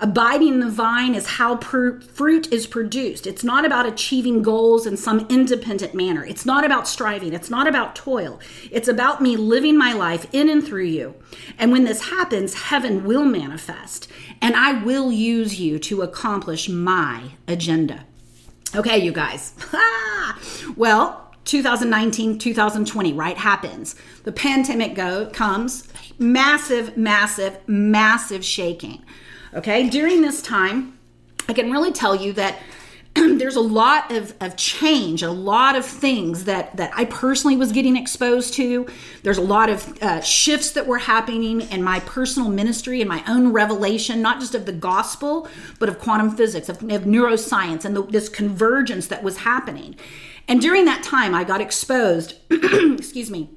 Abiding 0.00 0.54
in 0.54 0.60
the 0.60 0.70
vine 0.70 1.14
is 1.14 1.26
how 1.26 1.56
fruit 1.56 2.52
is 2.52 2.66
produced. 2.66 3.26
It's 3.26 3.44
not 3.44 3.64
about 3.64 3.86
achieving 3.86 4.42
goals 4.42 4.86
in 4.86 4.96
some 4.96 5.26
independent 5.28 5.94
manner. 5.94 6.24
It's 6.24 6.46
not 6.46 6.64
about 6.64 6.88
striving. 6.88 7.32
It's 7.32 7.50
not 7.50 7.66
about 7.66 7.94
toil. 7.94 8.40
It's 8.70 8.88
about 8.88 9.20
me 9.20 9.36
living 9.36 9.76
my 9.76 9.92
life 9.92 10.26
in 10.32 10.48
and 10.48 10.64
through 10.64 10.84
you. 10.84 11.14
And 11.58 11.72
when 11.72 11.84
this 11.84 12.10
happens, 12.10 12.54
heaven 12.54 13.04
will 13.04 13.24
manifest, 13.24 14.08
and 14.40 14.56
I 14.56 14.82
will 14.82 15.12
use 15.12 15.60
you 15.60 15.78
to 15.80 16.02
accomplish 16.02 16.68
my 16.68 17.32
agenda. 17.46 18.04
Okay, 18.74 18.98
you 18.98 19.12
guys. 19.12 19.54
well, 20.76 21.30
2019, 21.44 22.38
2020, 22.38 23.12
right, 23.12 23.36
happens. 23.36 23.94
The 24.24 24.32
pandemic 24.32 24.94
go 24.94 25.26
comes, 25.26 25.88
massive, 26.18 26.96
massive, 26.96 27.58
massive 27.66 28.44
shaking. 28.44 29.02
Okay, 29.54 29.90
during 29.90 30.22
this 30.22 30.40
time, 30.40 30.98
I 31.46 31.52
can 31.52 31.70
really 31.70 31.92
tell 31.92 32.16
you 32.16 32.32
that 32.32 32.58
there's 33.14 33.56
a 33.56 33.60
lot 33.60 34.10
of, 34.10 34.34
of 34.40 34.56
change, 34.56 35.22
a 35.22 35.30
lot 35.30 35.76
of 35.76 35.84
things 35.84 36.44
that, 36.44 36.74
that 36.78 36.90
I 36.96 37.04
personally 37.04 37.58
was 37.58 37.70
getting 37.70 37.94
exposed 37.94 38.54
to. 38.54 38.86
There's 39.22 39.36
a 39.36 39.42
lot 39.42 39.68
of 39.68 40.02
uh, 40.02 40.22
shifts 40.22 40.70
that 40.70 40.86
were 40.86 40.96
happening 40.96 41.60
in 41.60 41.82
my 41.82 42.00
personal 42.00 42.48
ministry 42.48 43.02
and 43.02 43.08
my 43.10 43.22
own 43.28 43.52
revelation, 43.52 44.22
not 44.22 44.40
just 44.40 44.54
of 44.54 44.64
the 44.64 44.72
gospel, 44.72 45.46
but 45.78 45.90
of 45.90 45.98
quantum 45.98 46.34
physics, 46.34 46.70
of, 46.70 46.76
of 46.84 47.02
neuroscience, 47.02 47.84
and 47.84 47.94
the, 47.94 48.02
this 48.04 48.30
convergence 48.30 49.08
that 49.08 49.22
was 49.22 49.38
happening. 49.38 49.96
And 50.48 50.62
during 50.62 50.86
that 50.86 51.02
time, 51.02 51.34
I 51.34 51.44
got 51.44 51.60
exposed, 51.60 52.36
excuse 52.50 53.30
me, 53.30 53.50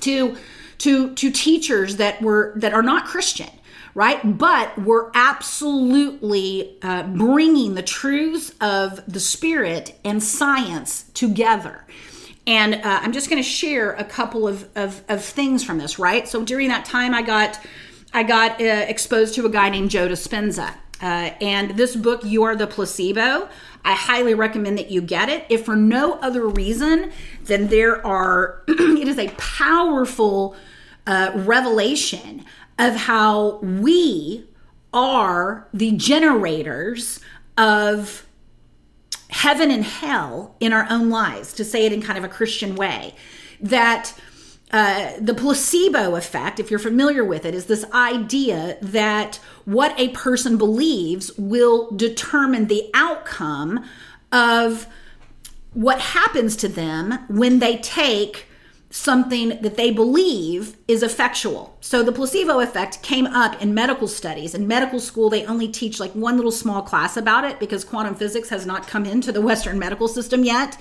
to 0.00 0.36
to 0.78 1.14
to 1.14 1.30
teachers 1.30 1.96
that 1.96 2.20
were 2.20 2.52
that 2.56 2.74
are 2.74 2.82
not 2.82 3.06
Christian 3.06 3.48
right? 3.94 4.38
But 4.38 4.78
we're 4.78 5.10
absolutely 5.14 6.78
uh, 6.82 7.04
bringing 7.04 7.74
the 7.74 7.82
truths 7.82 8.52
of 8.60 9.04
the 9.06 9.20
spirit 9.20 9.98
and 10.04 10.22
science 10.22 11.04
together. 11.14 11.84
And 12.46 12.74
uh, 12.74 12.80
I'm 12.84 13.12
just 13.12 13.30
going 13.30 13.42
to 13.42 13.48
share 13.48 13.92
a 13.92 14.04
couple 14.04 14.48
of, 14.48 14.68
of, 14.74 15.02
of, 15.08 15.24
things 15.24 15.62
from 15.62 15.78
this, 15.78 15.98
right? 15.98 16.26
So 16.26 16.44
during 16.44 16.68
that 16.68 16.84
time, 16.84 17.14
I 17.14 17.22
got 17.22 17.60
I 18.14 18.24
got 18.24 18.60
uh, 18.60 18.64
exposed 18.64 19.34
to 19.36 19.46
a 19.46 19.48
guy 19.48 19.70
named 19.70 19.90
Joe 19.90 20.06
Dispenza. 20.06 20.74
Uh, 21.00 21.30
and 21.40 21.76
this 21.76 21.96
book, 21.96 22.22
You 22.24 22.44
Are 22.44 22.54
the 22.54 22.66
Placebo, 22.66 23.48
I 23.84 23.94
highly 23.94 24.34
recommend 24.34 24.78
that 24.78 24.90
you 24.90 25.00
get 25.00 25.28
it. 25.28 25.46
If 25.48 25.64
for 25.64 25.74
no 25.74 26.14
other 26.14 26.46
reason 26.46 27.10
than 27.44 27.68
there 27.68 28.04
are, 28.06 28.62
it 28.68 29.08
is 29.08 29.18
a 29.18 29.28
powerful 29.30 30.54
uh, 31.06 31.32
revelation 31.34 32.44
of 32.82 32.96
how 32.96 33.58
we 33.58 34.44
are 34.92 35.68
the 35.72 35.92
generators 35.92 37.20
of 37.56 38.26
heaven 39.30 39.70
and 39.70 39.84
hell 39.84 40.56
in 40.58 40.72
our 40.72 40.86
own 40.90 41.08
lives, 41.08 41.52
to 41.54 41.64
say 41.64 41.86
it 41.86 41.92
in 41.92 42.02
kind 42.02 42.18
of 42.18 42.24
a 42.24 42.28
Christian 42.28 42.74
way. 42.74 43.14
That 43.60 44.12
uh, 44.72 45.12
the 45.20 45.32
placebo 45.32 46.16
effect, 46.16 46.58
if 46.58 46.70
you're 46.70 46.80
familiar 46.80 47.24
with 47.24 47.46
it, 47.46 47.54
is 47.54 47.66
this 47.66 47.84
idea 47.92 48.78
that 48.82 49.38
what 49.64 49.94
a 49.96 50.08
person 50.08 50.58
believes 50.58 51.30
will 51.38 51.88
determine 51.92 52.66
the 52.66 52.90
outcome 52.94 53.88
of 54.32 54.88
what 55.72 56.00
happens 56.00 56.56
to 56.56 56.68
them 56.68 57.12
when 57.28 57.60
they 57.60 57.76
take 57.76 58.46
something 58.92 59.48
that 59.62 59.76
they 59.76 59.90
believe 59.90 60.76
is 60.86 61.02
effectual. 61.02 61.74
So 61.80 62.02
the 62.02 62.12
placebo 62.12 62.60
effect 62.60 63.02
came 63.02 63.26
up 63.26 63.60
in 63.62 63.72
medical 63.72 64.06
studies. 64.06 64.54
In 64.54 64.68
medical 64.68 65.00
school, 65.00 65.30
they 65.30 65.46
only 65.46 65.66
teach 65.66 65.98
like 65.98 66.12
one 66.12 66.36
little 66.36 66.52
small 66.52 66.82
class 66.82 67.16
about 67.16 67.44
it 67.44 67.58
because 67.58 67.84
quantum 67.84 68.14
physics 68.14 68.50
has 68.50 68.66
not 68.66 68.86
come 68.86 69.06
into 69.06 69.32
the 69.32 69.40
Western 69.50 69.78
medical 69.78 70.08
system 70.08 70.44
yet. 70.44 70.76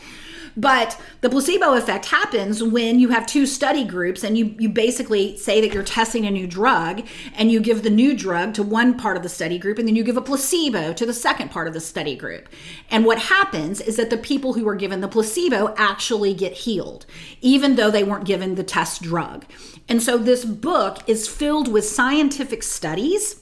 But 0.58 1.00
the 1.22 1.30
placebo 1.30 1.74
effect 1.74 2.06
happens 2.06 2.62
when 2.62 3.00
you 3.00 3.10
have 3.10 3.26
two 3.26 3.46
study 3.46 3.84
groups 3.84 4.24
and 4.24 4.38
you, 4.38 4.56
you 4.58 4.70
basically 4.70 5.38
say 5.38 5.62
that 5.62 5.74
you're 5.74 5.84
testing 5.84 6.26
a 6.26 6.32
new 6.32 6.48
drug 6.48 7.06
and 7.36 7.52
you 7.52 7.60
give 7.60 7.84
the 7.84 7.90
new 7.90 8.16
drug 8.16 8.54
to 8.56 8.64
one 8.64 8.98
part 8.98 9.18
of 9.18 9.24
the 9.24 9.30
study 9.30 9.58
group 9.58 9.80
and 9.80 9.88
then 9.88 9.96
you 9.96 10.04
give 10.04 10.18
a 10.18 10.22
placebo 10.22 10.94
to 10.94 11.06
the 11.06 11.14
second 11.14 11.52
part 11.52 11.68
of 11.68 11.74
the 11.74 11.80
study 11.80 12.16
group. 12.16 12.50
And 12.90 13.06
what 13.06 13.20
happens 13.20 13.82
is 13.82 13.96
that 13.98 14.10
the 14.10 14.18
people 14.18 14.54
who 14.54 14.68
are 14.68 14.76
given 14.76 15.02
the 15.02 15.08
placebo 15.08 15.74
actually 15.78 16.34
get 16.34 16.54
healed, 16.54 17.06
even 17.42 17.76
though 17.76 17.92
they 17.92 18.04
weren't 18.04 18.26
given 18.26 18.56
the 18.56 18.64
test 18.64 19.02
drug. 19.02 19.46
And 19.88 20.02
so 20.02 20.18
this 20.18 20.46
book 20.46 20.98
is 21.08 21.28
filled 21.28 21.68
with 21.72 21.86
scientific 21.86 22.64
studies 22.64 23.42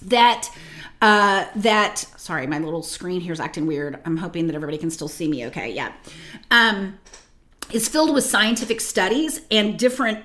that 0.00 0.48
uh, 1.02 1.46
that 1.56 1.98
sorry 2.16 2.46
my 2.46 2.58
little 2.58 2.82
screen 2.82 3.20
here's 3.20 3.40
acting 3.40 3.66
weird. 3.66 4.00
I'm 4.06 4.16
hoping 4.16 4.46
that 4.46 4.54
everybody 4.54 4.78
can 4.78 4.90
still 4.90 5.08
see 5.08 5.28
me 5.28 5.46
okay 5.46 5.70
yeah. 5.72 5.92
Um, 6.50 6.98
is 7.70 7.88
filled 7.88 8.14
with 8.14 8.24
scientific 8.24 8.80
studies 8.80 9.42
and 9.50 9.78
different 9.78 10.24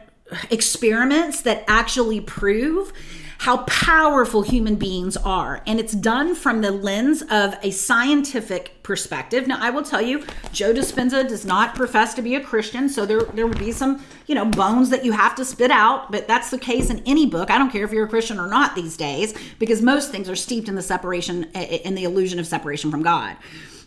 experiments 0.49 1.41
that 1.41 1.63
actually 1.67 2.21
prove 2.21 2.93
how 3.39 3.57
powerful 3.63 4.41
human 4.41 4.75
beings 4.75 5.15
are. 5.17 5.61
And 5.67 5.79
it's 5.79 5.93
done 5.93 6.35
from 6.35 6.61
the 6.61 6.71
lens 6.71 7.21
of 7.23 7.55
a 7.61 7.71
scientific 7.71 8.81
perspective. 8.83 9.47
Now, 9.47 9.57
I 9.59 9.69
will 9.69 9.83
tell 9.83 10.01
you, 10.01 10.25
Joe 10.51 10.73
Dispenza 10.73 11.27
does 11.27 11.45
not 11.45 11.75
profess 11.75 12.13
to 12.15 12.21
be 12.21 12.35
a 12.35 12.41
Christian, 12.41 12.89
so 12.89 13.05
there, 13.05 13.21
there 13.21 13.45
will 13.45 13.57
be 13.57 13.71
some, 13.71 14.03
you 14.25 14.35
know, 14.35 14.45
bones 14.45 14.89
that 14.89 15.05
you 15.05 15.11
have 15.11 15.35
to 15.35 15.45
spit 15.45 15.71
out, 15.71 16.11
but 16.11 16.27
that's 16.27 16.49
the 16.49 16.57
case 16.57 16.89
in 16.89 17.03
any 17.05 17.25
book. 17.25 17.51
I 17.51 17.57
don't 17.57 17.69
care 17.69 17.85
if 17.85 17.91
you're 17.91 18.05
a 18.05 18.09
Christian 18.09 18.39
or 18.39 18.47
not 18.47 18.75
these 18.75 18.97
days, 18.97 19.33
because 19.59 19.81
most 19.81 20.11
things 20.11 20.29
are 20.29 20.35
steeped 20.35 20.67
in 20.67 20.75
the 20.75 20.81
separation, 20.81 21.43
in 21.53 21.95
the 21.95 22.05
illusion 22.05 22.39
of 22.39 22.47
separation 22.47 22.89
from 22.89 23.03
God. 23.03 23.37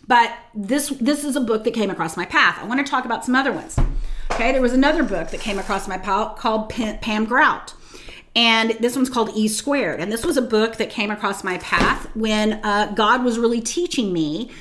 But 0.07 0.33
this 0.53 0.89
this 0.89 1.23
is 1.23 1.35
a 1.35 1.41
book 1.41 1.63
that 1.63 1.73
came 1.73 1.89
across 1.89 2.17
my 2.17 2.25
path. 2.25 2.57
I 2.59 2.65
want 2.65 2.85
to 2.85 2.89
talk 2.89 3.05
about 3.05 3.23
some 3.23 3.35
other 3.35 3.51
ones. 3.51 3.77
Okay, 4.31 4.51
there 4.51 4.61
was 4.61 4.73
another 4.73 5.03
book 5.03 5.29
that 5.29 5.39
came 5.39 5.59
across 5.59 5.87
my 5.87 5.97
path 5.97 6.37
called 6.37 6.69
Pam 6.69 7.25
Grout 7.25 7.73
and 8.35 8.71
this 8.79 8.95
one's 8.95 9.09
called 9.09 9.31
E 9.35 9.47
Squared. 9.47 9.99
And 9.99 10.11
this 10.11 10.25
was 10.25 10.37
a 10.37 10.41
book 10.41 10.77
that 10.77 10.89
came 10.89 11.11
across 11.11 11.43
my 11.43 11.57
path 11.57 12.13
when 12.15 12.53
uh, 12.63 12.93
God 12.95 13.23
was 13.23 13.37
really 13.37 13.61
teaching 13.61 14.13
me 14.13 14.51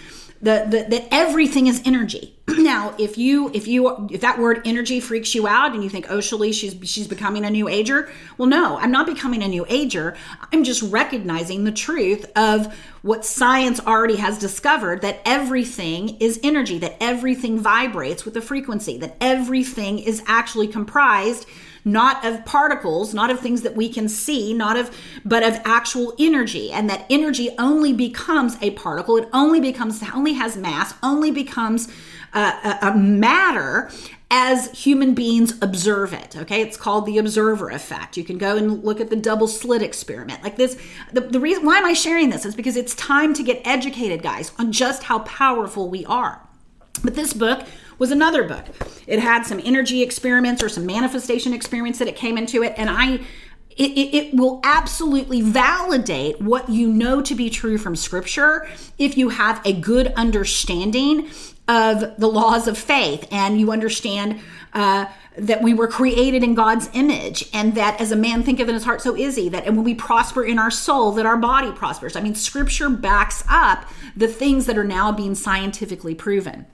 the, 0.42 0.66
the, 0.68 0.96
that 0.96 1.08
everything 1.12 1.66
is 1.66 1.82
energy. 1.84 2.34
now, 2.48 2.94
if 2.98 3.18
you 3.18 3.50
if 3.52 3.68
you 3.68 4.08
if 4.10 4.22
that 4.22 4.38
word 4.38 4.62
energy 4.64 4.98
freaks 4.98 5.34
you 5.34 5.46
out 5.46 5.74
and 5.74 5.84
you 5.84 5.90
think, 5.90 6.06
oh, 6.08 6.18
Shalise, 6.18 6.54
she's 6.54 6.76
she's 6.88 7.06
becoming 7.06 7.44
a 7.44 7.50
new 7.50 7.68
ager, 7.68 8.10
well, 8.38 8.48
no, 8.48 8.78
I'm 8.78 8.90
not 8.90 9.06
becoming 9.06 9.42
a 9.42 9.48
new 9.48 9.66
ager. 9.68 10.16
I'm 10.50 10.64
just 10.64 10.82
recognizing 10.82 11.64
the 11.64 11.72
truth 11.72 12.24
of 12.36 12.74
what 13.02 13.24
science 13.24 13.80
already 13.80 14.16
has 14.16 14.38
discovered 14.38 15.02
that 15.02 15.20
everything 15.26 16.16
is 16.20 16.40
energy, 16.42 16.78
that 16.78 16.96
everything 17.00 17.58
vibrates 17.58 18.24
with 18.24 18.34
the 18.34 18.42
frequency, 18.42 18.96
that 18.98 19.16
everything 19.20 19.98
is 19.98 20.22
actually 20.26 20.68
comprised 20.68 21.46
not 21.84 22.24
of 22.24 22.44
particles, 22.44 23.14
not 23.14 23.30
of 23.30 23.40
things 23.40 23.62
that 23.62 23.76
we 23.76 23.88
can 23.88 24.08
see, 24.08 24.52
not 24.52 24.76
of, 24.76 24.96
but 25.24 25.42
of 25.42 25.60
actual 25.64 26.14
energy. 26.18 26.70
And 26.72 26.88
that 26.90 27.06
energy 27.10 27.50
only 27.58 27.92
becomes 27.92 28.56
a 28.60 28.70
particle. 28.72 29.16
It 29.16 29.28
only 29.32 29.60
becomes, 29.60 30.02
only 30.14 30.34
has 30.34 30.56
mass, 30.56 30.94
only 31.02 31.30
becomes 31.30 31.88
uh, 32.32 32.78
a, 32.82 32.88
a 32.88 32.96
matter 32.96 33.90
as 34.30 34.70
human 34.70 35.12
beings 35.14 35.60
observe 35.60 36.12
it. 36.12 36.36
Okay, 36.36 36.62
it's 36.62 36.76
called 36.76 37.04
the 37.04 37.18
observer 37.18 37.68
effect. 37.68 38.16
You 38.16 38.22
can 38.22 38.38
go 38.38 38.56
and 38.56 38.84
look 38.84 39.00
at 39.00 39.10
the 39.10 39.16
double 39.16 39.48
slit 39.48 39.82
experiment. 39.82 40.42
Like 40.42 40.56
this, 40.56 40.80
the, 41.12 41.22
the 41.22 41.40
reason 41.40 41.66
why 41.66 41.78
am 41.78 41.84
I 41.84 41.94
sharing 41.94 42.30
this 42.30 42.46
is 42.46 42.54
because 42.54 42.76
it's 42.76 42.94
time 42.94 43.34
to 43.34 43.42
get 43.42 43.60
educated, 43.64 44.22
guys, 44.22 44.52
on 44.58 44.70
just 44.70 45.04
how 45.04 45.20
powerful 45.20 45.88
we 45.88 46.04
are. 46.04 46.46
But 47.02 47.16
this 47.16 47.32
book 47.32 47.66
was 48.00 48.10
another 48.10 48.42
book. 48.42 48.64
It 49.06 49.20
had 49.20 49.44
some 49.44 49.60
energy 49.62 50.02
experiments 50.02 50.62
or 50.62 50.68
some 50.68 50.86
manifestation 50.86 51.52
experiments 51.52 52.00
that 52.00 52.08
it 52.08 52.16
came 52.16 52.36
into 52.36 52.64
it, 52.64 52.74
and 52.76 52.90
I 52.90 53.20
it, 53.76 53.92
it, 53.92 54.14
it, 54.14 54.34
will 54.34 54.60
absolutely 54.64 55.42
validate 55.42 56.40
what 56.40 56.68
you 56.68 56.88
know 56.88 57.22
to 57.22 57.34
be 57.36 57.48
true 57.48 57.78
from 57.78 57.94
scripture 57.94 58.68
if 58.98 59.16
you 59.16 59.28
have 59.28 59.64
a 59.64 59.72
good 59.72 60.12
understanding 60.16 61.30
of 61.68 62.18
the 62.18 62.26
laws 62.26 62.66
of 62.66 62.76
faith 62.76 63.28
and 63.30 63.60
you 63.60 63.70
understand 63.70 64.40
uh, 64.74 65.06
that 65.36 65.62
we 65.62 65.72
were 65.72 65.86
created 65.86 66.42
in 66.42 66.54
God's 66.54 66.90
image 66.94 67.48
and 67.54 67.76
that 67.76 68.00
as 68.00 68.10
a 68.10 68.16
man 68.16 68.42
thinketh 68.42 68.68
in 68.68 68.74
his 68.74 68.84
heart 68.84 69.00
so 69.00 69.14
is 69.14 69.36
he 69.36 69.48
that 69.48 69.66
and 69.66 69.76
when 69.76 69.84
we 69.84 69.94
prosper 69.94 70.42
in 70.42 70.58
our 70.58 70.70
soul 70.70 71.12
that 71.12 71.24
our 71.24 71.36
body 71.36 71.70
prospers. 71.70 72.16
I 72.16 72.20
mean 72.20 72.34
scripture 72.34 72.90
backs 72.90 73.44
up 73.48 73.86
the 74.16 74.28
things 74.28 74.66
that 74.66 74.76
are 74.76 74.84
now 74.84 75.12
being 75.12 75.36
scientifically 75.36 76.14
proven. 76.14 76.66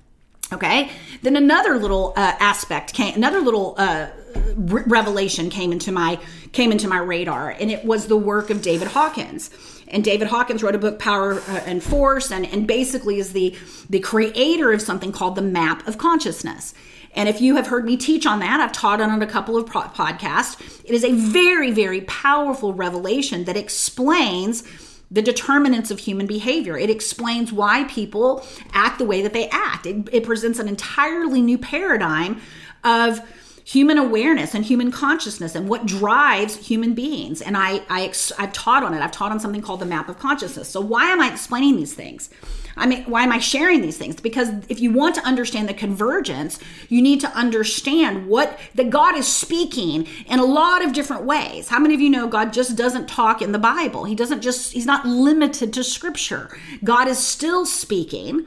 Okay. 0.53 0.91
Then 1.23 1.35
another 1.35 1.77
little 1.77 2.13
uh, 2.17 2.37
aspect 2.39 2.93
came, 2.93 3.15
another 3.15 3.41
little 3.41 3.75
uh, 3.79 4.09
re- 4.55 4.85
revelation 4.87 5.51
came 5.51 5.73
into 5.73 5.91
my 5.91 6.21
came 6.53 6.71
into 6.71 6.89
my 6.89 6.99
radar, 6.99 7.51
and 7.51 7.71
it 7.71 7.85
was 7.85 8.07
the 8.07 8.17
work 8.17 8.51
of 8.51 8.63
David 8.63 8.89
Hawkins. 8.89 9.51
And 9.89 10.03
David 10.03 10.29
Hawkins 10.29 10.63
wrote 10.63 10.75
a 10.75 10.79
book, 10.79 10.99
Power 10.99 11.35
uh, 11.41 11.63
and 11.67 11.83
Force, 11.83 12.31
and, 12.31 12.47
and 12.47 12.67
basically 12.67 13.19
is 13.19 13.33
the 13.33 13.57
the 13.91 13.99
creator 14.01 14.73
of 14.73 14.81
something 14.81 15.11
called 15.11 15.35
the 15.35 15.43
Map 15.43 15.87
of 15.89 15.99
Consciousness. 15.99 16.75
And 17.15 17.29
if 17.31 17.41
you 17.41 17.57
have 17.57 17.67
heard 17.67 17.85
me 17.85 17.97
teach 17.97 18.27
on 18.27 18.41
that, 18.41 18.61
I've 18.61 18.73
taught 18.73 19.01
on 19.01 19.11
it 19.21 19.25
a 19.25 19.31
couple 19.31 19.57
of 19.57 19.65
podcasts. 19.65 20.61
It 20.85 20.93
is 20.93 21.03
a 21.03 21.13
very, 21.13 21.71
very 21.71 22.03
powerful 22.03 22.75
revelation 22.75 23.45
that 23.45 23.57
explains 23.57 24.63
the 25.11 25.23
determinants 25.23 25.90
of 25.90 26.01
human 26.01 26.27
behavior. 26.27 26.77
It 26.77 26.90
explains 26.90 27.53
why 27.53 27.85
people 27.85 28.45
act 28.73 28.99
the 28.99 29.05
way 29.05 29.23
that 29.23 29.33
they 29.33 29.49
act. 29.51 29.87
It, 29.87 30.09
it 30.12 30.25
presents 30.25 30.59
an 30.59 30.69
entirely 30.69 31.40
new 31.40 31.59
paradigm 31.59 32.40
of 32.83 33.21
human 33.64 33.99
awareness 33.99 34.55
and 34.55 34.64
human 34.64 34.92
consciousness 34.92 35.57
and 35.57 35.69
what 35.69 35.87
drives 35.87 36.69
human 36.69 36.95
beings. 36.95 37.42
And 37.42 37.57
I, 37.57 37.83
I 37.88 38.12
I've 38.38 38.53
taught 38.53 38.85
on 38.85 38.95
it. 38.95 39.01
I've 39.01 39.11
taught 39.11 39.33
on 39.33 39.40
something 39.40 39.61
called 39.61 39.81
the 39.81 39.87
map 39.87 40.09
of 40.09 40.19
consciousness. 40.19 40.69
So 40.69 40.81
why 40.81 41.07
am 41.11 41.21
I 41.21 41.31
explaining 41.31 41.77
these 41.77 41.92
things? 41.92 42.31
I 42.77 42.87
mean, 42.87 43.05
why 43.05 43.23
am 43.23 43.33
I 43.33 43.39
sharing 43.39 43.81
these 43.81 43.97
things? 43.97 44.21
Because 44.21 44.51
if 44.69 44.81
you 44.81 44.93
want 44.93 45.15
to 45.15 45.23
understand 45.23 45.69
the 45.69 45.75
convergence, 45.75 46.59
you 46.89 47.01
need 47.01 47.21
to 47.21 47.29
understand 47.29 48.27
what 48.27 48.59
that 48.75 48.91
God 48.91 49.17
is 49.17 49.27
speaking 49.27 50.07
in 50.27 50.39
a 50.39 50.45
lot 50.45 50.85
of 50.85 50.93
different 50.93 51.25
ways. 51.25 51.69
How 51.69 51.79
many 51.79 51.95
of 51.95 52.01
you 52.01 52.11
know 52.11 52.29
God 52.29 52.53
just 52.53 52.77
doesn't 52.77 53.09
talk 53.09 53.41
in 53.41 53.53
the 53.53 53.59
Bible? 53.59 54.05
He 54.05 54.15
doesn't 54.15 54.43
just, 54.43 54.73
he's 54.73 54.87
not 54.87 55.07
limited 55.07 55.73
to 55.73 55.83
scripture. 55.83 56.57
God 56.85 57.09
is 57.09 57.19
still 57.19 57.65
speaking. 57.65 58.47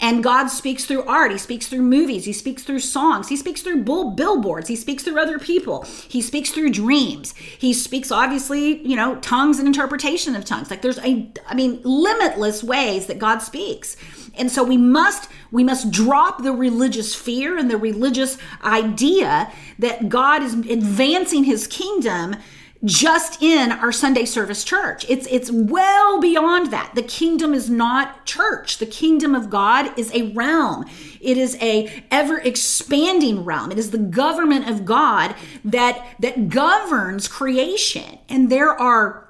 And 0.00 0.24
God 0.24 0.46
speaks 0.48 0.86
through 0.86 1.04
art. 1.04 1.30
He 1.30 1.38
speaks 1.38 1.68
through 1.68 1.82
movies. 1.82 2.24
He 2.24 2.32
speaks 2.32 2.62
through 2.62 2.80
songs. 2.80 3.28
He 3.28 3.36
speaks 3.36 3.60
through 3.60 3.84
bull- 3.84 4.12
billboards. 4.12 4.68
He 4.68 4.76
speaks 4.76 5.02
through 5.02 5.20
other 5.20 5.38
people. 5.38 5.82
He 6.08 6.22
speaks 6.22 6.50
through 6.50 6.70
dreams. 6.70 7.34
He 7.34 7.74
speaks, 7.74 8.10
obviously, 8.10 8.86
you 8.86 8.96
know, 8.96 9.16
tongues 9.16 9.58
and 9.58 9.68
interpretation 9.68 10.34
of 10.34 10.44
tongues. 10.46 10.70
Like 10.70 10.80
there's 10.80 10.98
a, 11.00 11.30
I 11.46 11.54
mean, 11.54 11.80
limitless 11.84 12.64
ways 12.64 13.06
that 13.06 13.18
God 13.18 13.38
speaks. 13.38 13.96
And 14.38 14.50
so 14.50 14.64
we 14.64 14.78
must, 14.78 15.28
we 15.50 15.64
must 15.64 15.90
drop 15.90 16.42
the 16.42 16.52
religious 16.52 17.14
fear 17.14 17.58
and 17.58 17.70
the 17.70 17.76
religious 17.76 18.38
idea 18.64 19.52
that 19.78 20.08
God 20.08 20.42
is 20.42 20.54
advancing 20.54 21.44
his 21.44 21.66
kingdom 21.66 22.36
just 22.84 23.42
in 23.42 23.72
our 23.72 23.92
Sunday 23.92 24.24
service 24.24 24.64
church. 24.64 25.04
It's 25.08 25.26
it's 25.26 25.50
well 25.50 26.20
beyond 26.20 26.70
that. 26.72 26.92
The 26.94 27.02
kingdom 27.02 27.52
is 27.52 27.68
not 27.68 28.24
church. 28.24 28.78
The 28.78 28.86
kingdom 28.86 29.34
of 29.34 29.50
God 29.50 29.98
is 29.98 30.10
a 30.14 30.32
realm. 30.32 30.86
It 31.20 31.36
is 31.36 31.56
a 31.60 32.04
ever 32.10 32.38
expanding 32.38 33.44
realm. 33.44 33.70
It 33.70 33.78
is 33.78 33.90
the 33.90 33.98
government 33.98 34.68
of 34.68 34.84
God 34.84 35.34
that 35.64 36.16
that 36.20 36.48
governs 36.48 37.28
creation. 37.28 38.18
And 38.28 38.50
there 38.50 38.70
are 38.70 39.28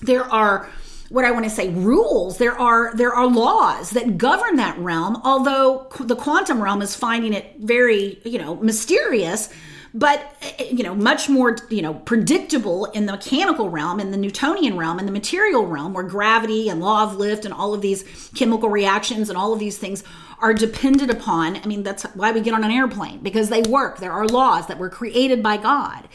there 0.00 0.24
are 0.24 0.70
what 1.08 1.24
I 1.24 1.30
want 1.32 1.44
to 1.44 1.50
say 1.50 1.70
rules. 1.70 2.38
There 2.38 2.56
are 2.58 2.94
there 2.94 3.12
are 3.12 3.26
laws 3.26 3.90
that 3.90 4.16
govern 4.16 4.56
that 4.56 4.78
realm. 4.78 5.20
Although 5.24 5.88
the 5.98 6.16
quantum 6.16 6.62
realm 6.62 6.80
is 6.82 6.94
finding 6.94 7.32
it 7.32 7.56
very 7.58 8.20
you 8.24 8.38
know 8.38 8.54
mysterious 8.56 9.52
but 9.94 10.34
eh, 10.42 10.64
you 10.70 10.82
know 10.82 10.94
much 10.94 11.28
more 11.28 11.56
you 11.70 11.82
know 11.82 11.94
predictable 11.94 12.86
in 12.86 13.06
the 13.06 13.12
mechanical 13.12 13.68
realm 13.68 14.00
in 14.00 14.10
the 14.10 14.16
newtonian 14.16 14.76
realm 14.76 14.98
in 14.98 15.06
the 15.06 15.12
material 15.12 15.66
realm 15.66 15.92
where 15.92 16.04
gravity 16.04 16.68
and 16.68 16.80
law 16.80 17.04
of 17.04 17.16
lift 17.16 17.44
and 17.44 17.52
all 17.54 17.74
of 17.74 17.80
these 17.80 18.30
chemical 18.34 18.68
reactions 18.68 19.28
and 19.28 19.36
all 19.36 19.52
of 19.52 19.58
these 19.58 19.78
things 19.78 20.02
are 20.40 20.54
dependent 20.54 21.10
upon 21.10 21.56
i 21.56 21.66
mean 21.66 21.82
that's 21.82 22.04
why 22.14 22.32
we 22.32 22.40
get 22.40 22.54
on 22.54 22.64
an 22.64 22.70
airplane 22.70 23.18
because 23.20 23.48
they 23.48 23.62
work. 23.62 23.98
There 23.98 24.12
are 24.12 24.26
laws 24.26 24.66
that 24.66 24.78
were 24.78 24.90
created 24.90 25.42
by 25.42 25.56
god 25.56 26.08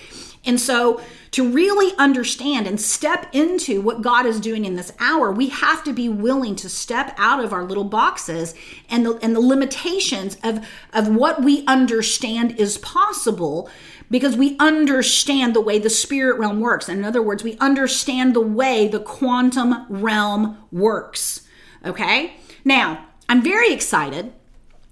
and 0.48 0.60
so 0.60 1.02
to 1.32 1.52
really 1.52 1.94
understand 1.98 2.68
and 2.68 2.80
step 2.80 3.28
into 3.34 3.82
what 3.82 4.02
God 4.02 4.26
is 4.26 4.40
doing 4.40 4.66
in 4.66 4.76
this 4.76 4.94
hour, 5.00 5.32
we 5.32 5.50
have 5.50 5.84
to 5.84 5.94
be 5.94 6.08
willing 6.10 6.56
to 6.56 6.70
step 6.70 7.14
out 7.18 7.44
of 7.44 7.54
our 7.54 7.64
little 7.64 7.84
boxes 7.84 8.56
and 8.90 9.06
the, 9.06 9.16
and 9.22 9.36
the 9.36 9.42
limitations 9.42 10.38
of, 10.44 10.66
of 10.94 11.14
what 11.14 11.44
we 11.44 11.66
understand 11.68 12.60
is 12.60 12.78
possible 12.78 13.70
because 14.10 14.38
we 14.38 14.56
understand 14.58 15.54
the 15.54 15.62
way 15.62 15.78
the 15.78 15.90
spirit 15.90 16.40
realm 16.40 16.62
works. 16.62 16.88
And 16.88 17.00
In 17.00 17.06
other 17.06 17.22
words, 17.22 17.44
we 17.44 17.58
understand 17.58 18.34
the 18.34 18.42
way 18.42 18.88
the 18.88 19.02
quantum 19.02 19.86
realm 19.90 20.58
works. 20.72 21.42
Okay? 21.86 22.38
Now, 22.64 23.06
I'm 23.28 23.44
very 23.44 23.74
excited 23.74 24.32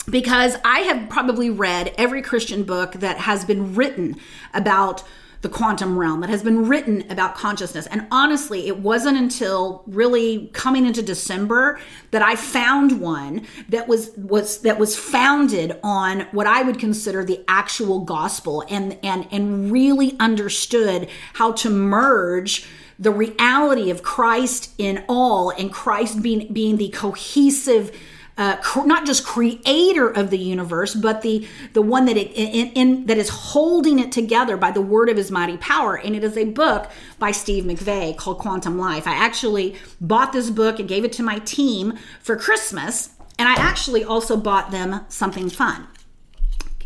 because 0.10 0.58
I 0.64 0.80
have 0.80 1.10
probably 1.10 1.50
read 1.50 1.94
every 1.98 2.22
Christian 2.22 2.64
book 2.64 2.94
that 2.94 3.20
has 3.20 3.46
been 3.46 3.74
written 3.74 4.18
about 4.54 5.04
the 5.46 5.50
quantum 5.50 5.96
realm 5.96 6.22
that 6.22 6.30
has 6.32 6.42
been 6.42 6.68
written 6.68 7.06
about 7.12 7.36
consciousness. 7.36 7.86
And 7.86 8.08
honestly, 8.10 8.68
it 8.68 8.80
wasn't 8.80 9.16
until 9.16 9.84
really 9.86 10.48
coming 10.54 10.88
into 10.88 11.04
December 11.04 11.80
that 12.10 12.24
I 12.24 12.36
found 12.36 13.00
one 13.00 13.46
that 13.70 13.88
was 13.88 14.10
was 14.18 14.62
that 14.62 14.80
was 14.80 14.98
founded 14.98 15.80
on 15.84 16.22
what 16.32 16.48
I 16.48 16.64
would 16.64 16.80
consider 16.80 17.24
the 17.24 17.44
actual 17.48 18.00
gospel 18.00 18.64
and 18.72 18.98
and 19.04 19.28
and 19.30 19.72
really 19.72 20.18
understood 20.20 21.10
how 21.34 21.52
to 21.52 21.70
merge 21.70 22.66
the 22.98 23.12
reality 23.12 23.92
of 23.92 24.02
Christ 24.02 24.74
in 24.80 25.06
all 25.08 25.52
and 25.52 25.72
Christ 25.72 26.24
being 26.24 26.52
being 26.52 26.78
the 26.78 26.90
cohesive 26.90 27.96
uh, 28.38 28.58
cr- 28.58 28.86
not 28.86 29.06
just 29.06 29.26
creator 29.26 30.10
of 30.10 30.30
the 30.30 30.38
universe, 30.38 30.94
but 30.94 31.22
the 31.22 31.48
the 31.74 31.82
one 31.82 32.06
that 32.06 32.18
it 32.18 32.32
in, 32.32 32.72
in, 32.74 33.06
that 33.06 33.18
is 33.18 33.30
holding 33.30 34.00
it 34.00 34.12
together 34.12 34.58
by 34.58 34.72
the 34.72 34.82
word 34.82 35.10
of 35.10 35.18
His 35.18 35.32
mighty 35.32 35.58
power. 35.58 35.96
And 35.96 36.16
it 36.16 36.24
is 36.24 36.38
a 36.38 36.46
book 36.46 36.90
by 37.18 37.32
Steve 37.32 37.64
McVey 37.64 38.18
called 38.18 38.40
Quantum 38.40 38.78
Life. 38.78 39.08
I 39.08 39.16
actually 39.16 39.76
bought 40.02 40.34
this 40.34 40.50
book 40.50 40.80
and 40.80 40.88
gave 40.88 41.06
it 41.06 41.14
to 41.14 41.24
my 41.24 41.40
team 41.40 41.98
for 42.20 42.36
Christmas, 42.36 43.10
and 43.40 43.48
I 43.48 43.54
actually 43.54 44.04
also 44.04 44.36
bought 44.36 44.72
them 44.72 45.06
something 45.08 45.50
fun. 45.50 45.88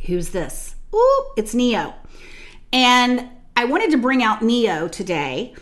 Who's 0.05 0.29
this? 0.29 0.75
Ooh, 0.93 1.31
it's 1.35 1.53
Neo, 1.53 1.95
and 2.71 3.27
I 3.55 3.65
wanted 3.65 3.91
to 3.91 3.97
bring 3.97 4.23
out 4.23 4.41
Neo 4.41 4.87
today 4.87 5.55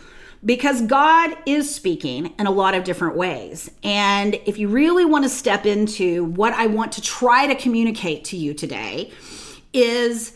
because 0.44 0.82
God 0.82 1.36
is 1.46 1.74
speaking 1.74 2.34
in 2.38 2.46
a 2.46 2.50
lot 2.50 2.74
of 2.74 2.84
different 2.84 3.16
ways. 3.16 3.70
And 3.82 4.34
if 4.46 4.58
you 4.58 4.68
really 4.68 5.04
want 5.04 5.24
to 5.24 5.28
step 5.28 5.66
into 5.66 6.24
what 6.24 6.52
I 6.54 6.66
want 6.66 6.92
to 6.92 7.02
try 7.02 7.46
to 7.46 7.54
communicate 7.54 8.24
to 8.26 8.36
you 8.36 8.54
today, 8.54 9.10
is 9.72 10.34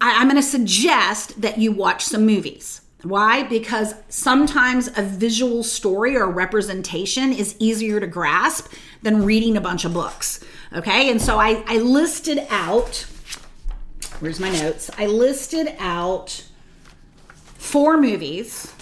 I'm 0.00 0.28
going 0.28 0.36
to 0.36 0.42
suggest 0.42 1.40
that 1.40 1.58
you 1.58 1.72
watch 1.72 2.04
some 2.04 2.24
movies. 2.26 2.82
Why? 3.02 3.44
Because 3.44 3.94
sometimes 4.08 4.88
a 4.96 5.02
visual 5.02 5.62
story 5.62 6.16
or 6.16 6.28
representation 6.28 7.32
is 7.32 7.56
easier 7.58 8.00
to 8.00 8.06
grasp 8.06 8.72
than 9.02 9.24
reading 9.24 9.56
a 9.56 9.60
bunch 9.60 9.84
of 9.84 9.92
books. 9.92 10.42
Okay, 10.74 11.10
and 11.10 11.20
so 11.20 11.38
I, 11.38 11.62
I 11.66 11.78
listed 11.78 12.46
out, 12.50 13.06
where's 14.20 14.40
my 14.40 14.50
notes? 14.50 14.90
I 14.98 15.06
listed 15.06 15.74
out 15.78 16.44
four 17.34 17.96
movies 17.96 18.72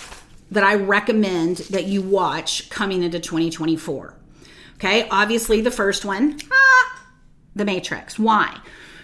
that 0.51 0.65
I 0.65 0.75
recommend 0.75 1.59
that 1.71 1.85
you 1.85 2.03
watch 2.03 2.71
coming 2.71 3.03
into 3.03 3.21
2024. 3.21 4.15
Okay, 4.77 5.09
obviously 5.11 5.61
the 5.61 5.71
first 5.71 6.05
one, 6.05 6.39
ah, 6.53 7.03
The 7.55 7.65
Matrix. 7.65 8.19
Why? 8.19 8.59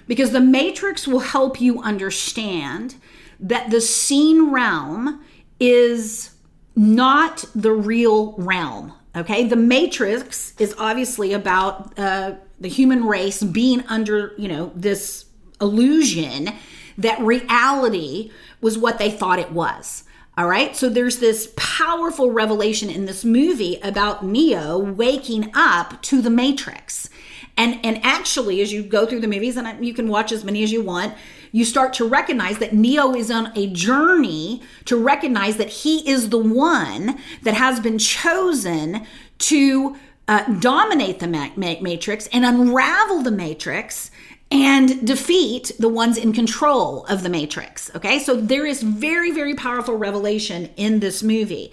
Because 0.06 0.32
The 0.32 0.40
Matrix 0.40 1.06
will 1.06 1.20
help 1.20 1.60
you 1.60 1.80
understand 1.80 2.96
that 3.38 3.70
the 3.70 3.80
seen 3.80 4.52
realm 4.52 5.24
is 5.58 6.34
not 6.76 7.44
the 7.54 7.72
real 7.72 8.34
realm. 8.36 8.92
Okay, 9.16 9.46
The 9.46 9.56
Matrix 9.56 10.54
is 10.58 10.74
obviously 10.78 11.32
about 11.32 11.98
uh, 11.98 12.34
the 12.58 12.68
human 12.68 13.06
race 13.06 13.42
being 13.42 13.84
under, 13.88 14.34
you 14.36 14.48
know, 14.48 14.72
this 14.74 15.24
illusion 15.60 16.50
that 16.98 17.18
reality 17.20 18.30
was 18.60 18.76
what 18.76 18.98
they 18.98 19.10
thought 19.10 19.38
it 19.38 19.52
was. 19.52 20.04
All 20.40 20.48
right. 20.48 20.74
So 20.74 20.88
there's 20.88 21.18
this 21.18 21.52
powerful 21.54 22.30
revelation 22.30 22.88
in 22.88 23.04
this 23.04 23.26
movie 23.26 23.78
about 23.82 24.24
Neo 24.24 24.78
waking 24.78 25.50
up 25.52 26.00
to 26.00 26.22
the 26.22 26.30
Matrix. 26.30 27.10
And, 27.58 27.78
and 27.84 28.00
actually, 28.02 28.62
as 28.62 28.72
you 28.72 28.82
go 28.82 29.04
through 29.04 29.20
the 29.20 29.28
movies, 29.28 29.58
and 29.58 29.84
you 29.84 29.92
can 29.92 30.08
watch 30.08 30.32
as 30.32 30.42
many 30.42 30.62
as 30.62 30.72
you 30.72 30.82
want, 30.82 31.12
you 31.52 31.66
start 31.66 31.92
to 31.92 32.08
recognize 32.08 32.56
that 32.56 32.72
Neo 32.72 33.14
is 33.14 33.30
on 33.30 33.52
a 33.54 33.66
journey 33.74 34.62
to 34.86 34.96
recognize 34.96 35.58
that 35.58 35.68
he 35.68 36.08
is 36.08 36.30
the 36.30 36.38
one 36.38 37.18
that 37.42 37.52
has 37.52 37.78
been 37.78 37.98
chosen 37.98 39.06
to 39.40 39.98
uh, 40.26 40.44
dominate 40.54 41.18
the 41.18 41.28
ma- 41.28 41.50
matrix 41.54 42.28
and 42.28 42.46
unravel 42.46 43.20
the 43.20 43.30
matrix 43.30 44.09
and 44.50 45.06
defeat 45.06 45.72
the 45.78 45.88
ones 45.88 46.16
in 46.16 46.32
control 46.32 47.04
of 47.06 47.22
the 47.22 47.28
matrix 47.28 47.90
okay? 47.94 48.18
So 48.18 48.34
there 48.34 48.66
is 48.66 48.82
very 48.82 49.30
very 49.30 49.54
powerful 49.54 49.96
revelation 49.96 50.70
in 50.76 51.00
this 51.00 51.22
movie. 51.22 51.72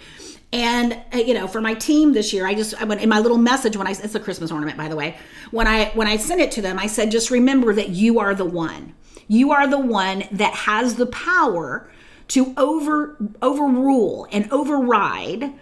And 0.52 0.98
uh, 1.12 1.18
you 1.18 1.34
know 1.34 1.46
for 1.46 1.60
my 1.60 1.74
team 1.74 2.14
this 2.14 2.32
year 2.32 2.46
i 2.46 2.54
just 2.54 2.74
i 2.80 2.84
went 2.84 3.02
in 3.02 3.08
my 3.10 3.18
little 3.18 3.36
message 3.36 3.76
when 3.76 3.86
i 3.86 3.90
it's 3.90 4.14
a 4.14 4.20
christmas 4.20 4.50
ornament 4.50 4.78
by 4.78 4.88
the 4.88 4.96
way 4.96 5.18
when 5.50 5.66
i 5.66 5.90
when 5.90 6.08
i 6.08 6.16
sent 6.16 6.40
it 6.40 6.50
to 6.52 6.62
them 6.62 6.78
i 6.78 6.86
said 6.86 7.10
just 7.10 7.30
remember 7.30 7.74
that 7.74 7.90
you 7.90 8.18
are 8.18 8.34
the 8.34 8.46
one. 8.46 8.94
You 9.28 9.52
are 9.52 9.68
the 9.68 9.78
one 9.78 10.24
that 10.32 10.54
has 10.54 10.94
the 10.94 11.06
power 11.06 11.88
to 12.28 12.54
over 12.56 13.16
overrule 13.42 14.26
and 14.32 14.50
override 14.50 15.52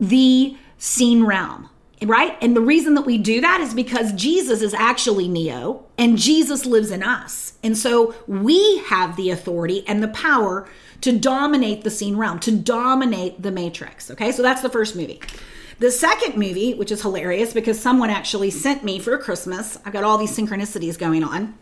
the 0.00 0.56
seen 0.78 1.24
realm 1.24 1.68
right? 2.08 2.36
And 2.40 2.56
the 2.56 2.60
reason 2.60 2.94
that 2.94 3.06
we 3.06 3.18
do 3.18 3.40
that 3.40 3.60
is 3.60 3.74
because 3.74 4.12
Jesus 4.12 4.62
is 4.62 4.72
actually 4.72 5.28
Neo 5.28 5.84
and 5.98 6.16
Jesus 6.16 6.64
lives 6.64 6.90
in 6.90 7.02
us. 7.02 7.54
And 7.62 7.76
so 7.76 8.14
we 8.26 8.78
have 8.78 9.16
the 9.16 9.30
authority 9.30 9.84
and 9.86 10.02
the 10.02 10.08
power 10.08 10.68
to 11.02 11.16
dominate 11.18 11.84
the 11.84 11.90
seen 11.90 12.16
realm, 12.16 12.38
to 12.40 12.52
dominate 12.52 13.42
the 13.42 13.50
matrix. 13.50 14.10
Okay, 14.10 14.32
so 14.32 14.42
that's 14.42 14.62
the 14.62 14.68
first 14.68 14.96
movie. 14.96 15.20
The 15.78 15.90
second 15.90 16.36
movie, 16.36 16.74
which 16.74 16.92
is 16.92 17.02
hilarious 17.02 17.54
because 17.54 17.80
someone 17.80 18.10
actually 18.10 18.50
sent 18.50 18.84
me 18.84 18.98
for 18.98 19.16
Christmas, 19.16 19.78
I've 19.84 19.94
got 19.94 20.04
all 20.04 20.18
these 20.18 20.36
synchronicities 20.36 20.98
going 20.98 21.24
on, 21.24 21.54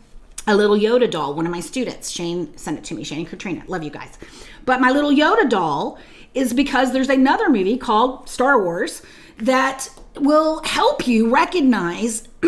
a 0.45 0.55
little 0.55 0.75
Yoda 0.75 1.09
doll. 1.09 1.35
One 1.35 1.45
of 1.45 1.51
my 1.51 1.61
students, 1.61 2.09
Shane, 2.09 2.55
sent 2.57 2.77
it 2.77 2.83
to 2.85 2.95
me. 2.95 3.03
Shane 3.03 3.19
and 3.19 3.27
Katrina, 3.27 3.63
love 3.67 3.83
you 3.83 3.91
guys. 3.91 4.17
But 4.65 4.81
my 4.81 4.91
little 4.91 5.11
Yoda 5.11 5.49
doll 5.49 5.99
is 6.33 6.53
because 6.53 6.91
there's 6.91 7.09
another 7.09 7.49
movie 7.49 7.77
called 7.77 8.27
Star 8.27 8.61
Wars 8.61 9.01
that 9.39 9.89
will 10.15 10.61
help 10.63 11.07
you 11.07 11.33
recognize 11.33 12.27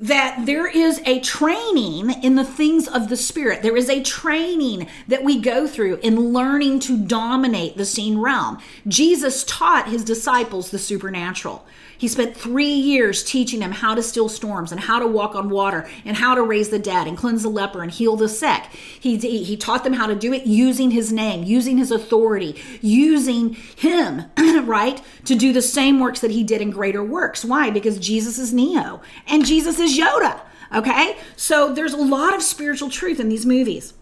that 0.00 0.42
there 0.46 0.66
is 0.66 1.00
a 1.04 1.20
training 1.20 2.10
in 2.22 2.36
the 2.36 2.44
things 2.44 2.86
of 2.86 3.08
the 3.08 3.16
spirit. 3.16 3.62
There 3.62 3.76
is 3.76 3.88
a 3.88 4.02
training 4.02 4.88
that 5.08 5.24
we 5.24 5.40
go 5.40 5.66
through 5.66 5.96
in 5.96 6.32
learning 6.32 6.80
to 6.80 6.96
dominate 6.96 7.76
the 7.76 7.84
seen 7.84 8.18
realm. 8.18 8.58
Jesus 8.86 9.44
taught 9.44 9.88
his 9.88 10.04
disciples 10.04 10.70
the 10.70 10.78
supernatural. 10.78 11.66
He 11.98 12.06
spent 12.06 12.36
three 12.36 12.72
years 12.72 13.24
teaching 13.24 13.58
them 13.58 13.72
how 13.72 13.96
to 13.96 14.02
still 14.02 14.28
storms 14.28 14.70
and 14.70 14.80
how 14.80 15.00
to 15.00 15.06
walk 15.06 15.34
on 15.34 15.50
water 15.50 15.90
and 16.04 16.16
how 16.16 16.36
to 16.36 16.42
raise 16.42 16.68
the 16.68 16.78
dead 16.78 17.08
and 17.08 17.18
cleanse 17.18 17.42
the 17.42 17.48
leper 17.48 17.82
and 17.82 17.90
heal 17.90 18.14
the 18.14 18.28
sick. 18.28 18.62
He, 19.00 19.16
he 19.16 19.56
taught 19.56 19.82
them 19.82 19.94
how 19.94 20.06
to 20.06 20.14
do 20.14 20.32
it 20.32 20.46
using 20.46 20.92
his 20.92 21.12
name, 21.12 21.42
using 21.42 21.76
his 21.76 21.90
authority, 21.90 22.56
using 22.80 23.54
him, 23.76 24.26
right, 24.64 25.02
to 25.24 25.34
do 25.34 25.52
the 25.52 25.60
same 25.60 25.98
works 25.98 26.20
that 26.20 26.30
he 26.30 26.44
did 26.44 26.60
in 26.60 26.70
greater 26.70 27.02
works. 27.02 27.44
Why? 27.44 27.70
Because 27.70 27.98
Jesus 27.98 28.38
is 28.38 28.54
Neo 28.54 29.02
and 29.26 29.44
Jesus 29.44 29.80
is 29.80 29.98
Yoda. 29.98 30.40
Okay? 30.72 31.16
So 31.34 31.74
there's 31.74 31.94
a 31.94 31.98
lot 31.98 32.34
of 32.34 32.42
spiritual 32.42 32.90
truth 32.90 33.18
in 33.18 33.28
these 33.28 33.44
movies. 33.44 33.94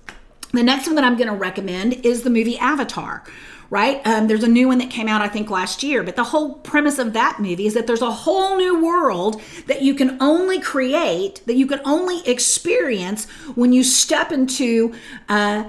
The 0.52 0.62
next 0.62 0.86
one 0.86 0.96
that 0.96 1.04
I'm 1.04 1.16
going 1.16 1.28
to 1.28 1.34
recommend 1.34 1.94
is 2.04 2.22
the 2.22 2.30
movie 2.30 2.58
Avatar 2.58 3.24
right? 3.70 4.00
Um, 4.06 4.28
there's 4.28 4.44
a 4.44 4.48
new 4.48 4.68
one 4.68 4.78
that 4.78 4.90
came 4.90 5.08
out, 5.08 5.22
I 5.22 5.28
think, 5.28 5.50
last 5.50 5.82
year. 5.82 6.02
But 6.02 6.16
the 6.16 6.24
whole 6.24 6.54
premise 6.54 6.98
of 6.98 7.12
that 7.14 7.40
movie 7.40 7.66
is 7.66 7.74
that 7.74 7.86
there's 7.86 8.02
a 8.02 8.10
whole 8.10 8.56
new 8.56 8.84
world 8.84 9.40
that 9.66 9.82
you 9.82 9.94
can 9.94 10.16
only 10.20 10.60
create, 10.60 11.42
that 11.46 11.56
you 11.56 11.66
can 11.66 11.80
only 11.84 12.26
experience 12.28 13.28
when 13.54 13.72
you 13.72 13.82
step 13.82 14.32
into. 14.32 14.94
Uh, 15.28 15.68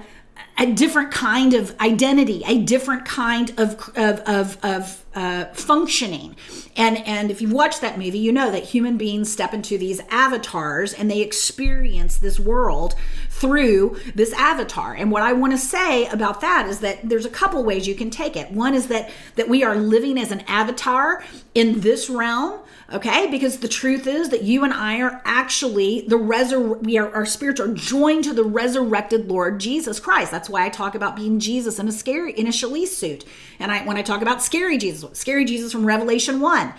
a 0.60 0.66
different 0.66 1.12
kind 1.12 1.54
of 1.54 1.78
identity, 1.80 2.42
a 2.46 2.58
different 2.58 3.04
kind 3.04 3.50
of 3.58 3.92
of 3.96 4.20
of, 4.26 4.58
of 4.64 5.04
uh, 5.14 5.44
functioning. 5.54 6.36
And 6.76 6.98
and 6.98 7.30
if 7.30 7.40
you've 7.40 7.52
watched 7.52 7.80
that 7.80 7.96
movie, 7.96 8.18
you 8.18 8.32
know 8.32 8.50
that 8.50 8.64
human 8.64 8.96
beings 8.96 9.32
step 9.32 9.54
into 9.54 9.78
these 9.78 10.00
avatars 10.10 10.92
and 10.92 11.10
they 11.10 11.20
experience 11.20 12.16
this 12.16 12.40
world 12.40 12.96
through 13.40 13.98
this 14.14 14.32
avatar. 14.32 14.94
And 14.94 15.10
what 15.10 15.22
I 15.22 15.32
want 15.32 15.52
to 15.52 15.58
say 15.58 16.06
about 16.06 16.40
that 16.40 16.66
is 16.68 16.80
that 16.80 17.08
there's 17.08 17.26
a 17.26 17.30
couple 17.30 17.62
ways 17.64 17.86
you 17.86 17.94
can 17.94 18.10
take 18.10 18.36
it. 18.36 18.50
One 18.50 18.74
is 18.74 18.88
that 18.88 19.10
that 19.36 19.48
we 19.48 19.62
are 19.62 19.76
living 19.76 20.18
as 20.18 20.32
an 20.32 20.40
avatar 20.48 21.22
in 21.54 21.80
this 21.80 22.10
realm 22.10 22.60
okay 22.90 23.30
because 23.30 23.58
the 23.58 23.68
truth 23.68 24.06
is 24.06 24.30
that 24.30 24.42
you 24.42 24.64
and 24.64 24.72
i 24.72 25.00
are 25.00 25.20
actually 25.24 26.02
the 26.08 26.16
resur 26.16 26.82
we 26.82 26.96
are 26.96 27.12
our 27.14 27.26
spirits 27.26 27.60
are 27.60 27.72
joined 27.74 28.24
to 28.24 28.32
the 28.32 28.44
resurrected 28.44 29.28
lord 29.28 29.60
jesus 29.60 30.00
christ 30.00 30.30
that's 30.30 30.48
why 30.48 30.64
i 30.64 30.68
talk 30.68 30.94
about 30.94 31.14
being 31.14 31.38
jesus 31.38 31.78
in 31.78 31.86
a 31.86 31.92
scary 31.92 32.32
in 32.32 32.46
a 32.46 32.52
suit 32.52 33.24
and 33.58 33.70
i 33.70 33.84
when 33.84 33.96
i 33.96 34.02
talk 34.02 34.22
about 34.22 34.42
scary 34.42 34.78
jesus 34.78 35.18
scary 35.18 35.44
jesus 35.44 35.72
from 35.72 35.84
revelation 35.84 36.40
1 36.40 36.72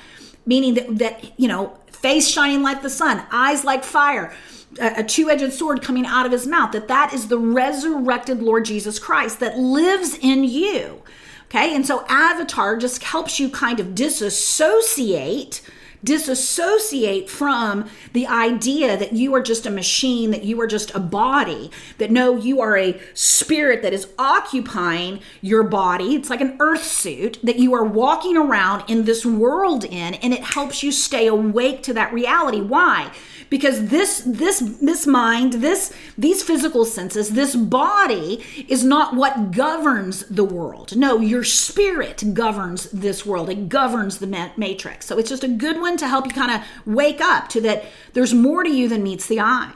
meaning 0.50 0.74
that 0.74 0.97
that 0.97 1.39
you 1.39 1.47
know 1.47 1.78
face 1.88 2.28
shining 2.28 2.62
like 2.62 2.82
the 2.82 2.89
sun 2.89 3.24
eyes 3.32 3.64
like 3.64 3.84
fire 3.84 4.34
a 4.80 5.04
two-edged 5.04 5.52
sword 5.52 5.82
coming 5.82 6.06
out 6.06 6.26
of 6.26 6.32
his 6.32 6.45
mouth 6.45 6.72
that 6.72 6.88
that 6.88 7.14
is 7.14 7.28
the 7.28 7.38
resurrected 7.38 8.41
lord 8.41 8.66
jesus 8.66 9.00
christ 9.00 9.39
that 9.39 9.58
lives 9.58 10.18
in 10.18 10.43
you. 10.43 11.02
Okay? 11.45 11.76
And 11.76 11.86
so 11.86 12.06
avatar 12.08 12.78
just 12.78 13.04
helps 13.04 13.39
you 13.39 13.50
kind 13.50 13.80
of 13.80 13.95
disassociate 13.95 15.62
disassociate 16.04 17.30
from 17.30 17.89
the 18.14 18.26
idea 18.28 18.97
that 18.97 19.14
you 19.14 19.34
are 19.36 19.41
just 19.41 19.66
a 19.66 19.72
machine, 19.72 20.32
that 20.32 20.43
you 20.43 20.60
are 20.62 20.68
just 20.68 20.93
a 20.95 21.00
body, 21.00 21.70
that 21.97 22.12
no, 22.12 22.36
you 22.36 22.62
are 22.62 22.78
a 22.78 23.00
spirit 23.14 23.82
that 23.82 23.93
is 23.93 24.08
occupying 24.18 25.20
your 25.41 25.64
body. 25.64 26.16
It's 26.16 26.30
like 26.30 26.41
an 26.41 26.56
earth 26.60 26.84
suit 26.84 27.39
that 27.43 27.58
you 27.58 27.74
are 27.74 27.84
walking 27.84 28.38
around 28.38 28.89
in 28.89 29.06
this 29.06 29.26
world 29.26 29.84
in, 29.84 30.14
and 30.16 30.34
it 30.34 30.43
helps 30.43 30.84
you 30.84 30.91
stay 30.91 31.28
awake 31.28 31.84
to 31.84 31.93
that 31.93 32.14
reality. 32.14 32.62
Why? 32.62 33.12
Because 33.50 33.88
this 33.88 34.22
this 34.26 34.60
this 34.82 35.08
mind 35.08 35.54
this 35.54 35.93
these 36.18 36.43
physical 36.43 36.86
senses 36.86 37.32
this 37.32 37.56
body 37.56 38.43
is 38.68 38.84
not 38.84 39.16
what 39.16 39.52
governs 39.52 40.26
the 40.28 40.43
world. 40.43 40.95
No 40.95 41.20
your 41.20 41.43
spirit 41.43 42.34
governs 42.34 42.89
this 42.91 43.26
world. 43.26 43.50
It 43.50 43.70
governs 43.70 44.20
the 44.20 44.52
matrix. 44.58 45.06
So 45.06 45.18
it's 45.18 45.30
just 45.30 45.43
a 45.43 45.47
good 45.47 45.80
one 45.80 45.97
to 45.97 46.08
help 46.08 46.26
you 46.26 46.32
kind 46.32 46.52
of 46.52 46.62
wake 46.86 47.22
up 47.22 47.50
to 47.50 47.62
that 47.62 47.86
there's 48.14 48.34
more 48.34 48.64
to 48.64 48.70
you 48.70 48.88
than 48.88 49.04
meets 49.04 49.28
the 49.28 49.39
eye. 49.39 49.74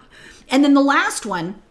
And 0.50 0.64
then 0.64 0.74
the 0.74 0.82
last 0.82 1.26
one 1.26 1.62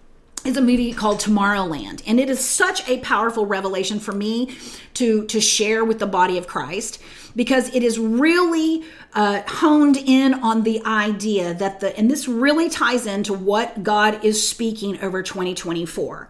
is 0.45 0.57
a 0.57 0.61
movie 0.61 0.93
called 0.93 1.21
Tomorrowland 1.21 2.03
and 2.07 2.19
it 2.19 2.29
is 2.29 2.41
such 2.41 2.89
a 2.89 2.99
powerful 2.99 3.47
revelation 3.47 4.01
for 4.01 4.13
me 4.13 4.57
to 4.95 5.25
to 5.27 5.41
share 5.41 5.85
with 5.85 5.99
the 5.99 6.07
body 6.07 6.37
of 6.37 6.47
Christ 6.47 7.01
because 7.35 7.75
it 7.75 7.83
is 7.83 7.99
really 7.99 8.85
uh, 9.15 9.43
honed 9.47 9.97
in 9.97 10.35
on 10.35 10.63
the 10.63 10.85
idea 10.85 11.55
that 11.55 11.81
the 11.81 11.97
and 11.99 12.11
this 12.11 12.29
really 12.29 12.69
ties 12.69 13.07
into 13.07 13.33
what 13.33 13.83
God 13.83 14.25
is 14.25 14.47
speaking 14.49 15.01
over 15.03 15.23
2024 15.23 16.29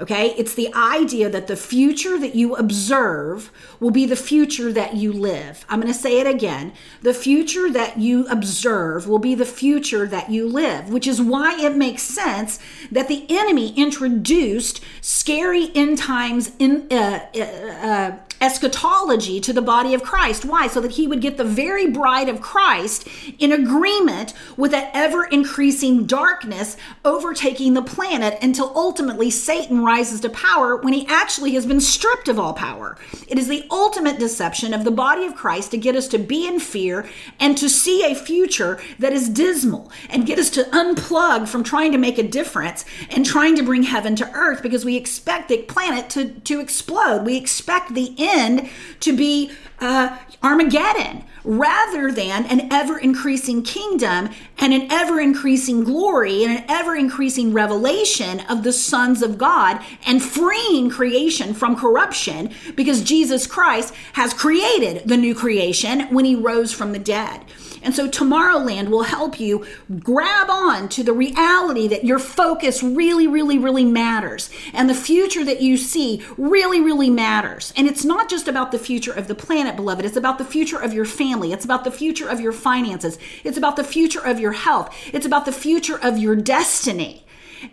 Okay, 0.00 0.28
it's 0.38 0.54
the 0.54 0.72
idea 0.72 1.28
that 1.28 1.46
the 1.46 1.56
future 1.56 2.18
that 2.18 2.34
you 2.34 2.56
observe 2.56 3.52
will 3.80 3.90
be 3.90 4.06
the 4.06 4.16
future 4.16 4.72
that 4.72 4.94
you 4.94 5.12
live. 5.12 5.66
I'm 5.68 5.78
going 5.78 5.92
to 5.92 5.98
say 5.98 6.20
it 6.20 6.26
again. 6.26 6.72
The 7.02 7.12
future 7.12 7.70
that 7.70 7.98
you 7.98 8.26
observe 8.28 9.06
will 9.06 9.18
be 9.18 9.34
the 9.34 9.44
future 9.44 10.06
that 10.06 10.30
you 10.30 10.48
live, 10.48 10.88
which 10.88 11.06
is 11.06 11.20
why 11.20 11.60
it 11.60 11.76
makes 11.76 12.02
sense 12.02 12.58
that 12.90 13.08
the 13.08 13.26
enemy 13.28 13.74
introduced 13.76 14.80
scary 15.02 15.70
end 15.74 15.98
times 15.98 16.52
in 16.58 16.86
uh, 16.90 17.26
uh, 17.34 17.40
uh 17.40 18.18
eschatology 18.40 19.38
to 19.40 19.52
the 19.52 19.62
body 19.62 19.92
of 19.92 20.02
Christ. 20.02 20.44
Why? 20.44 20.66
So 20.66 20.80
that 20.80 20.92
he 20.92 21.06
would 21.06 21.20
get 21.20 21.36
the 21.36 21.44
very 21.44 21.90
bride 21.90 22.28
of 22.28 22.40
Christ 22.40 23.06
in 23.38 23.52
agreement 23.52 24.32
with 24.56 24.70
that 24.70 24.90
ever 24.94 25.24
increasing 25.24 26.06
darkness 26.06 26.76
overtaking 27.04 27.74
the 27.74 27.82
planet 27.82 28.38
until 28.42 28.72
ultimately 28.74 29.30
Satan 29.30 29.84
rises 29.84 30.20
to 30.20 30.30
power 30.30 30.76
when 30.76 30.94
he 30.94 31.06
actually 31.06 31.52
has 31.52 31.66
been 31.66 31.80
stripped 31.80 32.28
of 32.28 32.38
all 32.38 32.54
power. 32.54 32.96
It 33.28 33.38
is 33.38 33.48
the 33.48 33.66
ultimate 33.70 34.18
deception 34.18 34.72
of 34.72 34.84
the 34.84 34.90
body 34.90 35.26
of 35.26 35.34
Christ 35.34 35.70
to 35.72 35.76
get 35.76 35.96
us 35.96 36.08
to 36.08 36.18
be 36.18 36.46
in 36.46 36.60
fear 36.60 37.08
and 37.38 37.58
to 37.58 37.68
see 37.68 38.04
a 38.04 38.14
future 38.14 38.80
that 38.98 39.12
is 39.12 39.28
dismal 39.28 39.92
and 40.08 40.26
get 40.26 40.38
us 40.38 40.50
to 40.50 40.64
unplug 40.64 41.46
from 41.46 41.62
trying 41.62 41.92
to 41.92 41.98
make 41.98 42.18
a 42.18 42.22
difference 42.22 42.84
and 43.10 43.26
trying 43.26 43.56
to 43.56 43.62
bring 43.62 43.82
heaven 43.82 44.16
to 44.16 44.30
earth 44.32 44.62
because 44.62 44.84
we 44.84 44.96
expect 44.96 45.48
the 45.48 45.58
planet 45.62 46.08
to, 46.10 46.30
to 46.40 46.60
explode. 46.60 47.24
We 47.24 47.36
expect 47.36 47.94
the 47.94 48.14
end 48.18 48.29
end 48.36 48.68
to 49.00 49.16
be 49.16 49.52
uh, 49.80 50.16
Armageddon 50.42 51.24
rather 51.44 52.12
than 52.12 52.44
an 52.46 52.72
ever 52.72 52.98
increasing 52.98 53.62
kingdom 53.62 54.28
and 54.58 54.72
an 54.72 54.90
ever 54.90 55.20
increasing 55.20 55.84
glory 55.84 56.44
and 56.44 56.58
an 56.58 56.64
ever 56.68 56.94
increasing 56.94 57.52
revelation 57.52 58.40
of 58.48 58.62
the 58.62 58.72
sons 58.72 59.22
of 59.22 59.38
God 59.38 59.82
and 60.06 60.22
freeing 60.22 60.90
creation 60.90 61.54
from 61.54 61.76
corruption 61.76 62.50
because 62.76 63.02
Jesus 63.02 63.46
Christ 63.46 63.94
has 64.14 64.34
created 64.34 65.02
the 65.06 65.16
new 65.16 65.34
creation 65.34 66.02
when 66.12 66.24
he 66.24 66.34
rose 66.34 66.72
from 66.72 66.92
the 66.92 66.98
dead. 66.98 67.44
And 67.82 67.94
so 67.94 68.08
Tomorrowland 68.08 68.88
will 68.88 69.04
help 69.04 69.40
you 69.40 69.66
grab 70.00 70.50
on 70.50 70.88
to 70.90 71.02
the 71.02 71.12
reality 71.12 71.88
that 71.88 72.04
your 72.04 72.18
focus 72.18 72.82
really, 72.82 73.26
really, 73.26 73.58
really 73.58 73.84
matters. 73.84 74.50
And 74.72 74.88
the 74.88 74.94
future 74.94 75.44
that 75.44 75.60
you 75.60 75.76
see 75.76 76.22
really, 76.36 76.80
really 76.80 77.10
matters. 77.10 77.72
And 77.76 77.86
it's 77.86 78.04
not 78.04 78.28
just 78.28 78.48
about 78.48 78.72
the 78.72 78.78
future 78.78 79.12
of 79.12 79.28
the 79.28 79.34
planet, 79.34 79.76
beloved. 79.76 80.04
It's 80.04 80.16
about 80.16 80.38
the 80.38 80.44
future 80.44 80.78
of 80.78 80.92
your 80.92 81.04
family. 81.04 81.52
It's 81.52 81.64
about 81.64 81.84
the 81.84 81.90
future 81.90 82.28
of 82.28 82.40
your 82.40 82.52
finances. 82.52 83.18
It's 83.44 83.58
about 83.58 83.76
the 83.76 83.84
future 83.84 84.20
of 84.24 84.38
your 84.40 84.52
health. 84.52 84.94
It's 85.12 85.26
about 85.26 85.44
the 85.44 85.52
future 85.52 85.98
of 85.98 86.18
your 86.18 86.36
destiny. 86.36 87.24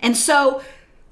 And 0.02 0.18
so 0.18 0.62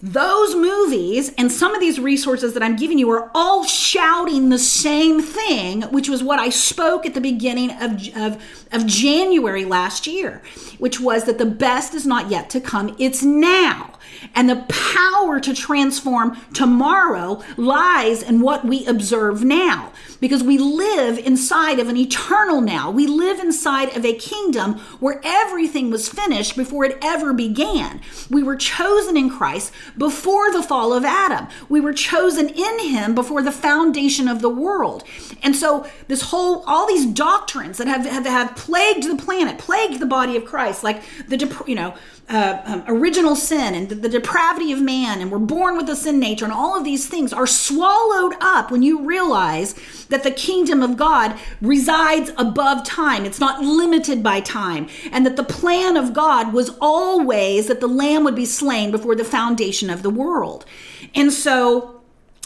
those 0.06 0.53
movies 0.53 1.34
and 1.36 1.51
some 1.51 1.74
of 1.74 1.82
these 1.82 1.99
resources 1.99 2.53
that 2.53 2.62
I'm 2.62 2.76
giving 2.76 2.99
you 2.99 3.10
are 3.10 3.32
all 3.34 3.64
shouting 3.64 4.49
the 4.49 4.60
same 4.60 5.20
thing, 5.20 5.82
which 5.84 6.08
was 6.08 6.22
what 6.22 6.38
I 6.38 6.49
spoke 6.49 7.08
at 7.08 7.16
the 7.16 7.22
beginning 7.22 7.72
of, 7.72 8.16
of, 8.16 8.43
of, 8.72 8.86
January 8.86 9.66
last 9.66 10.06
year, 10.06 10.43
which 10.78 10.99
was 10.99 11.24
that 11.24 11.39
the 11.39 11.45
best 11.45 11.95
is 11.95 12.06
not 12.06 12.30
yet 12.30 12.51
to 12.51 12.62
come, 12.62 12.95
it's 12.99 13.24
now. 13.24 13.93
And 14.34 14.49
the 14.49 14.66
power 14.68 15.39
to 15.39 15.53
transform 15.53 16.38
tomorrow 16.53 17.41
lies 17.58 18.22
in 18.22 18.41
what 18.41 18.66
we 18.66 18.86
observe 18.86 19.43
now 19.43 19.91
because 20.20 20.43
we 20.43 20.58
live 20.58 21.18
inside 21.20 21.80
of 21.80 21.89
an 21.89 21.97
eternal 21.97 22.62
now. 22.62 22.89
We 22.91 23.08
live 23.08 23.39
inside 23.39 23.95
of 23.95 24.06
a 24.06 24.14
kingdom 24.14 24.80
where 24.99 25.22
everything 25.24 25.91
was 25.91 26.10
finished 26.10 26.56
before 26.56 26.86
it 26.86 26.97
ever 27.01 27.34
began. 27.34 28.01
We 28.30 28.43
were 28.43 28.56
chosen 28.56 29.18
in 29.18 29.30
Christ 29.30 29.72
before 29.97 30.51
the 30.51 30.64
fall 30.64 30.93
of 30.93 31.06
Adam. 31.06 31.47
We 31.70 31.82
were 31.82 31.93
chosen 31.93 32.49
in 32.49 32.80
him 32.80 33.16
before 33.16 33.41
the 33.41 33.51
foundation 33.51 34.28
of 34.28 34.41
the 34.41 34.49
world. 34.49 35.03
And 35.43 35.56
so 35.56 35.88
this 36.08 36.24
whole 36.24 36.64
all 36.66 36.88
these 36.88 37.06
doctrines 37.06 37.78
that 37.78 37.88
have 37.88 38.06
have, 38.06 38.26
have 38.26 38.56
plagued 38.56 39.03
the 39.03 39.16
planet, 39.16 39.58
plagued 39.58 39.99
the 39.99 40.06
body 40.06 40.36
of 40.38 40.45
Christ, 40.45 40.84
like 40.84 41.03
the 41.28 41.64
you 41.68 41.76
know, 41.76 41.95
uh, 42.28 42.62
um, 42.66 42.84
original 42.88 43.36
sin 43.36 43.76
and 43.76 43.88
the, 43.88 43.96
the 43.96 44.10
depravity 44.10 44.72
of 44.72 44.82
man, 44.82 45.22
and 45.22 45.32
we're 45.32 45.38
born 45.38 45.78
with 45.78 45.88
a 45.90 45.96
sin 45.96 46.20
nature, 46.20 46.46
and 46.46 46.54
all 46.54 46.76
of 46.76 46.84
these 46.84 47.08
things 47.08 47.32
are 47.32 47.46
swallowed 47.46 48.34
up 48.42 48.72
when 48.72 48.82
you 48.82 49.06
realize 49.06 49.74
that 50.10 50.24
the 50.24 50.32
kingdom 50.32 50.82
of 50.82 50.98
God 50.98 51.38
resides 51.62 52.32
above 52.38 52.84
time. 52.84 53.26
It's 53.26 53.40
not 53.40 53.62
limited 53.62 54.24
by 54.24 54.40
time. 54.40 54.88
And 55.12 55.26
that 55.26 55.36
the 55.36 55.44
plan 55.44 55.98
of 55.98 56.14
God 56.14 56.52
was 56.52 56.72
always 56.82 57.68
that 57.68 57.80
the 57.80 57.88
lamb 57.88 58.24
would 58.24 58.36
be 58.36 58.46
slain 58.46 58.92
before 58.92 59.16
the 59.16 59.24
foundation 59.24 59.90
of 59.90 60.02
the 60.02 60.10
world. 60.10 60.66
And 61.14 61.32
so 61.32 62.02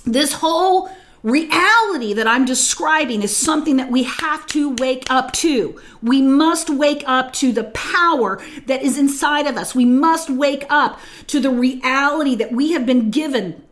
this 0.06 0.34
whole 0.34 0.90
reality 1.24 2.14
that 2.14 2.28
I'm 2.28 2.46
describing 2.46 3.22
is 3.22 3.36
something 3.36 3.78
that 3.78 3.92
we 3.92 4.04
have 4.04 4.46
to 4.48 4.76
wake 4.76 5.06
up 5.10 5.32
to. 5.34 5.80
We 6.02 6.22
must 6.22 6.70
wake 6.70 7.04
up 7.06 7.34
to 7.34 7.52
the 7.52 7.66
power 7.66 8.42
that 8.68 8.82
is 8.82 8.98
inside 8.98 9.48
of 9.48 9.58
us. 9.58 9.76
We 9.76 9.86
must 9.86 10.30
wake 10.30 10.66
up 10.70 11.00
to 11.28 11.40
the 11.40 11.52
reality 11.52 12.36
that 12.36 12.52
we 12.52 12.72
have 12.72 12.86
been 12.86 13.12
given 13.12 13.64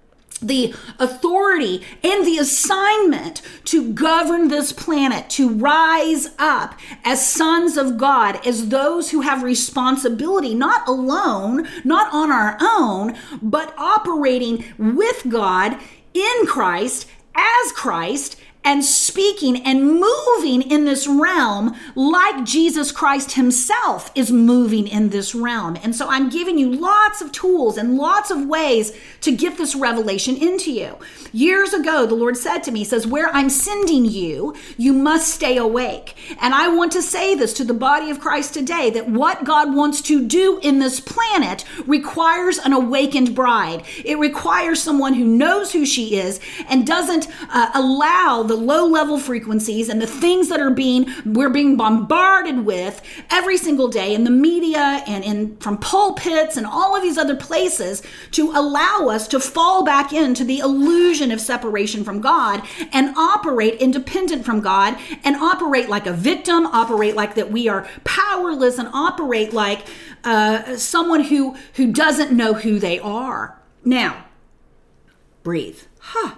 the 0.42 0.74
authority 1.00 1.84
and 2.04 2.26
the 2.26 2.38
assignment 2.38 3.42
to 3.66 3.92
govern 3.94 4.50
this 4.50 4.72
planet, 4.72 5.30
to 5.32 5.50
rise 5.50 6.30
up 6.38 6.78
as 7.04 7.28
sons 7.28 7.78
of 7.78 7.98
God, 7.98 8.46
as 8.46 8.70
those 8.70 9.12
who 9.12 9.22
have 9.22 9.42
responsibility, 9.42 10.54
not 10.54 10.88
alone, 10.88 11.68
not 11.84 12.14
on 12.14 12.32
our 12.32 12.58
own, 12.62 13.18
but 13.42 13.74
operating 13.78 14.64
with 14.78 15.24
God 15.28 15.80
in 16.14 16.46
Christ 16.46 17.08
as 17.38 17.72
Christ 17.72 18.38
and 18.68 18.84
speaking 18.84 19.64
and 19.64 19.82
moving 19.82 20.62
in 20.62 20.84
this 20.84 21.08
realm 21.08 21.74
like 21.96 22.44
Jesus 22.44 22.92
Christ 22.92 23.32
himself 23.32 24.12
is 24.14 24.30
moving 24.30 24.90
in 24.90 25.08
this 25.08 25.34
realm. 25.34 25.78
And 25.82 25.96
so 25.96 26.10
I'm 26.10 26.30
giving 26.30 26.58
you 26.58 26.70
lots 26.70 27.22
of 27.22 27.32
tools 27.32 27.78
and 27.78 27.96
lots 27.96 28.30
of 28.30 28.46
ways 28.46 28.92
to 29.22 29.34
get 29.34 29.58
this 29.58 29.74
revelation 29.74 30.36
into 30.36 30.74
you. 30.74 30.98
Years 31.32 31.74
ago, 31.74 32.06
the 32.06 32.16
Lord 32.16 32.36
said 32.36 32.60
to 32.64 32.72
me, 32.72 32.84
says, 32.84 33.08
where 33.08 33.30
I'm 33.30 33.50
sending 33.50 34.04
you, 34.04 34.54
you 34.76 34.92
must 34.92 35.34
stay 35.34 35.56
awake. 35.56 36.18
And 36.42 36.54
I 36.54 36.68
want 36.68 36.92
to 36.92 37.02
say 37.02 37.36
this 37.36 37.54
to 37.54 37.64
the 37.64 37.74
body 37.74 38.10
of 38.10 38.20
Christ 38.20 38.54
today 38.54 38.90
that 38.90 39.10
what 39.10 39.46
God 39.46 39.74
wants 39.74 40.02
to 40.04 40.28
do 40.28 40.60
in 40.62 40.80
this 40.80 41.00
planet 41.00 41.64
requires 41.86 42.58
an 42.58 42.74
awakened 42.74 43.34
bride. 43.34 43.86
It 44.04 44.20
requires 44.20 44.84
someone 44.84 45.14
who 45.14 45.26
knows 45.26 45.72
who 45.72 45.86
she 45.86 46.18
is 46.18 46.42
and 46.68 46.86
doesn't 46.86 47.30
uh, 47.50 47.72
allow 47.74 48.44
the 48.44 48.57
low 48.58 48.86
level 48.86 49.18
frequencies 49.18 49.90
and 49.90 50.02
the 50.02 50.08
things 50.08 50.50
that 50.50 50.60
are 50.60 50.72
being 50.72 51.08
we're 51.26 51.50
being 51.50 51.78
bombarded 51.78 52.66
with 52.66 53.02
every 53.30 53.58
single 53.58 53.88
day 53.88 54.14
in 54.14 54.24
the 54.24 54.32
media 54.32 55.04
and 55.08 55.24
in 55.24 55.56
from 55.58 55.78
pulpits 55.78 56.58
and 56.58 56.66
all 56.66 56.96
of 56.96 57.02
these 57.02 57.18
other 57.18 57.36
places 57.36 58.04
to 58.32 58.52
allow 58.52 59.08
us 59.10 59.28
to 59.28 59.40
fall 59.40 59.84
back 59.84 60.12
into 60.14 60.44
the 60.44 60.60
illusion 60.60 61.32
of 61.32 61.40
separation 61.40 62.04
from 62.04 62.22
God 62.22 62.62
and 62.92 63.16
operate 63.16 63.76
independent 63.76 64.46
from 64.46 64.62
God 64.62 64.98
and 65.24 65.36
operate 65.36 65.90
like 65.90 66.08
a 66.08 66.14
victim, 66.14 66.66
operate 66.68 67.16
like 67.16 67.36
that 67.36 67.52
we 67.52 67.68
are 67.68 67.88
powerless 68.04 68.78
and 68.78 68.90
operate 68.94 69.54
like 69.54 69.86
uh, 70.24 70.76
someone 70.76 71.24
who 71.24 71.56
who 71.74 71.92
doesn't 71.92 72.32
know 72.32 72.54
who 72.54 72.80
they 72.80 73.00
are. 73.00 73.60
Now, 73.84 74.26
breathe. 75.44 75.80
Huh. 76.00 76.36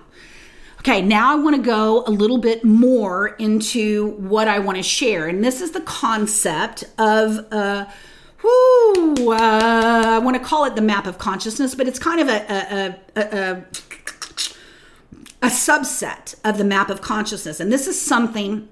Okay, 0.80 1.02
now 1.02 1.34
I 1.34 1.36
want 1.36 1.58
to 1.58 1.62
go 1.62 2.06
a 2.06 2.10
little 2.10 2.38
bit 2.38 2.64
more 2.64 3.30
into 3.36 4.12
what 4.12 4.48
I 4.48 4.60
want 4.60 4.78
to 4.78 4.84
share. 4.84 5.28
And 5.28 5.44
this 5.44 5.60
is 5.60 5.72
the 5.72 5.82
concept 5.82 6.86
of, 6.98 7.46
uh, 7.52 7.86
uh, 8.46 9.36
I 9.36 10.20
want 10.20 10.38
to 10.38 10.44
call 10.44 10.64
it 10.64 10.76
the 10.76 10.82
map 10.82 11.06
of 11.06 11.18
consciousness, 11.18 11.76
but 11.76 11.86
it's 11.90 12.00
kind 12.00 12.22
of 12.22 12.30
a, 12.30 12.54
a, 12.54 12.96
a, 13.18 13.22
a, 13.22 13.64
a 15.42 15.48
subset 15.48 16.36
of 16.46 16.58
the 16.58 16.64
map 16.64 16.90
of 16.90 17.02
consciousness. 17.02 17.60
And 17.60 17.74
this 17.74 17.86
is 17.86 18.02
something 18.02 18.70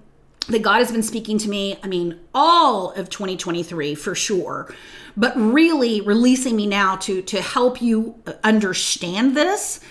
that 0.47 0.61
God 0.61 0.77
has 0.77 0.93
been 0.93 1.03
speaking 1.03 1.37
to 1.39 1.49
me, 1.49 1.77
I 1.83 1.87
mean, 1.87 2.17
all 2.33 2.91
of 2.91 3.09
2023 3.09 3.95
for 3.95 4.15
sure, 4.15 4.73
but 5.17 5.35
really 5.35 5.99
releasing 5.99 6.55
me 6.55 6.67
now 6.67 6.95
to, 6.97 7.21
to 7.23 7.41
help 7.41 7.81
you 7.81 8.15
understand 8.45 9.35
this 9.35 9.81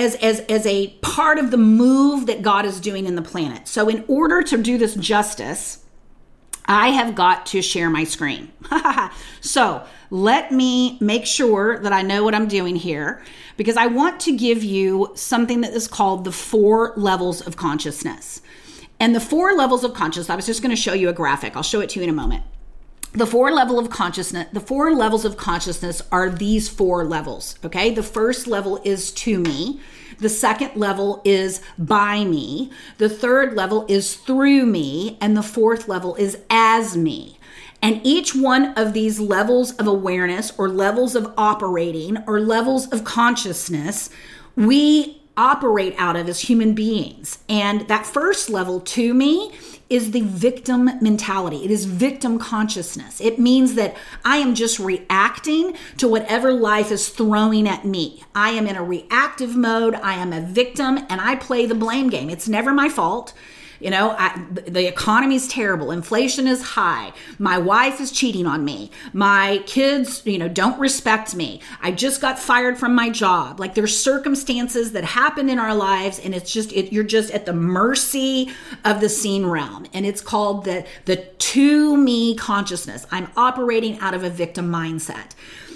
as, 0.00 0.14
as, 0.16 0.40
as 0.40 0.66
a 0.66 0.88
part 1.02 1.38
of 1.38 1.50
the 1.50 1.58
move 1.58 2.26
that 2.26 2.40
God 2.40 2.64
is 2.64 2.80
doing 2.80 3.04
in 3.04 3.16
the 3.16 3.22
planet. 3.22 3.68
So, 3.68 3.88
in 3.88 4.04
order 4.08 4.42
to 4.42 4.56
do 4.56 4.78
this 4.78 4.94
justice, 4.94 5.84
I 6.64 6.88
have 6.88 7.14
got 7.14 7.44
to 7.46 7.60
share 7.60 7.90
my 7.90 8.04
screen. 8.04 8.50
so, 9.42 9.84
let 10.10 10.52
me 10.52 10.96
make 11.00 11.26
sure 11.26 11.78
that 11.80 11.92
I 11.92 12.00
know 12.00 12.24
what 12.24 12.34
I'm 12.34 12.48
doing 12.48 12.76
here 12.76 13.22
because 13.58 13.76
I 13.76 13.86
want 13.86 14.20
to 14.20 14.36
give 14.36 14.64
you 14.64 15.12
something 15.14 15.60
that 15.60 15.74
is 15.74 15.86
called 15.86 16.24
the 16.24 16.32
four 16.32 16.94
levels 16.96 17.42
of 17.42 17.56
consciousness. 17.56 18.40
And 18.98 19.14
the 19.14 19.20
four 19.20 19.52
levels 19.52 19.84
of 19.84 19.92
consciousness, 19.92 20.30
I 20.30 20.36
was 20.36 20.46
just 20.46 20.62
going 20.62 20.74
to 20.74 20.80
show 20.80 20.94
you 20.94 21.10
a 21.10 21.12
graphic. 21.12 21.56
I'll 21.56 21.62
show 21.62 21.80
it 21.80 21.90
to 21.90 22.00
you 22.00 22.04
in 22.04 22.10
a 22.10 22.14
moment 22.14 22.42
the 23.12 23.26
four 23.26 23.50
level 23.50 23.78
of 23.78 23.90
consciousness 23.90 24.46
the 24.52 24.60
four 24.60 24.94
levels 24.94 25.24
of 25.24 25.36
consciousness 25.36 26.00
are 26.12 26.30
these 26.30 26.68
four 26.68 27.04
levels 27.04 27.56
okay? 27.64 27.92
The 27.92 28.02
first 28.02 28.46
level 28.46 28.80
is 28.84 29.10
to 29.12 29.38
me. 29.38 29.80
The 30.18 30.28
second 30.28 30.76
level 30.76 31.22
is 31.24 31.62
by 31.78 32.24
me. 32.24 32.70
The 32.98 33.08
third 33.08 33.54
level 33.54 33.86
is 33.88 34.14
through 34.14 34.66
me. 34.66 35.16
And 35.20 35.36
the 35.36 35.42
fourth 35.42 35.88
level 35.88 36.14
is 36.16 36.38
as 36.50 36.96
me. 36.96 37.38
And 37.82 38.00
each 38.04 38.34
one 38.34 38.74
of 38.74 38.92
these 38.92 39.18
levels 39.18 39.72
of 39.72 39.86
awareness 39.86 40.52
or 40.58 40.68
levels 40.68 41.14
of 41.14 41.32
operating 41.38 42.18
or 42.26 42.38
levels 42.38 42.86
of 42.88 43.04
consciousness 43.04 44.10
we 44.56 45.22
operate 45.36 45.94
out 45.96 46.16
of 46.16 46.28
as 46.28 46.40
human 46.40 46.74
beings. 46.74 47.38
And 47.48 47.88
that 47.88 48.04
first 48.04 48.50
level 48.50 48.80
to 48.80 49.14
me 49.14 49.52
is 49.90 50.12
the 50.12 50.20
victim 50.20 50.84
mentality. 51.02 51.64
It 51.64 51.70
is 51.70 51.84
victim 51.84 52.38
consciousness. 52.38 53.20
It 53.20 53.40
means 53.40 53.74
that 53.74 53.96
I 54.24 54.36
am 54.36 54.54
just 54.54 54.78
reacting 54.78 55.76
to 55.98 56.06
whatever 56.06 56.52
life 56.52 56.92
is 56.92 57.08
throwing 57.08 57.68
at 57.68 57.84
me. 57.84 58.22
I 58.34 58.50
am 58.50 58.68
in 58.68 58.76
a 58.76 58.84
reactive 58.84 59.56
mode. 59.56 59.96
I 59.96 60.14
am 60.14 60.32
a 60.32 60.40
victim 60.40 60.98
and 61.08 61.20
I 61.20 61.34
play 61.34 61.66
the 61.66 61.74
blame 61.74 62.08
game. 62.08 62.30
It's 62.30 62.48
never 62.48 62.72
my 62.72 62.88
fault. 62.88 63.34
You 63.80 63.90
know, 63.90 64.14
I, 64.18 64.44
the 64.66 64.86
economy 64.86 65.36
is 65.36 65.48
terrible. 65.48 65.90
Inflation 65.90 66.46
is 66.46 66.62
high. 66.62 67.12
My 67.38 67.56
wife 67.58 68.00
is 68.00 68.12
cheating 68.12 68.46
on 68.46 68.64
me. 68.64 68.90
My 69.12 69.62
kids, 69.66 70.22
you 70.26 70.38
know, 70.38 70.48
don't 70.48 70.78
respect 70.78 71.34
me. 71.34 71.60
I 71.80 71.90
just 71.90 72.20
got 72.20 72.38
fired 72.38 72.78
from 72.78 72.94
my 72.94 73.08
job. 73.08 73.58
Like 73.58 73.74
there's 73.74 73.98
circumstances 73.98 74.92
that 74.92 75.04
happen 75.04 75.48
in 75.48 75.58
our 75.58 75.74
lives 75.74 76.18
and 76.18 76.34
it's 76.34 76.52
just 76.52 76.72
it, 76.72 76.92
you're 76.92 77.04
just 77.04 77.30
at 77.32 77.46
the 77.46 77.54
mercy 77.54 78.50
of 78.84 79.00
the 79.00 79.08
seen 79.08 79.46
realm. 79.46 79.86
And 79.94 80.04
it's 80.04 80.20
called 80.20 80.64
the 80.64 80.86
the 81.06 81.16
to 81.16 81.96
me 81.96 82.36
consciousness. 82.36 83.06
I'm 83.10 83.30
operating 83.36 83.98
out 84.00 84.14
of 84.14 84.24
a 84.24 84.30
victim 84.30 84.70
mindset. 84.70 85.32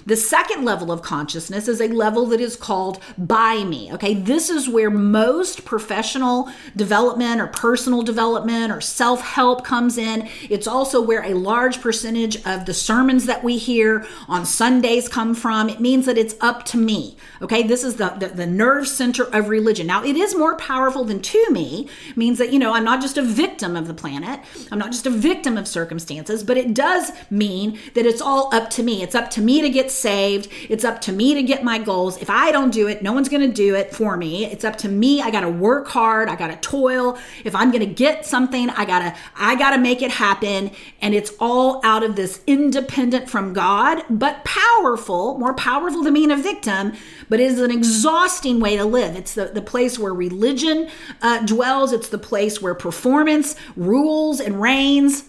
The 0.07 0.16
second 0.16 0.64
level 0.64 0.92
of 0.92 1.00
consciousness 1.00 1.66
is 1.66 1.80
a 1.80 1.88
level 1.88 2.26
that 2.26 2.40
is 2.40 2.57
called 2.57 3.00
by 3.16 3.64
me. 3.64 3.90
Okay, 3.94 4.14
this 4.14 4.50
is 4.50 4.68
where 4.68 4.90
most 4.90 5.64
professional 5.64 6.50
development 6.76 7.40
or 7.40 7.46
personal 7.46 8.02
development 8.02 8.70
or 8.70 8.80
self 8.80 9.22
help 9.22 9.64
comes 9.64 9.96
in. 9.96 10.28
It's 10.50 10.66
also 10.66 11.00
where 11.00 11.24
a 11.24 11.32
large 11.32 11.80
percentage 11.80 12.36
of 12.44 12.66
the 12.66 12.74
sermons 12.74 13.24
that 13.26 13.42
we 13.42 13.57
hear 13.57 14.07
on 14.28 14.44
Sundays 14.44 15.09
come 15.09 15.34
from. 15.34 15.70
It 15.70 15.80
means 15.80 16.05
that 16.07 16.18
it's 16.18 16.34
up 16.40 16.64
to 16.66 16.76
me. 16.76 17.16
Okay, 17.40 17.62
this 17.62 17.82
is 17.82 17.96
the, 17.96 18.11
the, 18.11 18.28
the 18.28 18.46
nerve 18.46 18.86
center 18.86 19.24
of 19.34 19.48
religion. 19.48 19.86
Now, 19.86 20.05
it 20.05 20.16
is 20.16 20.36
more 20.36 20.57
powerful 20.57 21.05
than 21.05 21.20
to 21.20 21.50
me, 21.50 21.88
it 22.11 22.16
means 22.16 22.38
that, 22.38 22.52
you 22.52 22.59
know, 22.59 22.74
I'm 22.74 22.84
not 22.84 23.00
just 23.00 23.16
a 23.16 23.22
victim 23.22 23.76
of 23.76 23.86
the 23.86 23.94
planet, 23.94 24.40
I'm 24.70 24.78
not 24.78 24.92
just 24.92 25.07
a 25.07 25.11
victim 25.11 25.57
of 25.57 25.66
circumstances, 25.66 26.44
but 26.44 26.57
it 26.57 26.74
does 26.74 27.12
mean 27.30 27.78
that 27.94 28.07
it's 28.07 28.20
all 28.20 28.55
up 28.55 28.70
to 28.70 28.82
me. 28.82 29.02
It's 29.02 29.14
up 29.14 29.30
to 29.30 29.40
me 29.40 29.62
to 29.62 29.70
get 29.70 29.90
saved. 29.95 30.49
It's 30.68 30.84
up 30.84 31.01
to 31.03 31.12
me 31.12 31.34
to 31.34 31.42
get 31.42 31.64
my 31.64 31.78
goals. 31.78 32.20
If 32.20 32.30
I 32.30 32.53
don't 32.53 32.72
do 32.72 32.88
it, 32.88 33.03
no 33.03 33.12
one's 33.12 33.28
going 33.28 33.49
to 33.49 33.55
do 33.55 33.74
it 33.74 33.95
for 33.95 34.16
me. 34.16 34.47
It's 34.47 34.64
up 34.64 34.76
to 34.78 34.88
me. 34.88 35.22
I 35.22 35.30
got 35.30 35.40
to 35.40 35.51
work 35.51 35.88
hard. 35.88 36.28
I 36.28 36.36
got 36.36 36.49
to 36.49 36.57
toil. 36.57 37.18
If 37.45 37.55
I'm 37.55 37.70
going 37.70 37.86
to 37.86 37.95
get 37.95 38.26
something, 38.26 38.70
I 38.70 38.84
got 38.84 39.01
to 39.01 39.14
I 39.36 39.57
got 39.57 39.70
to 39.70 39.78
make 39.78 40.03
it 40.03 40.11
happen 40.11 40.70
and 41.01 41.14
it's 41.14 41.32
all 41.38 41.80
out 41.84 42.03
of 42.03 42.16
this 42.16 42.42
independent 42.47 43.28
from 43.28 43.53
God, 43.53 44.05
but 44.11 44.45
powerful, 44.45 45.38
more 45.38 45.55
powerful 45.55 46.03
than 46.03 46.14
being 46.14 46.30
a 46.30 46.36
victim, 46.36 46.92
but 47.28 47.40
is 47.40 47.61
an 47.61 47.70
exhausting 47.70 48.61
way 48.61 48.76
to 48.76 48.84
live. 48.84 49.16
It's 49.16 49.34
the, 49.34 49.47
the 49.47 49.62
place 49.62 49.99
where 49.99 50.14
religion 50.14 50.88
uh, 51.22 51.45
dwells. 51.45 51.92
It's 51.92 52.09
the 52.09 52.18
place 52.18 52.61
where 52.61 52.74
performance 52.74 53.57
rules 53.76 54.40
and 54.40 54.61
reigns 54.61 55.24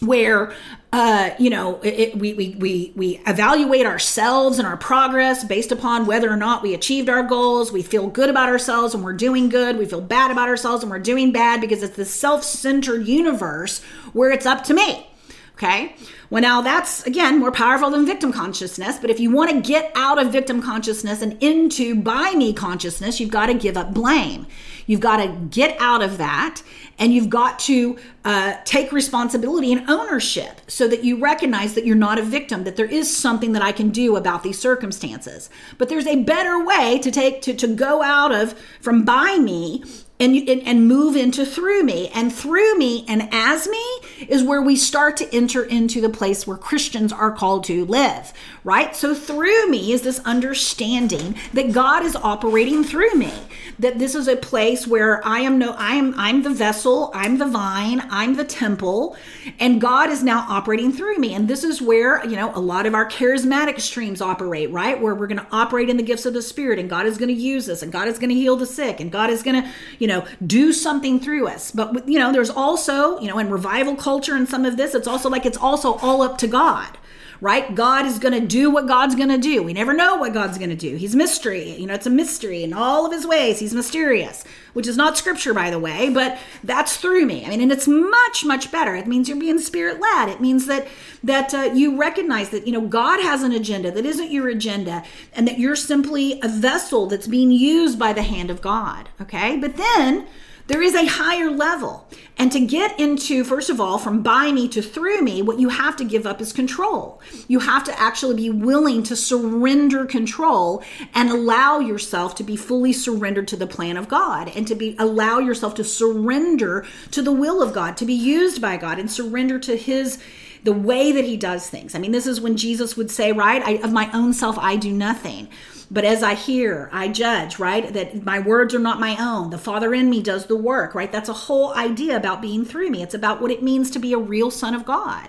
where 0.00 0.52
uh, 0.92 1.30
you 1.38 1.48
know 1.48 1.80
it, 1.82 2.16
we, 2.16 2.34
we 2.34 2.50
we 2.58 2.92
we 2.94 3.20
evaluate 3.26 3.86
ourselves 3.86 4.58
and 4.58 4.66
our 4.66 4.76
progress 4.76 5.44
based 5.44 5.72
upon 5.72 6.06
whether 6.06 6.30
or 6.30 6.36
not 6.36 6.62
we 6.62 6.74
achieved 6.74 7.08
our 7.08 7.22
goals. 7.22 7.72
We 7.72 7.82
feel 7.82 8.08
good 8.08 8.28
about 8.28 8.48
ourselves 8.48 8.94
and 8.94 9.02
we're 9.02 9.12
doing 9.14 9.48
good. 9.48 9.78
We 9.78 9.86
feel 9.86 10.00
bad 10.00 10.30
about 10.30 10.48
ourselves 10.48 10.82
and 10.82 10.90
we're 10.90 10.98
doing 10.98 11.32
bad 11.32 11.60
because 11.60 11.82
it's 11.82 11.96
this 11.96 12.12
self-centered 12.12 13.06
universe 13.06 13.82
where 14.12 14.30
it's 14.30 14.46
up 14.46 14.64
to 14.64 14.74
me. 14.74 15.06
Okay? 15.54 15.94
Well 16.28 16.42
now 16.42 16.60
that's 16.60 17.06
again 17.06 17.38
more 17.38 17.52
powerful 17.52 17.90
than 17.90 18.04
victim 18.04 18.32
consciousness 18.32 18.98
but 18.98 19.10
if 19.10 19.20
you 19.20 19.30
want 19.30 19.50
to 19.50 19.60
get 19.60 19.92
out 19.94 20.20
of 20.20 20.32
victim 20.32 20.60
consciousness 20.60 21.22
and 21.22 21.40
into 21.42 21.94
by 21.94 22.32
me 22.32 22.52
consciousness 22.52 23.20
you've 23.20 23.30
got 23.30 23.46
to 23.46 23.54
give 23.54 23.76
up 23.76 23.94
blame. 23.94 24.46
You've 24.86 25.00
got 25.00 25.18
to 25.18 25.28
get 25.50 25.80
out 25.80 26.02
of 26.02 26.18
that 26.18 26.62
and 27.02 27.12
you've 27.12 27.28
got 27.28 27.58
to 27.58 27.98
uh, 28.24 28.54
take 28.64 28.92
responsibility 28.92 29.72
and 29.72 29.90
ownership 29.90 30.60
so 30.68 30.86
that 30.86 31.02
you 31.02 31.18
recognize 31.18 31.74
that 31.74 31.84
you're 31.84 31.96
not 31.96 32.16
a 32.16 32.22
victim, 32.22 32.62
that 32.62 32.76
there 32.76 32.86
is 32.86 33.14
something 33.14 33.50
that 33.54 33.60
I 33.60 33.72
can 33.72 33.90
do 33.90 34.14
about 34.14 34.44
these 34.44 34.56
circumstances. 34.56 35.50
But 35.78 35.88
there's 35.88 36.06
a 36.06 36.22
better 36.22 36.64
way 36.64 37.00
to 37.00 37.10
take 37.10 37.42
to, 37.42 37.54
to 37.54 37.66
go 37.66 38.02
out 38.02 38.30
of 38.30 38.56
from 38.80 39.04
by 39.04 39.38
me 39.38 39.82
and, 40.22 40.36
and, 40.48 40.62
and 40.62 40.86
move 40.86 41.16
into 41.16 41.44
through 41.44 41.82
me. 41.82 42.08
And 42.14 42.32
through 42.32 42.78
me 42.78 43.04
and 43.08 43.28
as 43.32 43.68
me 43.68 43.84
is 44.28 44.44
where 44.44 44.62
we 44.62 44.76
start 44.76 45.16
to 45.16 45.34
enter 45.34 45.64
into 45.64 46.00
the 46.00 46.08
place 46.08 46.46
where 46.46 46.56
Christians 46.56 47.12
are 47.12 47.32
called 47.32 47.64
to 47.64 47.84
live, 47.84 48.32
right? 48.62 48.94
So 48.94 49.14
through 49.14 49.68
me 49.68 49.92
is 49.92 50.02
this 50.02 50.20
understanding 50.20 51.34
that 51.52 51.72
God 51.72 52.04
is 52.04 52.14
operating 52.14 52.84
through 52.84 53.14
me, 53.14 53.32
that 53.80 53.98
this 53.98 54.14
is 54.14 54.28
a 54.28 54.36
place 54.36 54.86
where 54.86 55.26
I 55.26 55.40
am 55.40 55.58
no, 55.58 55.72
I 55.72 55.94
am, 55.94 56.14
I'm 56.16 56.44
the 56.44 56.50
vessel, 56.50 57.10
I'm 57.14 57.38
the 57.38 57.46
vine, 57.46 58.02
I'm 58.08 58.36
the 58.36 58.44
temple, 58.44 59.16
and 59.58 59.80
God 59.80 60.08
is 60.08 60.22
now 60.22 60.46
operating 60.48 60.92
through 60.92 61.18
me. 61.18 61.34
And 61.34 61.48
this 61.48 61.64
is 61.64 61.82
where, 61.82 62.24
you 62.24 62.36
know, 62.36 62.54
a 62.54 62.60
lot 62.60 62.86
of 62.86 62.94
our 62.94 63.08
charismatic 63.08 63.80
streams 63.80 64.20
operate, 64.20 64.70
right? 64.70 65.00
Where 65.00 65.16
we're 65.16 65.26
going 65.26 65.40
to 65.40 65.46
operate 65.50 65.90
in 65.90 65.96
the 65.96 66.02
gifts 66.04 66.26
of 66.26 66.34
the 66.34 66.42
Spirit, 66.42 66.78
and 66.78 66.88
God 66.88 67.06
is 67.06 67.18
going 67.18 67.28
to 67.28 67.34
use 67.34 67.68
us, 67.68 67.82
and 67.82 67.90
God 67.90 68.06
is 68.06 68.20
going 68.20 68.30
to 68.30 68.36
heal 68.36 68.54
the 68.54 68.66
sick, 68.66 69.00
and 69.00 69.10
God 69.10 69.28
is 69.28 69.42
going 69.42 69.60
to, 69.60 69.68
you 69.98 70.06
know, 70.06 70.11
know, 70.12 70.26
do 70.46 70.72
something 70.72 71.18
through 71.20 71.48
us. 71.48 71.70
But, 71.70 72.08
you 72.08 72.18
know, 72.18 72.32
there's 72.32 72.50
also, 72.50 73.18
you 73.20 73.28
know, 73.28 73.38
in 73.38 73.50
revival 73.50 73.96
culture 73.96 74.34
and 74.34 74.48
some 74.48 74.64
of 74.64 74.76
this, 74.76 74.94
it's 74.94 75.08
also 75.08 75.28
like 75.28 75.46
it's 75.46 75.58
also 75.58 75.94
all 75.94 76.22
up 76.22 76.38
to 76.38 76.46
God 76.46 76.98
right? 77.42 77.74
God 77.74 78.06
is 78.06 78.20
going 78.20 78.40
to 78.40 78.46
do 78.46 78.70
what 78.70 78.86
God's 78.86 79.16
going 79.16 79.28
to 79.28 79.36
do. 79.36 79.64
We 79.64 79.72
never 79.72 79.92
know 79.92 80.14
what 80.14 80.32
God's 80.32 80.58
going 80.58 80.70
to 80.70 80.76
do. 80.76 80.94
He's 80.94 81.16
mystery. 81.16 81.72
You 81.72 81.88
know, 81.88 81.94
it's 81.94 82.06
a 82.06 82.10
mystery 82.10 82.62
in 82.62 82.72
all 82.72 83.04
of 83.04 83.10
his 83.10 83.26
ways. 83.26 83.58
He's 83.58 83.74
mysterious, 83.74 84.44
which 84.72 84.86
is 84.86 84.96
not 84.96 85.18
scripture, 85.18 85.54
by 85.54 85.70
the 85.70 85.78
way, 85.78 86.08
but 86.10 86.38
that's 86.64 86.96
through 86.96 87.26
me. 87.26 87.44
I 87.44 87.50
mean, 87.50 87.60
and 87.60 87.72
it's 87.72 87.88
much, 87.88 88.44
much 88.44 88.70
better. 88.70 88.94
It 88.94 89.06
means 89.06 89.28
you're 89.28 89.38
being 89.38 89.58
spirit 89.58 90.00
led. 90.00 90.28
It 90.28 90.40
means 90.40 90.66
that, 90.66 90.86
that 91.22 91.54
uh, 91.54 91.70
you 91.74 91.96
recognize 91.96 92.50
that, 92.50 92.66
you 92.66 92.72
know, 92.72 92.86
God 92.86 93.22
has 93.22 93.42
an 93.42 93.52
agenda 93.52 93.90
that 93.90 94.06
isn't 94.06 94.30
your 94.30 94.48
agenda 94.48 95.04
and 95.34 95.46
that 95.46 95.58
you're 95.58 95.76
simply 95.76 96.40
a 96.42 96.48
vessel 96.48 97.06
that's 97.06 97.26
being 97.26 97.50
used 97.50 97.98
by 97.98 98.12
the 98.12 98.22
hand 98.22 98.50
of 98.50 98.62
God. 98.62 99.08
Okay. 99.20 99.56
But 99.56 99.76
then, 99.76 100.26
there 100.68 100.82
is 100.82 100.94
a 100.94 101.06
higher 101.06 101.50
level. 101.50 102.08
And 102.38 102.50
to 102.52 102.60
get 102.60 102.98
into, 102.98 103.44
first 103.44 103.68
of 103.68 103.80
all, 103.80 103.98
from 103.98 104.22
by 104.22 104.52
me 104.52 104.68
to 104.68 104.80
through 104.80 105.20
me, 105.20 105.42
what 105.42 105.58
you 105.58 105.68
have 105.68 105.96
to 105.96 106.04
give 106.04 106.26
up 106.26 106.40
is 106.40 106.52
control. 106.52 107.20
You 107.46 107.58
have 107.60 107.84
to 107.84 108.00
actually 108.00 108.36
be 108.36 108.50
willing 108.50 109.02
to 109.04 109.16
surrender 109.16 110.06
control 110.06 110.82
and 111.14 111.30
allow 111.30 111.78
yourself 111.78 112.34
to 112.36 112.44
be 112.44 112.56
fully 112.56 112.92
surrendered 112.92 113.48
to 113.48 113.56
the 113.56 113.66
plan 113.66 113.96
of 113.96 114.08
God 114.08 114.50
and 114.56 114.61
to 114.66 114.74
be 114.74 114.96
allow 114.98 115.38
yourself 115.38 115.74
to 115.76 115.84
surrender 115.84 116.86
to 117.10 117.22
the 117.22 117.32
will 117.32 117.62
of 117.62 117.72
God, 117.72 117.96
to 117.98 118.04
be 118.04 118.14
used 118.14 118.60
by 118.60 118.76
God 118.76 118.98
and 118.98 119.10
surrender 119.10 119.58
to 119.60 119.76
his 119.76 120.18
the 120.64 120.72
way 120.72 121.10
that 121.12 121.24
he 121.24 121.36
does 121.36 121.68
things. 121.68 121.94
I 121.94 121.98
mean, 121.98 122.12
this 122.12 122.26
is 122.26 122.40
when 122.40 122.56
Jesus 122.56 122.96
would 122.96 123.10
say, 123.10 123.32
right, 123.32 123.62
I, 123.62 123.72
of 123.78 123.92
my 123.92 124.10
own 124.12 124.32
self 124.32 124.58
I 124.58 124.76
do 124.76 124.92
nothing. 124.92 125.48
But 125.90 126.04
as 126.06 126.22
I 126.22 126.34
hear, 126.34 126.88
I 126.90 127.08
judge, 127.08 127.58
right? 127.58 127.92
That 127.92 128.24
my 128.24 128.38
words 128.38 128.74
are 128.74 128.78
not 128.78 128.98
my 128.98 129.14
own. 129.20 129.50
The 129.50 129.58
Father 129.58 129.92
in 129.92 130.08
me 130.08 130.22
does 130.22 130.46
the 130.46 130.56
work, 130.56 130.94
right? 130.94 131.12
That's 131.12 131.28
a 131.28 131.34
whole 131.34 131.74
idea 131.74 132.16
about 132.16 132.40
being 132.40 132.64
through 132.64 132.88
me. 132.88 133.02
It's 133.02 133.12
about 133.12 133.42
what 133.42 133.50
it 133.50 133.62
means 133.62 133.90
to 133.90 133.98
be 133.98 134.14
a 134.14 134.18
real 134.18 134.50
son 134.50 134.74
of 134.74 134.86
God. 134.86 135.28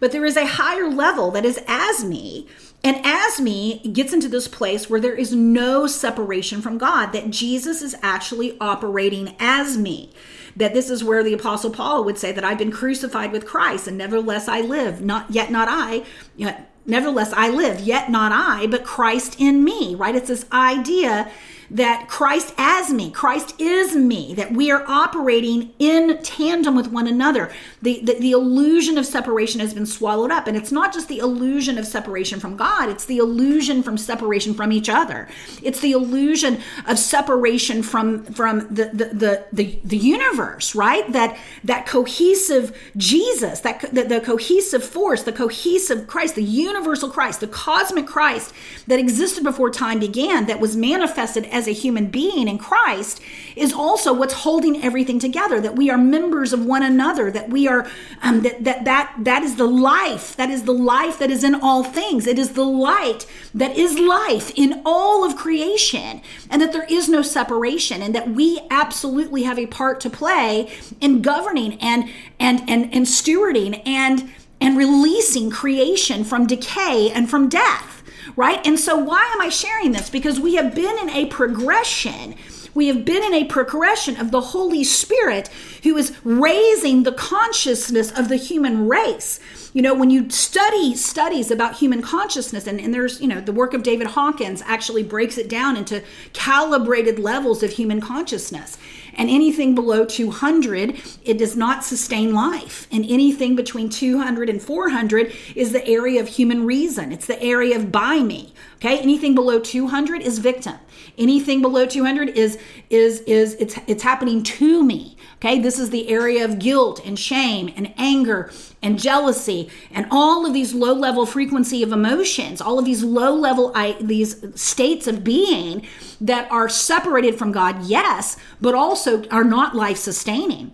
But 0.00 0.12
there 0.12 0.24
is 0.24 0.36
a 0.36 0.46
higher 0.46 0.88
level 0.88 1.30
that 1.32 1.44
is 1.44 1.60
as 1.66 2.04
me. 2.04 2.46
And 2.84 3.00
as 3.04 3.40
me 3.40 3.80
gets 3.92 4.12
into 4.12 4.28
this 4.28 4.48
place 4.48 4.88
where 4.88 5.00
there 5.00 5.14
is 5.14 5.32
no 5.32 5.86
separation 5.86 6.62
from 6.62 6.78
God, 6.78 7.12
that 7.12 7.30
Jesus 7.30 7.82
is 7.82 7.96
actually 8.02 8.56
operating 8.60 9.34
as 9.40 9.76
me. 9.76 10.12
That 10.54 10.74
this 10.74 10.88
is 10.88 11.04
where 11.04 11.22
the 11.22 11.34
Apostle 11.34 11.70
Paul 11.70 12.04
would 12.04 12.18
say 12.18 12.32
that 12.32 12.44
I've 12.44 12.58
been 12.58 12.70
crucified 12.70 13.32
with 13.32 13.46
Christ, 13.46 13.88
and 13.88 13.98
nevertheless 13.98 14.48
I 14.48 14.60
live, 14.60 15.00
not 15.00 15.30
yet 15.30 15.50
not 15.50 15.68
I, 15.70 16.04
yet 16.36 16.70
Nevertheless, 16.86 17.32
I 17.32 17.48
live, 17.48 17.80
yet 17.80 18.10
not 18.10 18.30
I, 18.32 18.68
but 18.68 18.84
Christ 18.84 19.40
in 19.40 19.64
me, 19.64 19.96
right? 19.96 20.14
It's 20.14 20.28
this 20.28 20.46
idea 20.52 21.28
that 21.70 22.08
Christ 22.08 22.54
as 22.58 22.92
me, 22.92 23.10
Christ 23.10 23.54
is 23.60 23.94
me, 23.96 24.34
that 24.34 24.52
we 24.52 24.70
are 24.70 24.84
operating 24.86 25.72
in 25.78 26.18
tandem 26.22 26.76
with 26.76 26.88
one 26.88 27.06
another. 27.06 27.52
The, 27.82 28.00
the, 28.02 28.14
the, 28.14 28.30
illusion 28.32 28.98
of 28.98 29.06
separation 29.06 29.60
has 29.60 29.72
been 29.72 29.86
swallowed 29.86 30.30
up. 30.30 30.46
And 30.46 30.56
it's 30.56 30.72
not 30.72 30.92
just 30.92 31.08
the 31.08 31.18
illusion 31.18 31.78
of 31.78 31.86
separation 31.86 32.40
from 32.40 32.56
God, 32.56 32.88
it's 32.88 33.04
the 33.04 33.18
illusion 33.18 33.82
from 33.82 33.96
separation 33.96 34.54
from 34.54 34.72
each 34.72 34.88
other. 34.88 35.28
It's 35.62 35.80
the 35.80 35.92
illusion 35.92 36.60
of 36.86 36.98
separation 36.98 37.82
from, 37.82 38.24
from 38.24 38.60
the, 38.74 38.90
the, 38.92 39.04
the, 39.14 39.46
the, 39.52 39.78
the 39.84 39.96
universe, 39.96 40.74
right? 40.74 41.10
That, 41.12 41.38
that 41.64 41.86
cohesive 41.86 42.76
Jesus, 42.96 43.60
that 43.60 43.80
the, 43.92 44.04
the 44.04 44.20
cohesive 44.20 44.84
force, 44.84 45.22
the 45.22 45.32
cohesive 45.32 46.06
Christ, 46.06 46.34
the 46.34 46.42
universal 46.42 47.10
Christ, 47.10 47.40
the 47.40 47.48
cosmic 47.48 48.06
Christ 48.06 48.52
that 48.86 48.98
existed 48.98 49.44
before 49.44 49.70
time 49.70 49.98
began, 49.98 50.46
that 50.46 50.60
was 50.60 50.76
manifested 50.76 51.44
as 51.56 51.66
a 51.66 51.72
human 51.72 52.06
being 52.08 52.48
in 52.48 52.58
Christ 52.58 53.20
is 53.56 53.72
also 53.72 54.12
what's 54.12 54.34
holding 54.34 54.84
everything 54.84 55.18
together 55.18 55.58
that 55.58 55.74
we 55.74 55.88
are 55.88 55.96
members 55.96 56.52
of 56.52 56.64
one 56.64 56.82
another 56.82 57.30
that 57.30 57.48
we 57.48 57.66
are 57.66 57.88
um, 58.22 58.42
that 58.42 58.62
that 58.62 58.84
that 58.84 59.14
that 59.18 59.42
is 59.42 59.56
the 59.56 59.66
life 59.66 60.36
that 60.36 60.50
is 60.50 60.64
the 60.64 60.74
life 60.74 61.18
that 61.18 61.30
is 61.30 61.42
in 61.42 61.54
all 61.54 61.82
things. 61.82 62.26
It 62.26 62.38
is 62.38 62.52
the 62.52 62.64
light 62.64 63.26
that 63.54 63.74
is 63.74 63.98
life 63.98 64.52
in 64.54 64.82
all 64.84 65.24
of 65.24 65.36
creation 65.36 66.20
and 66.50 66.60
that 66.60 66.72
there 66.72 66.86
is 66.90 67.08
no 67.08 67.22
separation 67.22 68.02
and 68.02 68.14
that 68.14 68.28
we 68.28 68.60
absolutely 68.70 69.44
have 69.44 69.58
a 69.58 69.66
part 69.66 69.98
to 70.00 70.10
play 70.10 70.70
in 71.00 71.22
governing 71.22 71.78
and 71.80 72.10
and 72.38 72.60
and 72.68 72.92
and 72.92 73.06
stewarding 73.06 73.82
and 73.86 74.30
and 74.60 74.76
releasing 74.76 75.50
creation 75.50 76.22
from 76.22 76.46
decay 76.46 77.10
and 77.10 77.30
from 77.30 77.48
death 77.48 77.95
right? 78.36 78.64
And 78.66 78.78
so, 78.78 78.96
why 78.96 79.30
am 79.34 79.40
I 79.40 79.48
sharing 79.48 79.92
this? 79.92 80.10
Because 80.10 80.38
we 80.38 80.54
have 80.54 80.74
been 80.74 80.98
in 80.98 81.10
a 81.10 81.26
progression. 81.26 82.36
We 82.74 82.88
have 82.88 83.06
been 83.06 83.24
in 83.24 83.32
a 83.32 83.44
progression 83.44 84.18
of 84.18 84.30
the 84.30 84.40
Holy 84.40 84.84
Spirit 84.84 85.48
who 85.82 85.96
is 85.96 86.14
raising 86.24 87.02
the 87.02 87.12
consciousness 87.12 88.12
of 88.12 88.28
the 88.28 88.36
human 88.36 88.86
race. 88.86 89.40
You 89.72 89.80
know, 89.80 89.94
when 89.94 90.10
you 90.10 90.28
study 90.28 90.94
studies 90.94 91.50
about 91.50 91.76
human 91.76 92.02
consciousness, 92.02 92.66
and, 92.66 92.78
and 92.78 92.92
there's, 92.92 93.20
you 93.20 93.28
know, 93.28 93.40
the 93.40 93.52
work 93.52 93.72
of 93.72 93.82
David 93.82 94.08
Hawkins 94.08 94.62
actually 94.66 95.02
breaks 95.02 95.38
it 95.38 95.48
down 95.48 95.76
into 95.76 96.02
calibrated 96.34 97.18
levels 97.18 97.62
of 97.62 97.72
human 97.72 98.00
consciousness 98.02 98.76
and 99.16 99.28
anything 99.28 99.74
below 99.74 100.04
200 100.04 101.00
it 101.24 101.38
does 101.38 101.56
not 101.56 101.84
sustain 101.84 102.32
life. 102.32 102.86
And 102.92 103.04
anything 103.04 103.56
between 103.56 103.88
200 103.88 104.48
and 104.48 104.62
400 104.62 105.32
is 105.54 105.72
the 105.72 105.86
area 105.86 106.20
of 106.20 106.28
human 106.28 106.64
reason. 106.64 107.12
It's 107.12 107.26
the 107.26 107.42
area 107.42 107.76
of 107.76 107.90
by 107.90 108.20
me 108.20 108.52
okay? 108.76 108.98
Anything 108.98 109.34
below 109.34 109.58
200 109.58 110.22
is 110.22 110.38
victim. 110.38 110.76
Anything 111.18 111.62
below 111.62 111.86
200 111.86 112.30
is 112.30 112.58
is 112.90 113.20
is 113.22 113.54
it's 113.54 113.76
it's 113.86 114.02
happening 114.02 114.42
to 114.42 114.82
me 114.82 115.15
okay 115.36 115.58
this 115.58 115.78
is 115.78 115.90
the 115.90 116.08
area 116.08 116.44
of 116.44 116.58
guilt 116.58 117.00
and 117.04 117.18
shame 117.18 117.72
and 117.76 117.92
anger 117.96 118.50
and 118.82 118.98
jealousy 118.98 119.70
and 119.90 120.06
all 120.10 120.46
of 120.46 120.52
these 120.52 120.74
low 120.74 120.92
level 120.92 121.26
frequency 121.26 121.82
of 121.82 121.92
emotions 121.92 122.60
all 122.60 122.78
of 122.78 122.84
these 122.84 123.02
low 123.02 123.34
level 123.34 123.72
these 124.00 124.44
states 124.60 125.06
of 125.06 125.22
being 125.24 125.86
that 126.20 126.50
are 126.50 126.68
separated 126.68 127.38
from 127.38 127.52
god 127.52 127.82
yes 127.84 128.36
but 128.60 128.74
also 128.74 129.26
are 129.28 129.44
not 129.44 129.74
life 129.74 129.98
sustaining 129.98 130.72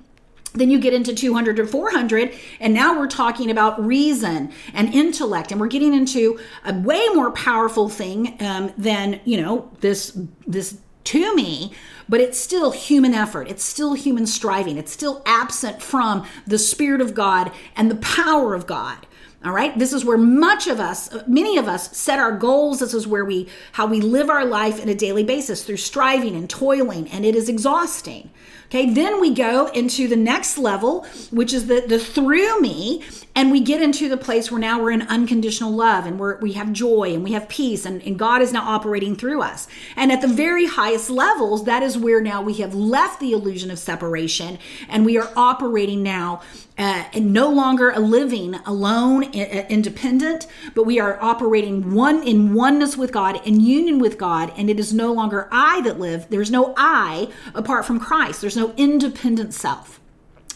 then 0.55 0.71
you 0.71 0.79
get 0.79 0.93
into 0.93 1.15
200 1.15 1.59
or 1.59 1.67
400 1.67 2.35
and 2.61 2.75
now 2.75 2.99
we're 2.99 3.09
talking 3.09 3.51
about 3.51 3.83
reason 3.85 4.53
and 4.75 4.93
intellect 4.95 5.51
and 5.51 5.61
we're 5.61 5.67
getting 5.67 5.95
into 5.95 6.39
a 6.65 6.75
way 6.81 7.07
more 7.15 7.31
powerful 7.31 7.89
thing 7.89 8.37
um, 8.41 8.73
than 8.77 9.21
you 9.25 9.41
know 9.41 9.71
this 9.81 10.19
this 10.47 10.79
to 11.05 11.35
me 11.35 11.73
but 12.09 12.21
it's 12.21 12.39
still 12.39 12.73
human 12.73 13.15
effort. 13.15 13.49
It's 13.49 13.65
still 13.65 13.95
human 13.95 14.27
striving. 14.27 14.77
It's 14.77 14.93
still 14.93 15.23
absent 15.25 15.81
from 15.81 16.27
the 16.47 16.59
spirit 16.59 17.01
of 17.01 17.15
god 17.15 17.53
and 17.75 17.91
the 17.91 17.97
power 17.97 18.55
of 18.55 18.67
god 18.67 19.07
all 19.45 19.53
right? 19.53 19.77
This 19.77 19.93
is 19.93 20.05
where 20.05 20.19
much 20.19 20.69
of 20.69 20.79
us 20.79 21.11
many 21.27 21.57
of 21.57 21.67
us 21.67 21.97
set 21.97 22.21
our 22.21 22.31
goals. 22.31 22.79
This 22.79 22.95
is 22.95 23.07
where 23.07 23.25
we 23.25 23.49
how 23.73 23.87
we 23.87 24.01
live 24.01 24.31
our 24.31 24.45
life 24.45 24.81
in 24.81 24.89
a 24.89 24.95
daily 24.95 25.25
basis 25.25 25.65
through 25.65 25.79
striving 25.79 26.37
and 26.37 26.49
toiling 26.49 27.09
and 27.09 27.25
it 27.25 27.35
is 27.35 27.49
exhausting 27.49 28.31
Okay, 28.73 28.89
then 28.89 29.21
we 29.21 29.35
go 29.35 29.67
into 29.67 30.09
the 30.09 30.17
next 30.17 30.57
level, 30.57 31.05
which 31.31 31.53
is 31.53 31.67
the, 31.67 31.85
the 31.87 31.99
through 31.99 32.59
me, 32.63 33.05
and 33.35 33.53
we 33.53 33.61
get 33.61 33.83
into 33.83 34.09
the 34.09 34.17
place 34.17 34.51
where 34.51 34.59
now 34.59 34.81
we're 34.81 34.93
in 34.93 35.03
unconditional 35.03 35.71
love 35.71 36.07
and 36.07 36.19
we're, 36.19 36.39
we 36.39 36.53
have 36.53 36.73
joy 36.73 37.13
and 37.13 37.23
we 37.23 37.33
have 37.33 37.51
peace, 37.51 37.85
and, 37.85 38.03
and 38.03 38.19
God 38.19 38.41
is 38.41 38.51
now 38.51 38.67
operating 38.67 39.15
through 39.15 39.43
us. 39.43 39.69
And 39.95 40.11
at 40.11 40.23
the 40.23 40.29
very 40.29 40.65
highest 40.65 41.11
levels, 41.11 41.67
that 41.67 41.83
is 41.83 41.99
where 41.99 42.23
now 42.23 42.41
we 42.41 42.55
have 42.55 42.75
left 42.75 43.21
the 43.21 43.33
illusion 43.33 43.71
of 43.71 43.79
separation 43.79 44.59
and 44.89 45.05
we 45.05 45.19
are 45.19 45.31
operating 45.37 46.03
now 46.03 46.41
uh, 46.83 47.05
and 47.13 47.33
no 47.33 47.49
longer 47.49 47.91
a 47.91 48.01
living 48.01 48.57
alone, 48.67 49.23
independent, 49.23 50.49
but 50.75 50.83
we 50.83 50.99
are 50.99 51.17
operating 51.23 51.95
one 51.95 52.27
in 52.27 52.55
oneness 52.55 52.97
with 52.97 53.13
God, 53.13 53.41
in 53.47 53.61
union 53.61 54.01
with 54.01 54.19
God, 54.19 54.53
and 54.57 54.69
it 54.69 54.81
is 54.81 54.93
no 54.93 55.13
longer 55.13 55.49
I 55.53 55.81
that 55.83 56.01
live. 56.01 56.27
There's 56.29 56.51
no 56.51 56.75
I 56.77 57.29
apart 57.55 57.85
from 57.85 58.01
Christ. 58.01 58.41
There's 58.41 58.57
no 58.57 58.75
independent 58.77 59.55
self. 59.55 60.01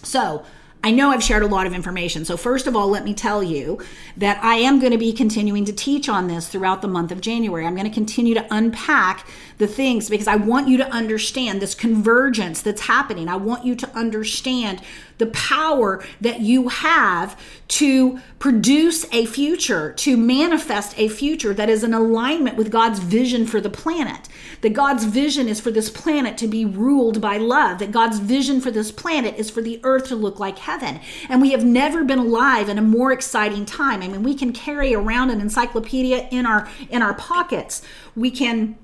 So 0.02 0.44
I 0.82 0.92
know 0.92 1.10
I've 1.10 1.22
shared 1.22 1.42
a 1.42 1.48
lot 1.48 1.66
of 1.66 1.74
information. 1.74 2.24
So, 2.24 2.36
first 2.36 2.68
of 2.68 2.76
all, 2.76 2.88
let 2.88 3.04
me 3.04 3.12
tell 3.12 3.42
you 3.42 3.80
that 4.16 4.38
I 4.42 4.56
am 4.56 4.78
going 4.78 4.92
to 4.92 4.98
be 4.98 5.12
continuing 5.12 5.64
to 5.64 5.72
teach 5.72 6.08
on 6.08 6.28
this 6.28 6.46
throughout 6.48 6.80
the 6.80 6.86
month 6.86 7.10
of 7.10 7.20
January. 7.20 7.66
I'm 7.66 7.74
going 7.74 7.88
to 7.88 7.94
continue 7.94 8.34
to 8.34 8.46
unpack 8.52 9.26
the 9.58 9.66
things 9.66 10.08
because 10.08 10.28
I 10.28 10.36
want 10.36 10.68
you 10.68 10.76
to 10.76 10.88
understand 10.88 11.60
this 11.60 11.74
convergence 11.74 12.62
that's 12.62 12.82
happening. 12.82 13.28
I 13.28 13.34
want 13.34 13.64
you 13.64 13.74
to 13.74 13.88
understand 13.96 14.80
the 15.18 15.26
power 15.26 16.04
that 16.20 16.40
you 16.40 16.68
have 16.68 17.40
to 17.68 18.20
produce 18.38 19.06
a 19.12 19.26
future, 19.26 19.92
to 19.92 20.16
manifest 20.16 20.94
a 20.98 21.08
future 21.08 21.54
that 21.54 21.68
is 21.68 21.82
in 21.82 21.94
alignment 21.94 22.56
with 22.56 22.70
God's 22.70 22.98
vision 22.98 23.46
for 23.46 23.60
the 23.60 23.70
planet. 23.70 24.28
That 24.60 24.72
God's 24.72 25.04
vision 25.04 25.48
is 25.48 25.60
for 25.60 25.70
this 25.70 25.90
planet 25.90 26.36
to 26.38 26.46
be 26.46 26.64
ruled 26.64 27.20
by 27.20 27.38
love, 27.38 27.78
that 27.78 27.92
God's 27.92 28.18
vision 28.18 28.60
for 28.60 28.70
this 28.70 28.90
planet 28.92 29.34
is 29.36 29.50
for 29.50 29.62
the 29.62 29.80
earth 29.82 30.08
to 30.08 30.16
look 30.16 30.38
like 30.38 30.58
heaven. 30.58 31.00
And 31.28 31.40
we 31.40 31.52
have 31.52 31.64
never 31.64 32.04
been 32.04 32.18
alive 32.18 32.68
in 32.68 32.78
a 32.78 32.82
more 32.82 33.12
exciting 33.12 33.64
time. 33.64 34.02
I 34.02 34.08
mean, 34.08 34.22
we 34.22 34.34
can 34.34 34.52
carry 34.52 34.94
around 34.94 35.30
an 35.30 35.40
encyclopedia 35.40 36.28
in 36.30 36.46
our 36.46 36.68
in 36.90 37.02
our 37.02 37.14
pockets. 37.14 37.82
We 38.14 38.30
can 38.30 38.76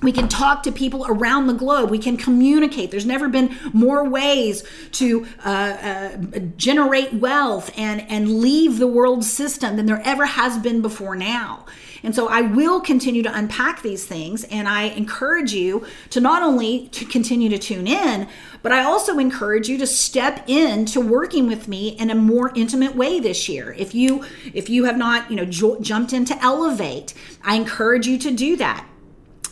we 0.00 0.12
can 0.12 0.28
talk 0.28 0.62
to 0.64 0.72
people 0.72 1.06
around 1.06 1.46
the 1.46 1.54
globe. 1.54 1.90
We 1.90 1.98
can 1.98 2.16
communicate. 2.16 2.90
There's 2.90 3.06
never 3.06 3.28
been 3.28 3.56
more 3.72 4.08
ways 4.08 4.64
to 4.92 5.26
uh, 5.44 5.48
uh, 5.48 6.16
generate 6.56 7.14
wealth 7.14 7.70
and, 7.76 8.00
and 8.10 8.40
leave 8.40 8.78
the 8.78 8.86
world 8.86 9.24
system 9.24 9.76
than 9.76 9.86
there 9.86 10.02
ever 10.04 10.26
has 10.26 10.58
been 10.58 10.82
before 10.82 11.14
now. 11.14 11.66
And 12.04 12.14
so 12.16 12.28
I 12.28 12.40
will 12.40 12.80
continue 12.80 13.22
to 13.22 13.32
unpack 13.32 13.82
these 13.82 14.04
things. 14.04 14.42
And 14.44 14.66
I 14.66 14.84
encourage 14.84 15.52
you 15.52 15.86
to 16.10 16.20
not 16.20 16.42
only 16.42 16.88
to 16.88 17.04
continue 17.04 17.48
to 17.50 17.58
tune 17.58 17.86
in, 17.86 18.26
but 18.62 18.72
I 18.72 18.82
also 18.82 19.18
encourage 19.18 19.68
you 19.68 19.78
to 19.78 19.86
step 19.86 20.48
into 20.48 21.00
working 21.00 21.46
with 21.46 21.68
me 21.68 21.90
in 21.90 22.10
a 22.10 22.14
more 22.14 22.52
intimate 22.56 22.96
way 22.96 23.20
this 23.20 23.48
year. 23.48 23.72
If 23.78 23.94
you 23.94 24.24
if 24.52 24.68
you 24.68 24.84
have 24.84 24.96
not, 24.96 25.30
you 25.30 25.36
know, 25.36 25.44
jumped 25.44 26.12
into 26.12 26.36
Elevate, 26.42 27.14
I 27.44 27.54
encourage 27.54 28.06
you 28.06 28.18
to 28.18 28.30
do 28.32 28.56
that 28.56 28.86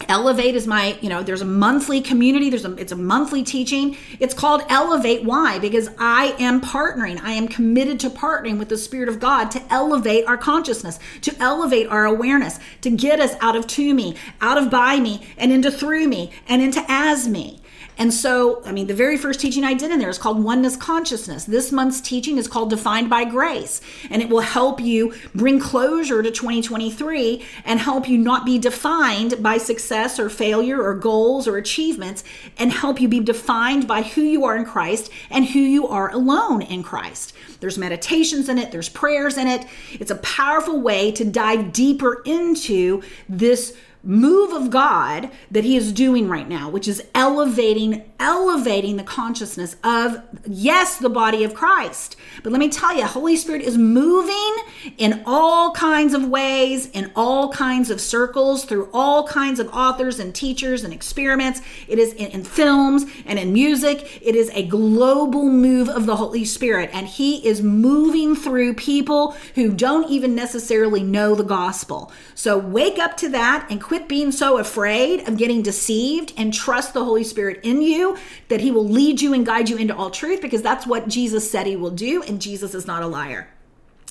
Elevate 0.09 0.55
is 0.55 0.67
my, 0.67 0.99
you 1.01 1.09
know, 1.09 1.23
there's 1.23 1.43
a 1.43 1.47
monthly 1.47 2.01
community, 2.01 2.51
there's 2.51 2.65
a 2.65 2.73
it's 2.75 2.93
a 2.93 2.97
monthly 2.97 3.43
teaching. 3.43 3.97
It's 4.19 4.35
called 4.35 4.63
Elevate 4.69 5.25
why? 5.25 5.59
Because 5.59 5.89
I 5.99 6.35
am 6.39 6.61
partnering. 6.61 7.21
I 7.23 7.33
am 7.33 7.49
committed 7.49 8.01
to 8.01 8.11
partnering 8.11 8.59
with 8.59 8.69
the 8.69 8.79
spirit 8.79 9.09
of 9.09 9.21
God 9.21 9.51
to 9.53 9.63
elevate 9.71 10.27
our 10.27 10.39
consciousness, 10.39 10.99
to 11.23 11.35
elevate 11.39 11.87
our 11.89 12.07
awareness, 12.07 12.59
to 12.81 12.91
get 12.91 13.21
us 13.21 13.35
out 13.41 13.57
of 13.57 13.67
to 13.69 13.95
me, 13.95 14.17
out 14.41 14.59
of 14.59 14.71
by 14.71 14.99
me 15.01 15.27
and 15.37 15.53
into 15.53 15.71
through 15.71 16.09
me 16.09 16.33
and 16.49 16.63
into 16.63 16.85
as 16.89 17.29
me. 17.29 17.60
And 18.01 18.15
so, 18.15 18.63
I 18.65 18.73
mean, 18.73 18.87
the 18.87 18.95
very 18.95 19.19
first 19.19 19.41
teaching 19.41 19.63
I 19.63 19.75
did 19.75 19.91
in 19.91 19.99
there 19.99 20.09
is 20.09 20.17
called 20.17 20.43
Oneness 20.43 20.75
Consciousness. 20.75 21.45
This 21.45 21.71
month's 21.71 22.01
teaching 22.01 22.39
is 22.39 22.49
called 22.49 22.71
Defined 22.71 23.11
by 23.11 23.27
Grace, 23.27 23.83
and 24.09 24.23
it 24.23 24.31
will 24.31 24.41
help 24.41 24.81
you 24.81 25.13
bring 25.35 25.61
closure 25.61 26.23
to 26.23 26.31
2023 26.31 27.45
and 27.67 27.79
help 27.79 28.09
you 28.09 28.17
not 28.17 28.47
be 28.47 28.59
defined 28.59 29.43
by 29.43 29.59
success 29.59 30.19
or 30.19 30.31
failure 30.31 30.83
or 30.83 30.95
goals 30.95 31.47
or 31.47 31.59
achievements 31.59 32.25
and 32.57 32.73
help 32.73 33.03
you 33.03 33.07
be 33.07 33.21
defined 33.21 33.87
by 33.87 34.01
who 34.01 34.23
you 34.23 34.47
are 34.47 34.57
in 34.57 34.65
Christ 34.65 35.11
and 35.31 35.45
who 35.45 35.61
you 35.61 35.87
are 35.87 36.11
alone 36.11 36.63
in 36.63 36.83
Christ. 36.83 37.35
There's 37.61 37.77
meditations 37.77 38.49
in 38.49 38.57
it, 38.57 38.73
there's 38.73 38.89
prayers 38.89 39.37
in 39.37 39.47
it. 39.47 39.67
It's 39.93 40.11
a 40.11 40.17
powerful 40.17 40.81
way 40.81 41.13
to 41.13 41.25
dive 41.27 41.75
deeper 41.75 42.23
into 42.25 43.03
this 43.29 43.77
move 44.03 44.53
of 44.53 44.71
God 44.71 45.31
that 45.51 45.65
he 45.65 45.77
is 45.77 45.93
doing 45.93 46.29
right 46.29 46.49
now, 46.49 46.71
which 46.71 46.89
is 46.89 47.03
elevating, 47.15 48.11
elevating 48.19 48.97
the 48.97 49.03
consciousness 49.03 49.77
of, 49.85 50.23
yes, 50.47 50.97
the 50.99 51.11
body 51.11 51.45
of 51.45 51.55
Christ. 51.55 52.17
But 52.43 52.53
let 52.53 52.59
me 52.59 52.69
tell 52.69 52.97
you, 52.97 53.05
Holy 53.05 53.37
Spirit 53.37 53.63
is 53.63 53.77
moving 53.77 54.57
in 54.99 55.23
all 55.27 55.73
kinds 55.73 56.15
of 56.15 56.29
ways, 56.29 56.89
in 56.91 57.11
all 57.15 57.53
kinds 57.53 57.91
of 57.91 58.01
circles, 58.01 58.65
through 58.65 58.89
all 58.93 59.27
kinds 59.27 59.61
of 59.61 59.69
authors 59.69 60.19
and 60.19 60.35
teachers 60.35 60.85
and 60.85 60.93
experiments. 60.93 61.61
It 61.89 61.99
is 61.99 62.13
in, 62.15 62.31
in 62.31 62.45
films 62.45 63.05
and 63.27 63.39
in 63.39 63.53
music. 63.53 64.21
It 64.23 64.35
is 64.35 64.51
a 64.55 64.67
global 64.67 65.49
move 65.49 65.89
of 65.89 66.07
the 66.07 66.17
Holy 66.17 66.45
Spirit. 66.45 66.91
And 66.93 67.07
he 67.07 67.47
is 67.47 67.63
moving 67.63 68.35
through 68.35 68.75
people 68.75 69.37
who 69.55 69.73
don't 69.73 70.09
even 70.11 70.35
necessarily 70.35 71.03
know 71.03 71.35
the 71.35 71.45
gospel. 71.45 72.13
So 72.35 72.59
wake 72.59 72.99
up 72.99 73.17
to 73.19 73.29
that 73.31 73.67
and 73.71 73.83
quit 73.83 74.09
being 74.09 74.33
so 74.33 74.59
afraid 74.59 75.29
of 75.29 75.37
getting 75.37 75.63
deceived 75.63 76.33
and 76.37 76.53
trust 76.53 76.95
the 76.95 77.05
Holy 77.05 77.25
Spirit 77.25 77.61
in 77.63 77.83
you 77.83 78.17
that 78.49 78.61
He 78.61 78.71
will 78.71 78.87
lead 78.89 79.21
you 79.21 79.35
and 79.35 79.45
guide 79.47 79.69
you 79.69 79.77
into 79.77 79.95
all 79.95 80.11
truth 80.11 80.41
because 80.41 80.63
that's 80.63 80.87
what 80.87 81.09
Jesus 81.09 81.51
said 81.51 81.67
He 81.67 81.77
will 81.77 81.91
do, 81.91 82.23
and 82.23 82.41
Jesus 82.41 82.75
is 82.75 82.87
not 82.87 83.03
a 83.03 83.07
liar. 83.07 83.49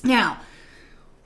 Now, 0.04 0.40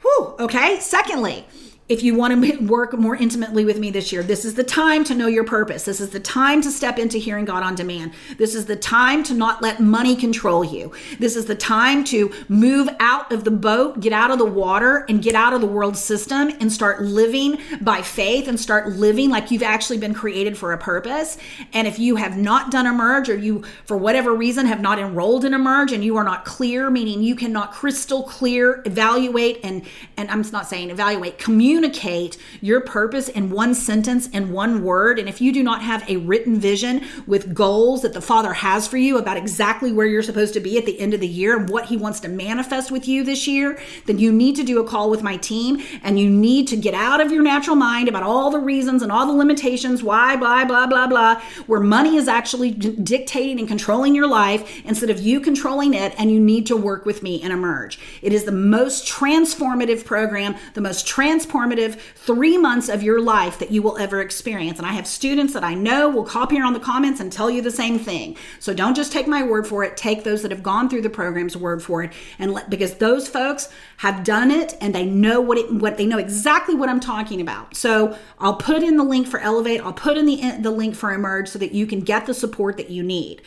whew, 0.03 0.35
okay, 0.39 0.79
secondly, 0.79 1.45
if 1.89 2.01
you 2.01 2.15
want 2.15 2.41
to 2.41 2.65
work 2.65 2.93
more 2.93 3.15
intimately 3.15 3.65
with 3.65 3.77
me 3.77 3.91
this 3.91 4.13
year, 4.13 4.23
this 4.23 4.45
is 4.45 4.53
the 4.53 4.63
time 4.63 5.03
to 5.03 5.13
know 5.13 5.27
your 5.27 5.43
purpose. 5.43 5.83
This 5.83 5.99
is 5.99 6.11
the 6.11 6.19
time 6.19 6.61
to 6.61 6.71
step 6.71 6.97
into 6.97 7.17
hearing 7.17 7.43
God 7.43 7.61
on 7.61 7.75
demand. 7.75 8.13
This 8.37 8.55
is 8.55 8.65
the 8.65 8.77
time 8.77 9.21
to 9.23 9.33
not 9.33 9.61
let 9.61 9.81
money 9.81 10.15
control 10.15 10.63
you. 10.63 10.93
This 11.19 11.35
is 11.35 11.45
the 11.45 11.55
time 11.55 12.05
to 12.05 12.31
move 12.47 12.87
out 13.01 13.33
of 13.33 13.43
the 13.43 13.51
boat, 13.51 13.99
get 13.99 14.13
out 14.13 14.31
of 14.31 14.37
the 14.37 14.45
water, 14.45 15.05
and 15.09 15.21
get 15.21 15.35
out 15.35 15.51
of 15.51 15.59
the 15.59 15.67
world 15.67 15.97
system 15.97 16.53
and 16.61 16.71
start 16.71 17.01
living 17.01 17.59
by 17.81 18.01
faith 18.01 18.47
and 18.47 18.57
start 18.57 18.87
living 18.93 19.29
like 19.29 19.51
you've 19.51 19.61
actually 19.61 19.97
been 19.97 20.13
created 20.13 20.57
for 20.57 20.71
a 20.71 20.77
purpose. 20.77 21.37
And 21.73 21.85
if 21.85 21.99
you 21.99 22.15
have 22.15 22.37
not 22.37 22.71
done 22.71 22.87
Emerge 22.87 23.29
or 23.29 23.37
you, 23.37 23.61
for 23.83 23.97
whatever 23.97 24.33
reason, 24.33 24.67
have 24.67 24.79
not 24.79 24.99
enrolled 24.99 25.43
in 25.43 25.53
Emerge 25.53 25.91
and 25.91 26.01
you 26.01 26.15
are 26.15 26.23
not 26.23 26.45
clear, 26.45 26.89
meaning 26.89 27.21
you 27.21 27.35
cannot 27.35 27.73
crystal 27.73 28.23
clear 28.23 28.81
evaluate 28.85 29.59
and, 29.65 29.83
and 30.15 30.31
I'm 30.31 30.43
not 30.53 30.67
saying 30.67 30.89
evaluate, 30.89 31.37
communicate 31.37 31.72
communicate 31.73 32.37
your 32.61 32.79
purpose 32.81 33.27
in 33.29 33.49
one 33.49 33.73
sentence, 33.73 34.29
and 34.31 34.53
one 34.53 34.83
word, 34.83 35.17
and 35.17 35.27
if 35.27 35.41
you 35.41 35.51
do 35.51 35.63
not 35.63 35.81
have 35.81 36.07
a 36.07 36.17
written 36.17 36.59
vision 36.59 37.03
with 37.25 37.51
goals 37.51 38.03
that 38.03 38.13
the 38.13 38.21
Father 38.21 38.53
has 38.53 38.87
for 38.87 38.97
you 38.97 39.17
about 39.17 39.37
exactly 39.37 39.91
where 39.91 40.05
you're 40.05 40.21
supposed 40.21 40.53
to 40.53 40.59
be 40.59 40.77
at 40.77 40.85
the 40.85 40.99
end 40.99 41.15
of 41.15 41.19
the 41.19 41.27
year 41.27 41.57
and 41.57 41.67
what 41.67 41.87
He 41.87 41.97
wants 41.97 42.19
to 42.19 42.27
manifest 42.27 42.91
with 42.91 43.07
you 43.07 43.23
this 43.23 43.47
year, 43.47 43.79
then 44.05 44.19
you 44.19 44.31
need 44.31 44.55
to 44.55 44.63
do 44.63 44.79
a 44.79 44.87
call 44.87 45.09
with 45.09 45.23
my 45.23 45.35
team 45.37 45.81
and 46.03 46.19
you 46.19 46.29
need 46.29 46.67
to 46.67 46.77
get 46.77 46.93
out 46.93 47.19
of 47.19 47.31
your 47.31 47.41
natural 47.41 47.75
mind 47.75 48.07
about 48.07 48.21
all 48.21 48.51
the 48.51 48.59
reasons 48.59 49.01
and 49.01 49.11
all 49.11 49.25
the 49.25 49.33
limitations, 49.33 50.03
why, 50.03 50.35
blah, 50.35 50.63
blah, 50.63 50.85
blah, 50.85 51.07
blah, 51.07 51.41
where 51.65 51.79
money 51.79 52.17
is 52.17 52.27
actually 52.27 52.69
dictating 52.69 53.57
and 53.57 53.67
controlling 53.67 54.13
your 54.13 54.27
life 54.27 54.85
instead 54.85 55.09
of 55.09 55.19
you 55.19 55.39
controlling 55.39 55.95
it, 55.95 56.13
and 56.19 56.31
you 56.31 56.39
need 56.39 56.67
to 56.67 56.77
work 56.77 57.03
with 57.03 57.23
me 57.23 57.41
and 57.41 57.51
emerge. 57.51 57.97
It 58.21 58.31
is 58.31 58.43
the 58.43 58.51
most 58.51 59.07
transformative 59.07 60.05
program, 60.05 60.55
the 60.75 60.81
most 60.81 61.07
transformative 61.07 61.62
transformative 61.63 61.95
three 62.15 62.57
months 62.57 62.89
of 62.89 63.03
your 63.03 63.21
life 63.21 63.59
that 63.59 63.71
you 63.71 63.81
will 63.81 63.97
ever 63.97 64.21
experience. 64.21 64.77
And 64.77 64.87
I 64.87 64.93
have 64.93 65.07
students 65.07 65.53
that 65.53 65.63
I 65.63 65.73
know 65.73 66.09
will 66.09 66.23
copy 66.23 66.55
here 66.55 66.65
on 66.65 66.73
the 66.73 66.79
comments 66.79 67.19
and 67.19 67.31
tell 67.31 67.49
you 67.49 67.61
the 67.61 67.71
same 67.71 67.99
thing. 67.99 68.37
So 68.59 68.73
don't 68.73 68.95
just 68.95 69.11
take 69.11 69.27
my 69.27 69.43
word 69.43 69.67
for 69.67 69.83
it. 69.83 69.97
Take 69.97 70.23
those 70.23 70.41
that 70.41 70.51
have 70.51 70.63
gone 70.63 70.89
through 70.89 71.01
the 71.01 71.09
program's 71.09 71.57
word 71.57 71.81
for 71.81 72.03
it, 72.03 72.13
and 72.39 72.53
let, 72.53 72.69
because 72.69 72.95
those 72.95 73.27
folks 73.27 73.69
have 73.97 74.23
done 74.23 74.51
it 74.51 74.75
and 74.81 74.93
they 74.93 75.05
know 75.05 75.41
what 75.41 75.57
it 75.57 75.73
what 75.73 75.97
they 75.97 76.05
know 76.05 76.17
exactly 76.17 76.75
what 76.75 76.89
I'm 76.89 76.99
talking 76.99 77.41
about. 77.41 77.75
So 77.75 78.17
I'll 78.39 78.55
put 78.55 78.83
in 78.83 78.97
the 78.97 79.03
link 79.03 79.27
for 79.27 79.39
Elevate. 79.39 79.81
I'll 79.81 79.93
put 79.93 80.17
in 80.17 80.25
the 80.25 80.57
the 80.59 80.71
link 80.71 80.95
for 80.95 81.13
Emerge 81.13 81.47
so 81.47 81.59
that 81.59 81.73
you 81.73 81.87
can 81.87 82.01
get 82.01 82.25
the 82.25 82.33
support 82.33 82.77
that 82.77 82.89
you 82.89 83.03
need. 83.03 83.41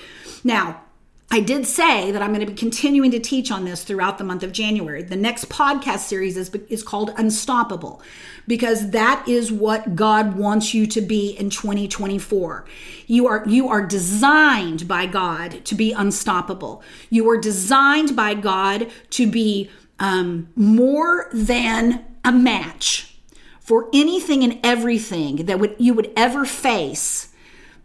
Now 0.44 0.82
I 1.36 1.40
did 1.40 1.66
say 1.66 2.12
that 2.12 2.22
I'm 2.22 2.32
going 2.32 2.40
to 2.40 2.50
be 2.50 2.56
continuing 2.56 3.10
to 3.10 3.18
teach 3.18 3.50
on 3.50 3.66
this 3.66 3.84
throughout 3.84 4.16
the 4.16 4.24
month 4.24 4.42
of 4.42 4.52
January. 4.52 5.02
The 5.02 5.16
next 5.16 5.50
podcast 5.50 5.98
series 5.98 6.34
is, 6.34 6.48
is 6.70 6.82
called 6.82 7.12
Unstoppable 7.18 8.00
because 8.46 8.92
that 8.92 9.22
is 9.28 9.52
what 9.52 9.94
God 9.94 10.36
wants 10.36 10.72
you 10.72 10.86
to 10.86 11.02
be 11.02 11.32
in 11.32 11.50
2024. 11.50 12.64
You 13.06 13.26
are 13.26 13.44
you 13.46 13.68
are 13.68 13.84
designed 13.84 14.88
by 14.88 15.04
God 15.04 15.62
to 15.66 15.74
be 15.74 15.92
unstoppable. 15.92 16.82
You 17.10 17.28
are 17.28 17.36
designed 17.38 18.16
by 18.16 18.32
God 18.32 18.90
to 19.10 19.30
be 19.30 19.68
um, 20.00 20.48
more 20.56 21.28
than 21.34 22.06
a 22.24 22.32
match 22.32 23.14
for 23.60 23.90
anything 23.92 24.42
and 24.42 24.58
everything 24.64 25.44
that 25.44 25.60
would 25.60 25.76
you 25.78 25.92
would 25.92 26.10
ever 26.16 26.46
face 26.46 27.28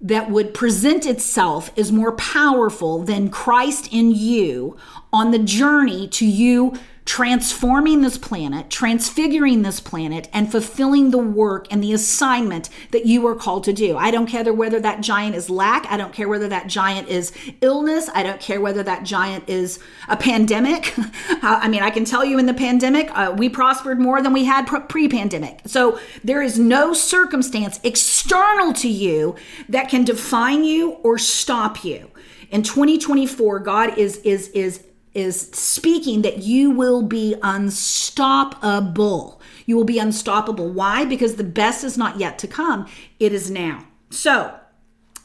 that 0.02 0.32
would 0.32 0.54
present 0.54 1.06
itself 1.06 1.72
as 1.78 1.92
more 1.92 2.12
powerful 2.14 3.04
than 3.04 3.30
Christ 3.30 3.88
in 3.92 4.12
you 4.12 4.76
on 5.14 5.32
the 5.32 5.40
journey 5.40 6.08
to 6.10 6.26
you 6.26 6.74
transforming 7.12 8.00
this 8.00 8.18
planet, 8.18 8.70
transfiguring 8.70 9.64
this 9.64 9.82
planet, 9.82 10.30
and 10.32 10.50
fulfilling 10.50 11.12
the 11.12 11.18
work 11.18 11.68
and 11.70 11.84
the 11.84 11.92
assignment 11.92 12.70
that 12.92 13.06
you 13.06 13.28
are 13.28 13.36
called 13.36 13.66
to 13.66 13.74
do. 13.74 13.98
I 13.98 14.12
don't 14.12 14.28
care 14.28 14.54
whether 14.54 14.80
that 14.80 15.02
giant 15.02 15.36
is 15.36 15.50
lack. 15.50 15.86
I 15.92 15.98
don't 15.98 16.14
care 16.14 16.30
whether 16.30 16.48
that 16.48 16.68
giant 16.68 17.10
is 17.10 17.34
illness. 17.60 18.10
I 18.16 18.24
don't 18.24 18.40
care 18.40 18.62
whether 18.62 18.82
that 18.84 19.04
giant 19.04 19.50
is 19.50 19.78
a 20.08 20.16
pandemic. 20.16 20.94
I 21.42 21.68
mean, 21.68 21.84
I 21.84 21.90
can 21.90 22.06
tell 22.06 22.24
you 22.24 22.40
in 22.40 22.46
the 22.46 22.54
pandemic, 22.54 23.12
uh, 23.12 23.36
we 23.38 23.50
prospered 23.50 24.00
more 24.00 24.22
than 24.22 24.32
we 24.32 24.46
had 24.46 24.66
pre 24.88 25.10
pandemic. 25.10 25.60
So 25.66 26.00
there 26.24 26.42
is 26.42 26.58
no 26.58 26.94
circumstance 26.94 27.82
external 27.84 28.72
to 28.76 28.88
you 28.88 29.36
that 29.68 29.90
can 29.90 30.06
define 30.06 30.64
you 30.64 30.92
or 31.04 31.18
stop 31.18 31.84
you. 31.84 32.10
In 32.52 32.64
2024, 32.64 33.60
God 33.60 33.98
is 33.98 34.16
is 34.20 34.48
is 34.50 34.86
is 35.14 35.50
speaking 35.52 36.22
that 36.22 36.40
you 36.40 36.72
will 36.72 37.02
be 37.02 37.36
unstoppable. 37.44 39.42
You 39.66 39.76
will 39.76 39.84
be 39.84 40.00
unstoppable. 40.00 40.70
Why? 40.70 41.06
Because 41.06 41.36
the 41.36 41.44
best 41.44 41.84
is 41.84 41.98
not 41.98 42.20
yet 42.20 42.40
to 42.40 42.48
come, 42.48 42.88
it 43.20 43.34
is 43.34 43.52
now. 43.52 43.86
So, 44.10 44.58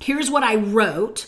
here's 0.01 0.30
what 0.30 0.43
I 0.43 0.57
wrote 0.57 1.26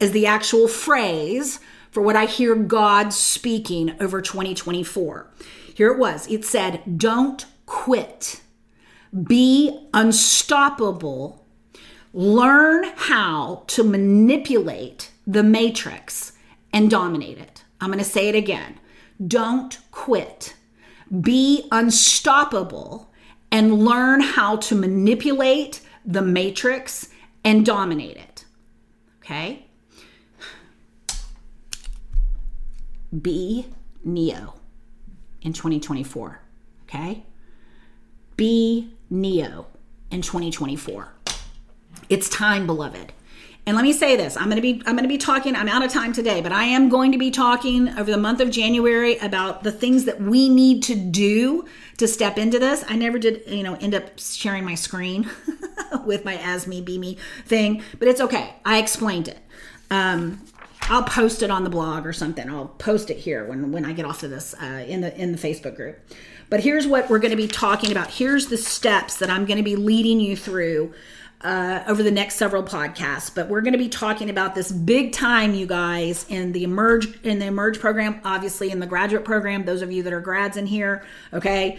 as 0.00 0.12
the 0.12 0.26
actual 0.26 0.68
phrase 0.68 1.60
for 1.90 2.02
what 2.02 2.16
I 2.16 2.26
hear 2.26 2.54
God 2.54 3.12
speaking 3.12 3.94
over 4.00 4.20
2024. 4.20 5.30
Here 5.74 5.92
it 5.92 5.98
was 5.98 6.26
it 6.30 6.44
said, 6.44 6.98
Don't 6.98 7.44
quit, 7.66 8.40
be 9.24 9.88
unstoppable, 9.94 11.46
learn 12.12 12.84
how 12.96 13.64
to 13.68 13.84
manipulate 13.84 15.10
the 15.26 15.42
matrix 15.42 16.32
and 16.72 16.90
dominate 16.90 17.38
it. 17.38 17.57
I'm 17.80 17.88
going 17.88 17.98
to 17.98 18.04
say 18.04 18.28
it 18.28 18.34
again. 18.34 18.78
Don't 19.26 19.78
quit. 19.90 20.54
Be 21.20 21.66
unstoppable 21.72 23.12
and 23.50 23.84
learn 23.84 24.20
how 24.20 24.56
to 24.56 24.74
manipulate 24.74 25.80
the 26.04 26.22
matrix 26.22 27.08
and 27.44 27.64
dominate 27.64 28.16
it. 28.16 28.44
Okay? 29.22 29.66
Be 33.22 33.66
Neo 34.04 34.54
in 35.42 35.52
2024. 35.52 36.40
Okay? 36.84 37.24
Be 38.36 38.90
Neo 39.10 39.66
in 40.10 40.22
2024. 40.22 41.12
It's 42.08 42.28
time, 42.28 42.66
beloved. 42.66 43.12
And 43.68 43.76
let 43.76 43.82
me 43.82 43.92
say 43.92 44.16
this, 44.16 44.34
I'm 44.38 44.44
going 44.44 44.56
to 44.56 44.62
be 44.62 44.82
I'm 44.86 44.94
going 44.96 45.04
to 45.04 45.08
be 45.08 45.18
talking 45.18 45.54
I'm 45.54 45.68
out 45.68 45.84
of 45.84 45.92
time 45.92 46.14
today, 46.14 46.40
but 46.40 46.52
I 46.52 46.64
am 46.64 46.88
going 46.88 47.12
to 47.12 47.18
be 47.18 47.30
talking 47.30 47.90
over 47.98 48.10
the 48.10 48.16
month 48.16 48.40
of 48.40 48.50
January 48.50 49.18
about 49.18 49.62
the 49.62 49.70
things 49.70 50.06
that 50.06 50.22
we 50.22 50.48
need 50.48 50.82
to 50.84 50.94
do 50.94 51.66
to 51.98 52.08
step 52.08 52.38
into 52.38 52.58
this. 52.58 52.82
I 52.88 52.96
never 52.96 53.18
did, 53.18 53.42
you 53.46 53.62
know, 53.62 53.74
end 53.74 53.94
up 53.94 54.18
sharing 54.18 54.64
my 54.64 54.74
screen 54.74 55.28
with 56.06 56.24
my 56.24 56.38
as 56.38 56.66
me 56.66 56.80
be 56.80 56.96
me 56.96 57.18
thing, 57.44 57.82
but 57.98 58.08
it's 58.08 58.22
okay. 58.22 58.54
I 58.64 58.78
explained 58.78 59.28
it. 59.28 59.38
Um 59.90 60.40
I'll 60.84 61.02
post 61.02 61.42
it 61.42 61.50
on 61.50 61.64
the 61.64 61.70
blog 61.70 62.06
or 62.06 62.14
something. 62.14 62.48
I'll 62.48 62.68
post 62.68 63.10
it 63.10 63.18
here 63.18 63.44
when 63.44 63.70
when 63.70 63.84
I 63.84 63.92
get 63.92 64.06
off 64.06 64.22
of 64.22 64.30
this 64.30 64.54
uh, 64.62 64.82
in 64.88 65.02
the 65.02 65.14
in 65.20 65.32
the 65.32 65.38
Facebook 65.38 65.76
group. 65.76 65.98
But 66.48 66.60
here's 66.60 66.86
what 66.86 67.10
we're 67.10 67.18
going 67.18 67.32
to 67.32 67.36
be 67.36 67.48
talking 67.48 67.92
about. 67.92 68.12
Here's 68.12 68.46
the 68.46 68.56
steps 68.56 69.18
that 69.18 69.28
I'm 69.28 69.44
going 69.44 69.58
to 69.58 69.62
be 69.62 69.76
leading 69.76 70.20
you 70.20 70.34
through 70.34 70.94
uh, 71.42 71.84
over 71.86 72.02
the 72.02 72.10
next 72.10 72.36
several 72.36 72.62
podcasts. 72.62 73.32
But 73.34 73.48
we're 73.48 73.60
going 73.60 73.72
to 73.72 73.78
be 73.78 73.88
talking 73.88 74.30
about 74.30 74.54
this 74.54 74.72
big 74.72 75.12
time, 75.12 75.54
you 75.54 75.66
guys, 75.66 76.26
in 76.28 76.52
the 76.52 76.64
emerge 76.64 77.20
in 77.22 77.38
the 77.38 77.46
emerge 77.46 77.78
program. 77.78 78.20
Obviously, 78.24 78.70
in 78.70 78.80
the 78.80 78.86
graduate 78.86 79.24
program. 79.24 79.64
Those 79.64 79.82
of 79.82 79.92
you 79.92 80.02
that 80.02 80.12
are 80.12 80.20
grads 80.20 80.56
in 80.56 80.66
here, 80.66 81.04
okay. 81.32 81.78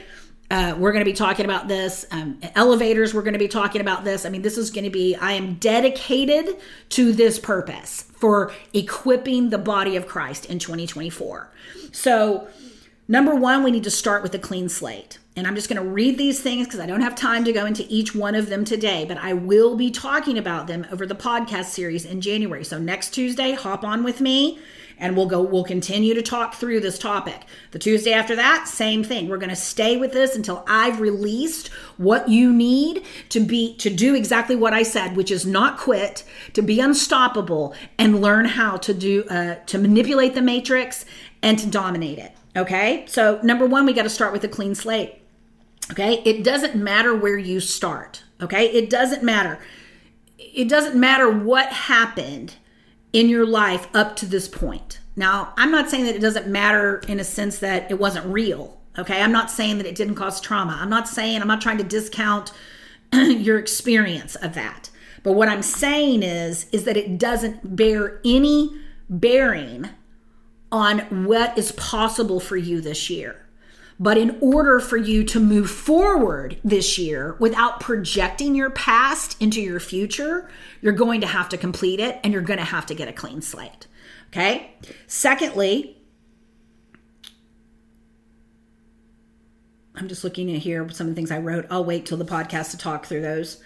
Uh, 0.52 0.76
we're 0.80 0.92
going 0.92 1.06
to 1.06 1.10
be 1.10 1.14
talking 1.14 1.46
about 1.46 1.68
this. 1.68 2.08
Um, 2.10 2.40
elevators, 2.56 3.14
we're 3.14 3.22
going 3.22 3.34
to 3.34 3.40
be 3.40 3.48
talking 3.48 3.82
about 3.82 4.04
this. 4.04 4.26
I 4.26 4.30
mean, 4.30 4.42
this 4.42 4.58
is 4.58 4.72
going 4.72 4.86
to 4.86 4.90
be, 4.90 5.16
I 5.16 5.34
am 5.34 5.56
dedicated 5.56 6.58
to 6.90 7.14
this 7.14 7.38
purpose 7.38 8.02
for 8.02 8.52
equipping 8.74 9.52
the 9.52 9.60
body 9.60 9.96
of 9.96 10.08
Christ 10.08 10.46
in 10.46 10.58
2024. 10.58 11.52
So, 11.92 12.48
number 13.08 13.36
one, 13.36 13.62
we 13.62 13.70
need 13.70 13.84
to 13.84 13.92
start 13.92 14.24
with 14.24 14.34
a 14.34 14.40
clean 14.40 14.70
slate. 14.70 15.19
And 15.36 15.48
I'm 15.48 15.56
just 15.56 15.70
going 15.70 15.82
to 15.82 15.88
read 15.88 16.18
these 16.18 16.42
things 16.42 16.68
because 16.68 16.80
I 16.80 16.86
don't 16.86 17.02
have 17.02 17.16
time 17.16 17.46
to 17.46 17.54
go 17.54 17.66
into 17.66 17.86
each 17.88 18.14
one 18.14 18.36
of 18.36 18.50
them 18.50 18.66
today, 18.66 19.06
but 19.06 19.18
I 19.18 19.34
will 19.34 19.76
be 19.76 19.90
talking 19.90 20.38
about 20.38 20.68
them 20.68 20.86
over 20.92 21.06
the 21.06 21.16
podcast 21.16 21.66
series 21.66 22.04
in 22.04 22.20
January. 22.20 22.64
So, 22.64 22.78
next 22.78 23.12
Tuesday, 23.12 23.54
hop 23.54 23.84
on 23.84 24.04
with 24.04 24.20
me 24.20 24.60
and 25.00 25.16
we'll 25.16 25.26
go 25.26 25.42
we'll 25.42 25.64
continue 25.64 26.14
to 26.14 26.22
talk 26.22 26.56
through 26.56 26.82
this 26.82 27.00
topic. 27.00 27.42
The 27.72 27.80
tuesday 27.80 28.14
after 28.14 28.36
that 28.36 28.68
same 28.68 29.04
thing. 29.04 29.28
We're 29.28 29.38
going 29.38 29.50
to 29.50 29.56
stay 29.56 29.98
with 29.98 30.12
this 30.12 30.36
until 30.36 30.64
i've 30.68 31.00
released 31.00 31.70
what 31.98 32.28
you 32.30 32.52
need 32.52 33.04
to 33.30 33.40
be 33.40 33.76
to 33.78 33.90
do 33.90 34.16
exactly 34.16 34.56
what 34.56 34.74
i 34.74 34.84
said 34.84 35.16
which 35.16 35.32
is 35.32 35.46
not 35.46 35.78
quit 35.78 36.24
to 36.54 36.62
be 36.62 36.80
unstoppable 36.80 37.74
and 37.98 38.22
learn 38.22 38.46
how 38.46 38.78
to 38.78 38.94
do 38.94 39.24
uh, 39.26 39.56
to 39.66 39.78
manipulate 39.78 40.36
the 40.36 40.42
matrix 40.42 41.06
and 41.42 41.58
to 41.60 41.68
dominate 41.68 42.20
it 42.20 42.34
okay 42.56 43.06
so 43.08 43.40
number 43.44 43.66
one 43.66 43.86
we 43.86 43.94
got 43.94 44.04
to 44.04 44.10
start 44.10 44.34
with 44.34 44.44
a 44.44 44.48
clean 44.48 44.76
slate 44.76 45.22
okay 45.92 46.22
it 46.26 46.44
doesn't 46.44 46.76
matter 46.76 47.16
where 47.16 47.38
you 47.38 47.60
start 47.60 48.24
okay 48.42 48.66
it 48.66 48.90
doesn't 48.90 49.24
matter 49.24 49.60
it 50.38 50.70
doesn't 50.70 51.00
matter 51.00 51.30
what 51.30 51.68
happened 51.70 52.56
in 53.14 53.30
your 53.30 53.46
life 53.46 53.88
up 53.94 54.16
to 54.18 54.26
this 54.26 54.48
point. 54.48 55.00
Now, 55.16 55.54
I'm 55.58 55.72
not 55.72 55.90
saying 55.90 56.06
that 56.06 56.16
it 56.16 56.22
doesn't 56.22 56.48
matter 56.48 57.02
in 57.08 57.20
a 57.20 57.24
sense 57.24 57.60
that 57.60 57.90
it 57.92 58.00
wasn't 58.00 58.26
real. 58.28 58.80
Okay. 58.98 59.22
I'm 59.22 59.32
not 59.32 59.52
saying 59.52 59.78
that 59.78 59.88
it 59.88 59.96
didn't 59.96 60.16
cause 60.16 60.42
trauma. 60.42 60.78
I'm 60.80 60.90
not 60.90 61.08
saying, 61.08 61.42
I'm 61.42 61.48
not 61.48 61.62
trying 61.62 61.78
to 61.78 61.84
discount 61.84 62.52
your 63.14 63.58
experience 63.58 64.36
of 64.36 64.54
that. 64.56 64.90
But 65.24 65.34
what 65.34 65.50
I'm 65.50 65.62
saying 65.62 66.24
is, 66.24 66.68
is 66.72 66.86
that 66.86 66.98
it 66.98 67.18
doesn't 67.18 67.76
bear 67.76 68.20
any 68.24 68.72
bearing 69.10 69.90
on 70.72 71.26
what 71.26 71.58
is 71.58 71.72
possible 71.74 72.40
for 72.40 72.58
you 72.58 72.82
this 72.82 73.10
year. 73.10 73.46
But 74.00 74.18
in 74.18 74.38
order 74.40 74.80
for 74.80 74.96
you 74.96 75.26
to 75.26 75.40
move 75.42 75.70
forward 75.70 76.58
this 76.64 76.98
year 76.98 77.36
without 77.40 77.82
projecting 77.82 78.56
your 78.56 78.70
past 78.70 79.42
into 79.42 79.62
your 79.62 79.82
future, 79.82 80.50
you're 80.82 80.94
going 80.94 81.20
to 81.22 81.28
have 81.28 81.50
to 81.50 81.58
complete 81.58 82.00
it 82.00 82.18
and 82.24 82.32
you're 82.32 82.42
going 82.42 82.60
to 82.60 82.66
have 82.66 82.86
to 82.86 82.96
get 82.96 83.10
a 83.10 83.14
clean 83.14 83.42
slate. 83.42 83.88
Okay. 84.28 84.72
Secondly, 85.08 85.98
I'm 89.96 90.08
just 90.08 90.24
looking 90.24 90.54
at 90.56 90.62
here 90.62 90.88
some 90.92 91.08
of 91.08 91.12
the 91.12 91.16
things 91.16 91.30
I 91.30 91.40
wrote. 91.40 91.66
I'll 91.70 91.84
wait 91.84 92.06
till 92.06 92.18
the 92.18 92.26
podcast 92.26 92.72
to 92.72 92.78
talk 92.78 93.06
through 93.06 93.22
those. 93.22 93.62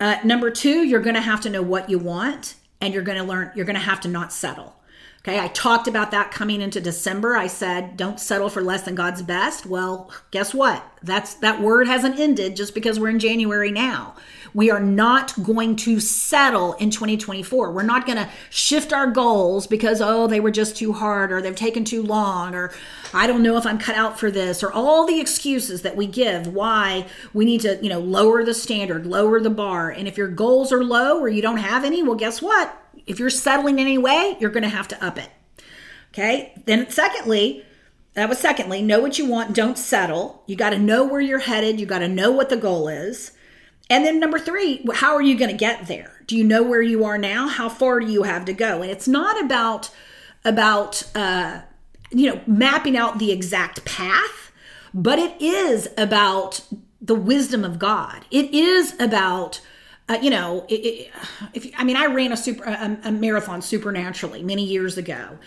Uh, 0.00 0.16
number 0.24 0.50
two, 0.50 0.82
you're 0.82 1.00
going 1.00 1.14
to 1.14 1.20
have 1.20 1.42
to 1.42 1.50
know 1.50 1.62
what 1.62 1.88
you 1.88 1.98
want 1.98 2.56
and 2.80 2.92
you're 2.92 3.04
going 3.04 3.18
to 3.18 3.24
learn, 3.24 3.52
you're 3.54 3.66
going 3.66 3.74
to 3.74 3.80
have 3.80 4.00
to 4.00 4.08
not 4.08 4.32
settle. 4.32 4.79
Okay, 5.22 5.38
I 5.38 5.48
talked 5.48 5.86
about 5.86 6.12
that 6.12 6.30
coming 6.30 6.62
into 6.62 6.80
December. 6.80 7.36
I 7.36 7.46
said, 7.46 7.98
don't 7.98 8.18
settle 8.18 8.48
for 8.48 8.62
less 8.62 8.82
than 8.82 8.94
God's 8.94 9.20
best. 9.20 9.66
Well, 9.66 10.10
guess 10.30 10.54
what? 10.54 10.82
That's 11.02 11.34
that 11.34 11.60
word 11.60 11.88
hasn't 11.88 12.18
ended 12.18 12.56
just 12.56 12.74
because 12.74 12.98
we're 12.98 13.10
in 13.10 13.18
January 13.18 13.70
now. 13.70 14.14
We 14.54 14.70
are 14.70 14.80
not 14.80 15.42
going 15.42 15.76
to 15.76 16.00
settle 16.00 16.72
in 16.74 16.90
2024. 16.90 17.70
We're 17.70 17.82
not 17.82 18.06
going 18.06 18.16
to 18.16 18.30
shift 18.48 18.94
our 18.94 19.08
goals 19.08 19.66
because 19.66 20.00
oh, 20.00 20.26
they 20.26 20.40
were 20.40 20.50
just 20.50 20.74
too 20.74 20.94
hard 20.94 21.32
or 21.32 21.42
they've 21.42 21.54
taken 21.54 21.84
too 21.84 22.02
long 22.02 22.54
or 22.54 22.72
I 23.12 23.26
don't 23.26 23.42
know 23.42 23.58
if 23.58 23.66
I'm 23.66 23.78
cut 23.78 23.96
out 23.96 24.18
for 24.18 24.30
this 24.30 24.62
or 24.62 24.72
all 24.72 25.06
the 25.06 25.20
excuses 25.20 25.82
that 25.82 25.96
we 25.96 26.06
give 26.06 26.46
why 26.46 27.06
we 27.34 27.44
need 27.44 27.60
to, 27.60 27.78
you 27.82 27.90
know, 27.90 28.00
lower 28.00 28.42
the 28.42 28.54
standard, 28.54 29.06
lower 29.06 29.38
the 29.38 29.50
bar. 29.50 29.90
And 29.90 30.08
if 30.08 30.16
your 30.16 30.28
goals 30.28 30.72
are 30.72 30.82
low 30.82 31.20
or 31.20 31.28
you 31.28 31.42
don't 31.42 31.58
have 31.58 31.84
any, 31.84 32.02
well, 32.02 32.16
guess 32.16 32.40
what? 32.40 32.79
If 33.06 33.18
you're 33.18 33.30
settling 33.30 33.80
anyway, 33.80 34.36
you're 34.40 34.50
going 34.50 34.62
to 34.62 34.68
have 34.68 34.88
to 34.88 35.04
up 35.04 35.18
it. 35.18 35.30
Okay. 36.12 36.52
Then, 36.66 36.90
secondly, 36.90 37.64
that 38.14 38.28
was 38.28 38.38
secondly, 38.38 38.82
know 38.82 39.00
what 39.00 39.18
you 39.18 39.26
want, 39.26 39.54
don't 39.54 39.78
settle. 39.78 40.42
You 40.46 40.56
got 40.56 40.70
to 40.70 40.78
know 40.78 41.06
where 41.06 41.20
you're 41.20 41.38
headed, 41.38 41.78
you 41.78 41.86
got 41.86 42.00
to 42.00 42.08
know 42.08 42.30
what 42.30 42.48
the 42.48 42.56
goal 42.56 42.88
is. 42.88 43.32
And 43.88 44.04
then 44.04 44.20
number 44.20 44.38
three, 44.38 44.84
how 44.94 45.14
are 45.14 45.22
you 45.22 45.36
going 45.36 45.50
to 45.50 45.56
get 45.56 45.86
there? 45.86 46.22
Do 46.26 46.36
you 46.36 46.44
know 46.44 46.62
where 46.62 46.82
you 46.82 47.04
are 47.04 47.18
now? 47.18 47.48
How 47.48 47.68
far 47.68 48.00
do 48.00 48.06
you 48.06 48.22
have 48.22 48.44
to 48.44 48.52
go? 48.52 48.82
And 48.82 48.90
it's 48.90 49.08
not 49.08 49.42
about 49.42 49.90
about 50.44 51.02
uh, 51.14 51.60
you 52.10 52.30
know 52.30 52.40
mapping 52.46 52.96
out 52.96 53.18
the 53.18 53.32
exact 53.32 53.84
path, 53.84 54.52
but 54.94 55.18
it 55.18 55.40
is 55.40 55.88
about 55.98 56.62
the 57.00 57.14
wisdom 57.14 57.64
of 57.64 57.78
God. 57.78 58.24
It 58.30 58.54
is 58.54 58.94
about 59.00 59.60
uh, 60.10 60.18
you 60.20 60.28
know, 60.28 60.66
it, 60.68 60.74
it, 60.74 61.10
if 61.54 61.70
I 61.78 61.84
mean, 61.84 61.96
I 61.96 62.06
ran 62.06 62.32
a 62.32 62.36
super 62.36 62.64
a, 62.64 62.98
a 63.04 63.12
marathon 63.12 63.62
supernaturally 63.62 64.42
many 64.42 64.64
years 64.64 64.98
ago, 64.98 65.38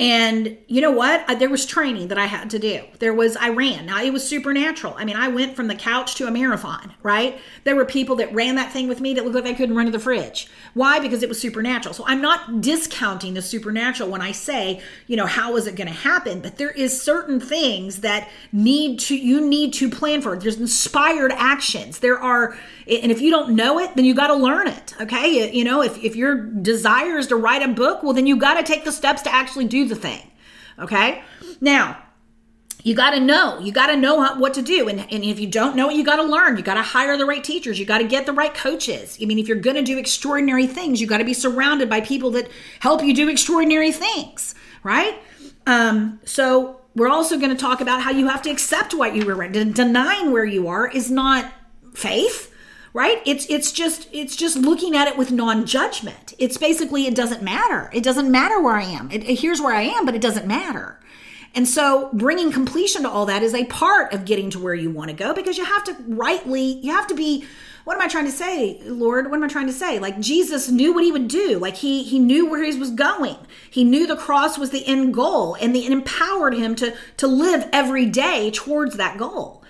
and 0.00 0.56
you 0.66 0.80
know 0.80 0.90
what? 0.90 1.24
I, 1.28 1.34
there 1.34 1.50
was 1.50 1.64
training 1.64 2.08
that 2.08 2.18
I 2.18 2.26
had 2.26 2.50
to 2.50 2.58
do. 2.58 2.82
There 2.98 3.14
was, 3.14 3.36
I 3.36 3.50
ran. 3.50 3.86
Now 3.86 4.02
it 4.02 4.12
was 4.12 4.26
supernatural. 4.26 4.94
I 4.96 5.04
mean, 5.04 5.16
I 5.16 5.28
went 5.28 5.54
from 5.54 5.68
the 5.68 5.74
couch 5.74 6.16
to 6.16 6.26
a 6.26 6.30
marathon, 6.30 6.92
right? 7.02 7.38
There 7.64 7.76
were 7.76 7.84
people 7.84 8.16
that 8.16 8.34
ran 8.34 8.56
that 8.56 8.72
thing 8.72 8.88
with 8.88 9.00
me 9.00 9.14
that 9.14 9.22
looked 9.22 9.36
like 9.36 9.44
they 9.44 9.54
couldn't 9.54 9.76
run 9.76 9.86
to 9.86 9.92
the 9.92 10.00
fridge. 10.00 10.48
Why? 10.74 10.98
Because 10.98 11.22
it 11.22 11.28
was 11.28 11.40
supernatural. 11.40 11.94
So 11.94 12.04
I'm 12.06 12.20
not 12.20 12.60
discounting 12.60 13.34
the 13.34 13.42
supernatural 13.42 14.08
when 14.08 14.22
I 14.22 14.32
say, 14.32 14.80
you 15.06 15.16
know, 15.16 15.26
how 15.26 15.56
is 15.56 15.66
it 15.66 15.76
going 15.76 15.88
to 15.88 15.94
happen? 15.94 16.40
But 16.40 16.58
there 16.58 16.70
is 16.70 17.00
certain 17.00 17.38
things 17.38 18.00
that 18.00 18.28
need 18.50 18.98
to, 19.00 19.16
you 19.16 19.46
need 19.46 19.72
to 19.74 19.88
plan 19.88 20.20
for. 20.20 20.36
There's 20.36 20.58
inspired 20.58 21.32
actions. 21.32 22.00
There 22.00 22.18
are, 22.18 22.56
and 22.88 23.12
if 23.12 23.20
you 23.20 23.30
don't 23.30 23.54
know 23.54 23.78
it, 23.78 23.94
then 23.94 24.04
you 24.04 24.14
got 24.14 24.28
to 24.28 24.34
learn 24.34 24.66
it. 24.66 24.94
Okay. 25.00 25.52
You 25.52 25.64
know, 25.64 25.82
if, 25.82 26.02
if 26.02 26.16
your 26.16 26.34
desire 26.34 27.18
is 27.18 27.28
to 27.28 27.36
write 27.36 27.62
a 27.62 27.68
book, 27.68 28.02
well, 28.02 28.14
then 28.14 28.26
you 28.26 28.36
got 28.36 28.54
to 28.54 28.64
take 28.64 28.84
the 28.84 28.92
steps 28.92 29.22
to 29.22 29.32
actually 29.32 29.66
do 29.66 29.81
the 29.84 29.96
thing. 29.96 30.30
Okay. 30.78 31.22
Now, 31.60 32.02
you 32.82 32.96
got 32.96 33.10
to 33.10 33.20
know 33.20 33.60
you 33.60 33.70
got 33.70 33.86
to 33.88 33.96
know 33.96 34.34
what 34.34 34.54
to 34.54 34.62
do. 34.62 34.88
And, 34.88 35.00
and 35.00 35.24
if 35.24 35.38
you 35.38 35.46
don't 35.46 35.76
know 35.76 35.88
it 35.88 35.94
you 35.94 36.04
got 36.04 36.16
to 36.16 36.24
learn. 36.24 36.56
You 36.56 36.64
got 36.64 36.74
to 36.74 36.82
hire 36.82 37.16
the 37.16 37.26
right 37.26 37.44
teachers. 37.44 37.78
You 37.78 37.86
got 37.86 37.98
to 37.98 38.04
get 38.04 38.26
the 38.26 38.32
right 38.32 38.52
coaches. 38.52 39.18
I 39.22 39.26
mean 39.26 39.38
if 39.38 39.46
you're 39.46 39.56
going 39.56 39.76
to 39.76 39.82
do 39.82 39.98
extraordinary 39.98 40.66
things 40.66 41.00
you 41.00 41.06
got 41.06 41.18
to 41.18 41.24
be 41.24 41.34
surrounded 41.34 41.88
by 41.88 42.00
people 42.00 42.30
that 42.32 42.48
help 42.80 43.04
you 43.04 43.14
do 43.14 43.28
extraordinary 43.28 43.92
things 43.92 44.54
right? 44.82 45.18
Um, 45.66 46.20
so 46.24 46.80
we're 46.94 47.08
also 47.08 47.38
going 47.38 47.50
to 47.50 47.56
talk 47.56 47.80
about 47.80 48.02
how 48.02 48.10
you 48.10 48.28
have 48.28 48.42
to 48.42 48.50
accept 48.50 48.94
what 48.94 49.14
you 49.14 49.24
were 49.24 49.48
denying 49.48 50.32
where 50.32 50.44
you 50.44 50.68
are 50.68 50.88
is 50.88 51.10
not 51.10 51.52
faith 51.94 52.51
right? 52.92 53.22
It's 53.24 53.46
it's 53.46 53.72
just 53.72 54.08
it's 54.12 54.36
just 54.36 54.56
looking 54.56 54.96
at 54.96 55.08
it 55.08 55.16
with 55.16 55.32
non-judgment. 55.32 56.34
It's 56.38 56.58
basically 56.58 57.06
it 57.06 57.14
doesn't 57.14 57.42
matter. 57.42 57.90
It 57.92 58.02
doesn't 58.02 58.30
matter 58.30 58.60
where 58.60 58.76
i 58.76 58.84
am. 58.84 59.10
It, 59.10 59.24
it, 59.24 59.40
here's 59.40 59.60
where 59.60 59.74
i 59.74 59.82
am 59.82 60.04
but 60.04 60.14
it 60.14 60.20
doesn't 60.20 60.46
matter. 60.46 60.98
And 61.54 61.68
so 61.68 62.08
bringing 62.14 62.50
completion 62.50 63.02
to 63.02 63.10
all 63.10 63.26
that 63.26 63.42
is 63.42 63.54
a 63.54 63.64
part 63.66 64.12
of 64.14 64.24
getting 64.24 64.48
to 64.50 64.58
where 64.58 64.74
you 64.74 64.90
want 64.90 65.10
to 65.10 65.16
go 65.16 65.34
because 65.34 65.58
you 65.58 65.64
have 65.64 65.84
to 65.84 65.96
rightly 66.08 66.78
you 66.80 66.92
have 66.92 67.06
to 67.08 67.14
be 67.14 67.46
what 67.84 67.94
am 67.96 68.02
i 68.02 68.08
trying 68.08 68.26
to 68.26 68.32
say 68.32 68.80
lord? 68.84 69.30
What 69.30 69.36
am 69.36 69.44
i 69.44 69.48
trying 69.48 69.66
to 69.66 69.72
say? 69.72 69.98
Like 69.98 70.20
jesus 70.20 70.70
knew 70.70 70.92
what 70.92 71.04
he 71.04 71.12
would 71.12 71.28
do. 71.28 71.58
Like 71.58 71.76
he 71.76 72.02
he 72.04 72.18
knew 72.18 72.48
where 72.48 72.62
he 72.62 72.78
was 72.78 72.90
going. 72.90 73.38
He 73.70 73.84
knew 73.84 74.06
the 74.06 74.16
cross 74.16 74.58
was 74.58 74.70
the 74.70 74.86
end 74.86 75.14
goal 75.14 75.56
and 75.60 75.74
the, 75.74 75.86
it 75.86 75.92
empowered 75.92 76.54
him 76.54 76.74
to 76.76 76.94
to 77.18 77.26
live 77.26 77.68
every 77.72 78.06
day 78.06 78.50
towards 78.50 78.96
that 78.96 79.18
goal. 79.18 79.62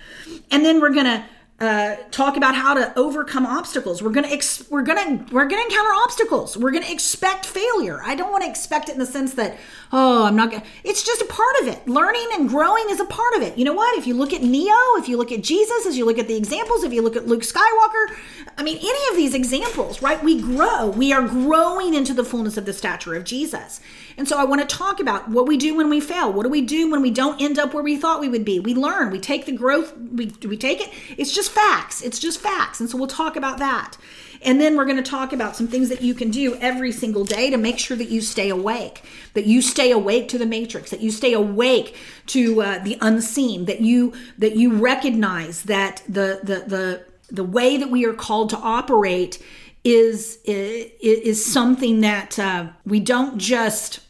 And 0.51 0.65
then 0.65 0.79
we're 0.81 0.93
gonna 0.93 1.25
uh, 1.63 1.95
talk 2.11 2.37
about 2.37 2.55
how 2.55 2.73
to 2.73 2.93
overcome 2.97 3.45
obstacles. 3.45 4.01
We're 4.03 4.11
gonna 4.11 4.27
ex- 4.27 4.69
we're 4.69 4.83
gonna 4.83 5.25
we're 5.31 5.47
gonna 5.47 5.61
encounter 5.63 5.91
obstacles. 6.03 6.57
We're 6.57 6.71
gonna 6.71 6.91
expect 6.91 7.45
failure. 7.45 8.01
I 8.03 8.15
don't 8.15 8.31
want 8.31 8.43
to 8.43 8.49
expect 8.49 8.89
it 8.89 8.93
in 8.93 8.99
the 8.99 9.05
sense 9.05 9.33
that 9.35 9.57
oh 9.91 10.25
I'm 10.25 10.35
not 10.35 10.51
gonna. 10.51 10.63
It's 10.83 11.03
just 11.03 11.21
a 11.21 11.25
part 11.25 11.55
of 11.61 11.67
it. 11.67 11.87
Learning 11.87 12.27
and 12.33 12.49
growing 12.49 12.85
is 12.89 12.99
a 12.99 13.05
part 13.05 13.33
of 13.35 13.41
it. 13.43 13.57
You 13.57 13.65
know 13.65 13.73
what? 13.73 13.97
If 13.97 14.05
you 14.07 14.13
look 14.13 14.33
at 14.33 14.41
Neo, 14.41 14.75
if 14.97 15.07
you 15.07 15.17
look 15.17 15.31
at 15.31 15.41
Jesus, 15.41 15.85
as 15.85 15.97
you 15.97 16.05
look 16.05 16.19
at 16.19 16.27
the 16.27 16.35
examples, 16.35 16.83
if 16.83 16.91
you 16.91 17.01
look 17.01 17.15
at 17.15 17.27
Luke 17.27 17.43
Skywalker, 17.43 18.15
I 18.57 18.63
mean 18.63 18.77
any 18.77 19.09
of 19.11 19.15
these 19.15 19.33
examples, 19.33 20.01
right? 20.01 20.21
We 20.23 20.41
grow. 20.41 20.89
We 20.89 21.13
are 21.13 21.27
growing 21.27 21.93
into 21.93 22.13
the 22.13 22.25
fullness 22.25 22.57
of 22.57 22.65
the 22.65 22.73
stature 22.73 23.15
of 23.15 23.23
Jesus. 23.23 23.79
And 24.17 24.27
so 24.27 24.37
I 24.37 24.43
want 24.43 24.61
to 24.61 24.75
talk 24.75 24.99
about 24.99 25.29
what 25.29 25.47
we 25.47 25.57
do 25.57 25.75
when 25.75 25.89
we 25.89 25.99
fail. 25.99 26.31
What 26.31 26.43
do 26.43 26.49
we 26.49 26.61
do 26.61 26.91
when 26.91 27.01
we 27.01 27.09
don't 27.09 27.41
end 27.41 27.57
up 27.57 27.73
where 27.73 27.83
we 27.83 27.97
thought 27.97 28.19
we 28.19 28.29
would 28.29 28.45
be? 28.45 28.59
We 28.59 28.75
learn. 28.75 29.11
We 29.11 29.19
take 29.19 29.45
the 29.45 29.51
growth. 29.51 29.95
We 29.97 30.31
we 30.43 30.57
take 30.57 30.81
it. 30.81 30.93
It's 31.17 31.33
just 31.33 31.51
facts. 31.53 32.01
It's 32.01 32.19
just 32.19 32.39
facts. 32.39 32.79
And 32.79 32.89
so 32.89 32.97
we'll 32.97 33.07
talk 33.07 33.35
about 33.35 33.59
that. 33.59 33.97
And 34.41 34.59
then 34.59 34.75
we're 34.75 34.85
going 34.85 35.01
to 35.01 35.09
talk 35.09 35.31
about 35.31 35.55
some 35.55 35.67
things 35.67 35.89
that 35.89 36.01
you 36.01 36.13
can 36.13 36.29
do 36.29 36.55
every 36.55 36.91
single 36.91 37.23
day 37.23 37.49
to 37.49 37.57
make 37.57 37.79
sure 37.79 37.95
that 37.95 38.09
you 38.09 38.19
stay 38.19 38.49
awake, 38.49 39.03
that 39.33 39.45
you 39.45 39.61
stay 39.61 39.91
awake 39.91 40.27
to 40.29 40.37
the 40.37 40.45
matrix, 40.45 40.89
that 40.89 40.99
you 40.99 41.11
stay 41.11 41.33
awake 41.33 41.95
to 42.27 42.61
uh, 42.61 42.79
the 42.79 42.97
unseen, 43.01 43.65
that 43.65 43.81
you 43.81 44.13
that 44.37 44.55
you 44.55 44.73
recognize 44.73 45.63
that 45.63 46.03
the 46.07 46.41
the 46.43 46.65
the 46.67 47.05
the 47.29 47.43
way 47.43 47.77
that 47.77 47.89
we 47.89 48.05
are 48.05 48.13
called 48.13 48.49
to 48.49 48.57
operate 48.57 49.41
is 49.83 50.39
is, 50.43 50.91
is 50.99 51.45
something 51.45 52.01
that 52.01 52.37
uh, 52.37 52.67
we 52.85 52.99
don't 52.99 53.37
just 53.37 54.01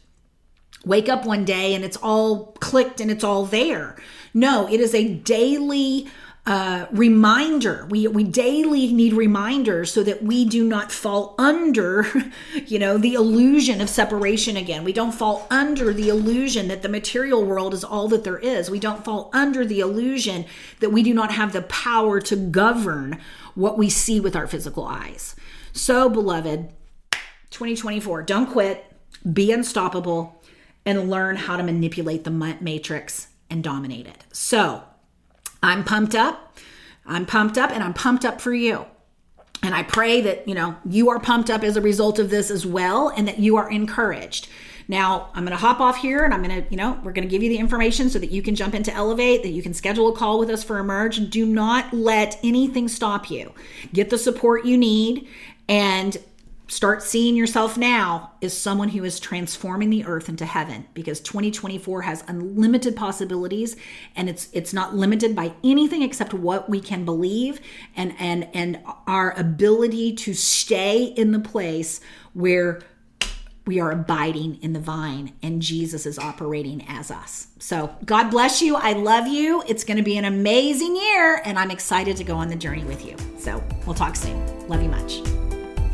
wake 0.84 1.08
up 1.08 1.24
one 1.24 1.44
day 1.44 1.74
and 1.74 1.84
it's 1.84 1.96
all 1.98 2.52
clicked 2.60 3.00
and 3.00 3.10
it's 3.10 3.24
all 3.24 3.44
there. 3.46 3.96
No, 4.34 4.68
it 4.68 4.80
is 4.80 4.94
a 4.94 5.14
daily 5.14 6.08
uh, 6.46 6.86
reminder. 6.92 7.86
We 7.88 8.06
we 8.06 8.22
daily 8.22 8.92
need 8.92 9.14
reminders 9.14 9.90
so 9.90 10.02
that 10.02 10.22
we 10.22 10.44
do 10.44 10.64
not 10.64 10.92
fall 10.92 11.34
under, 11.38 12.06
you 12.66 12.78
know, 12.78 12.98
the 12.98 13.14
illusion 13.14 13.80
of 13.80 13.88
separation 13.88 14.56
again. 14.56 14.84
We 14.84 14.92
don't 14.92 15.12
fall 15.12 15.46
under 15.50 15.94
the 15.94 16.10
illusion 16.10 16.68
that 16.68 16.82
the 16.82 16.88
material 16.90 17.44
world 17.44 17.72
is 17.72 17.82
all 17.82 18.08
that 18.08 18.24
there 18.24 18.38
is. 18.38 18.68
We 18.68 18.78
don't 18.78 19.04
fall 19.04 19.30
under 19.32 19.64
the 19.64 19.80
illusion 19.80 20.44
that 20.80 20.90
we 20.90 21.02
do 21.02 21.14
not 21.14 21.32
have 21.32 21.54
the 21.54 21.62
power 21.62 22.20
to 22.20 22.36
govern 22.36 23.20
what 23.54 23.78
we 23.78 23.88
see 23.88 24.20
with 24.20 24.36
our 24.36 24.46
physical 24.46 24.84
eyes. 24.84 25.34
So, 25.72 26.10
beloved, 26.10 26.68
2024, 27.50 28.22
don't 28.22 28.50
quit, 28.50 28.84
be 29.32 29.50
unstoppable, 29.50 30.42
and 30.84 31.08
learn 31.08 31.36
how 31.36 31.56
to 31.56 31.62
manipulate 31.62 32.24
the 32.24 32.30
matrix 32.30 33.28
and 33.48 33.64
dominate 33.64 34.06
it. 34.06 34.24
So, 34.30 34.84
I'm 35.64 35.82
pumped 35.82 36.14
up. 36.14 36.56
I'm 37.06 37.26
pumped 37.26 37.58
up 37.58 37.70
and 37.70 37.82
I'm 37.82 37.94
pumped 37.94 38.24
up 38.24 38.40
for 38.40 38.52
you. 38.52 38.86
And 39.62 39.74
I 39.74 39.82
pray 39.82 40.20
that, 40.20 40.46
you 40.46 40.54
know, 40.54 40.76
you 40.84 41.08
are 41.08 41.18
pumped 41.18 41.48
up 41.48 41.64
as 41.64 41.76
a 41.76 41.80
result 41.80 42.18
of 42.18 42.28
this 42.28 42.50
as 42.50 42.66
well 42.66 43.08
and 43.08 43.26
that 43.26 43.38
you 43.38 43.56
are 43.56 43.70
encouraged. 43.70 44.48
Now, 44.88 45.30
I'm 45.32 45.44
going 45.46 45.56
to 45.56 45.62
hop 45.62 45.80
off 45.80 45.96
here 45.96 46.22
and 46.22 46.34
I'm 46.34 46.42
going 46.42 46.62
to, 46.62 46.70
you 46.70 46.76
know, 46.76 47.00
we're 47.02 47.12
going 47.12 47.26
to 47.26 47.30
give 47.30 47.42
you 47.42 47.48
the 47.48 47.56
information 47.56 48.10
so 48.10 48.18
that 48.18 48.30
you 48.30 48.42
can 48.42 48.54
jump 48.54 48.74
into 48.74 48.92
Elevate, 48.92 49.42
that 49.42 49.50
you 49.52 49.62
can 49.62 49.72
schedule 49.72 50.08
a 50.08 50.12
call 50.14 50.38
with 50.38 50.50
us 50.50 50.62
for 50.62 50.78
Emerge. 50.78 51.30
Do 51.30 51.46
not 51.46 51.90
let 51.94 52.38
anything 52.44 52.88
stop 52.88 53.30
you. 53.30 53.54
Get 53.94 54.10
the 54.10 54.18
support 54.18 54.66
you 54.66 54.76
need 54.76 55.26
and 55.66 56.18
start 56.66 57.02
seeing 57.02 57.36
yourself 57.36 57.76
now 57.76 58.32
as 58.40 58.56
someone 58.56 58.88
who 58.88 59.04
is 59.04 59.20
transforming 59.20 59.90
the 59.90 60.04
earth 60.04 60.28
into 60.28 60.46
heaven 60.46 60.86
because 60.94 61.20
2024 61.20 62.02
has 62.02 62.24
unlimited 62.26 62.96
possibilities 62.96 63.76
and 64.16 64.30
it's 64.30 64.48
it's 64.52 64.72
not 64.72 64.94
limited 64.94 65.36
by 65.36 65.52
anything 65.62 66.02
except 66.02 66.32
what 66.32 66.68
we 66.70 66.80
can 66.80 67.04
believe 67.04 67.60
and 67.96 68.14
and 68.18 68.48
and 68.54 68.80
our 69.06 69.38
ability 69.38 70.14
to 70.14 70.32
stay 70.32 71.04
in 71.04 71.32
the 71.32 71.38
place 71.38 72.00
where 72.32 72.80
we 73.66 73.80
are 73.80 73.90
abiding 73.90 74.62
in 74.62 74.72
the 74.72 74.80
vine 74.80 75.32
and 75.42 75.62
Jesus 75.62 76.04
is 76.04 76.18
operating 76.18 76.84
as 76.86 77.10
us. 77.10 77.46
So, 77.58 77.94
God 78.04 78.30
bless 78.30 78.60
you. 78.60 78.76
I 78.76 78.92
love 78.92 79.26
you. 79.26 79.62
It's 79.66 79.84
going 79.84 79.96
to 79.96 80.02
be 80.02 80.18
an 80.18 80.26
amazing 80.26 80.94
year 80.94 81.40
and 81.46 81.58
I'm 81.58 81.70
excited 81.70 82.16
to 82.18 82.24
go 82.24 82.34
on 82.34 82.48
the 82.48 82.56
journey 82.56 82.84
with 82.84 83.06
you. 83.06 83.16
So, 83.38 83.64
we'll 83.86 83.94
talk 83.94 84.16
soon. 84.16 84.68
Love 84.68 84.82
you 84.82 84.90
much. 84.90 85.43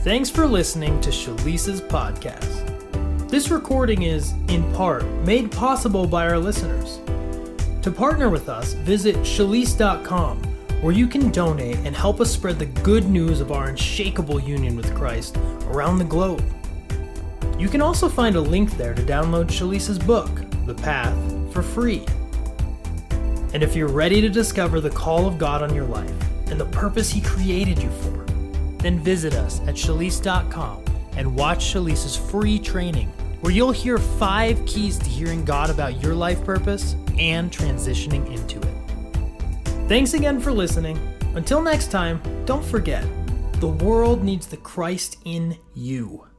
Thanks 0.03 0.31
for 0.31 0.47
listening 0.47 0.99
to 1.03 1.11
Shalise's 1.11 1.83
podcast. 1.83 3.29
This 3.29 3.51
recording 3.51 4.05
is, 4.05 4.33
in 4.49 4.73
part, 4.73 5.05
made 5.27 5.53
possible 5.53 6.07
by 6.07 6.27
our 6.27 6.39
listeners. 6.39 7.01
To 7.83 7.93
partner 7.93 8.31
with 8.31 8.49
us, 8.49 8.73
visit 8.73 9.15
shalise.com, 9.17 10.43
where 10.81 10.95
you 10.95 11.07
can 11.07 11.31
donate 11.31 11.77
and 11.81 11.95
help 11.95 12.19
us 12.23 12.33
spread 12.33 12.59
the 12.59 12.65
good 12.65 13.11
news 13.11 13.43
of 13.43 13.53
our 13.53 13.69
unshakable 13.69 14.41
union 14.41 14.75
with 14.75 14.95
Christ 14.95 15.37
around 15.67 15.99
the 15.99 16.05
globe. 16.05 16.43
You 17.59 17.69
can 17.69 17.83
also 17.83 18.09
find 18.09 18.37
a 18.37 18.41
link 18.41 18.79
there 18.79 18.95
to 18.95 19.03
download 19.03 19.49
Shalise's 19.49 19.99
book, 19.99 20.31
The 20.65 20.77
Path, 20.77 21.53
for 21.53 21.61
free. 21.61 22.07
And 23.53 23.63
if 23.63 23.77
you're 23.77 23.87
ready 23.87 24.23
to 24.23 24.31
discover 24.31 24.81
the 24.81 24.89
call 24.89 25.27
of 25.27 25.37
God 25.37 25.63
on 25.63 25.75
your 25.75 25.85
life 25.85 26.11
and 26.51 26.59
the 26.59 26.65
purpose 26.65 27.11
He 27.11 27.21
created 27.21 27.83
you 27.83 27.91
for, 27.91 28.30
then 28.83 28.99
visit 28.99 29.35
us 29.35 29.61
at 29.61 29.75
shalise.com 29.75 30.85
and 31.17 31.35
watch 31.35 31.65
Shalise's 31.65 32.17
free 32.17 32.59
training, 32.59 33.09
where 33.41 33.53
you'll 33.53 33.73
hear 33.73 33.99
five 33.99 34.65
keys 34.67 34.99
to 34.99 35.09
hearing 35.09 35.45
God 35.45 35.71
about 35.71 36.03
your 36.03 36.15
life 36.15 36.43
purpose 36.45 36.95
and 37.19 37.51
transitioning 37.51 38.27
into 38.33 38.59
it. 38.59 39.89
Thanks 39.89 40.15
again 40.15 40.41
for 40.41 40.53
listening. 40.53 40.99
Until 41.35 41.63
next 41.63 41.91
time, 41.91 42.21
don't 42.45 42.65
forget 42.65 43.05
the 43.61 43.69
world 43.69 44.25
needs 44.25 44.47
the 44.47 44.57
Christ 44.57 45.19
in 45.25 45.57
you. 45.75 46.30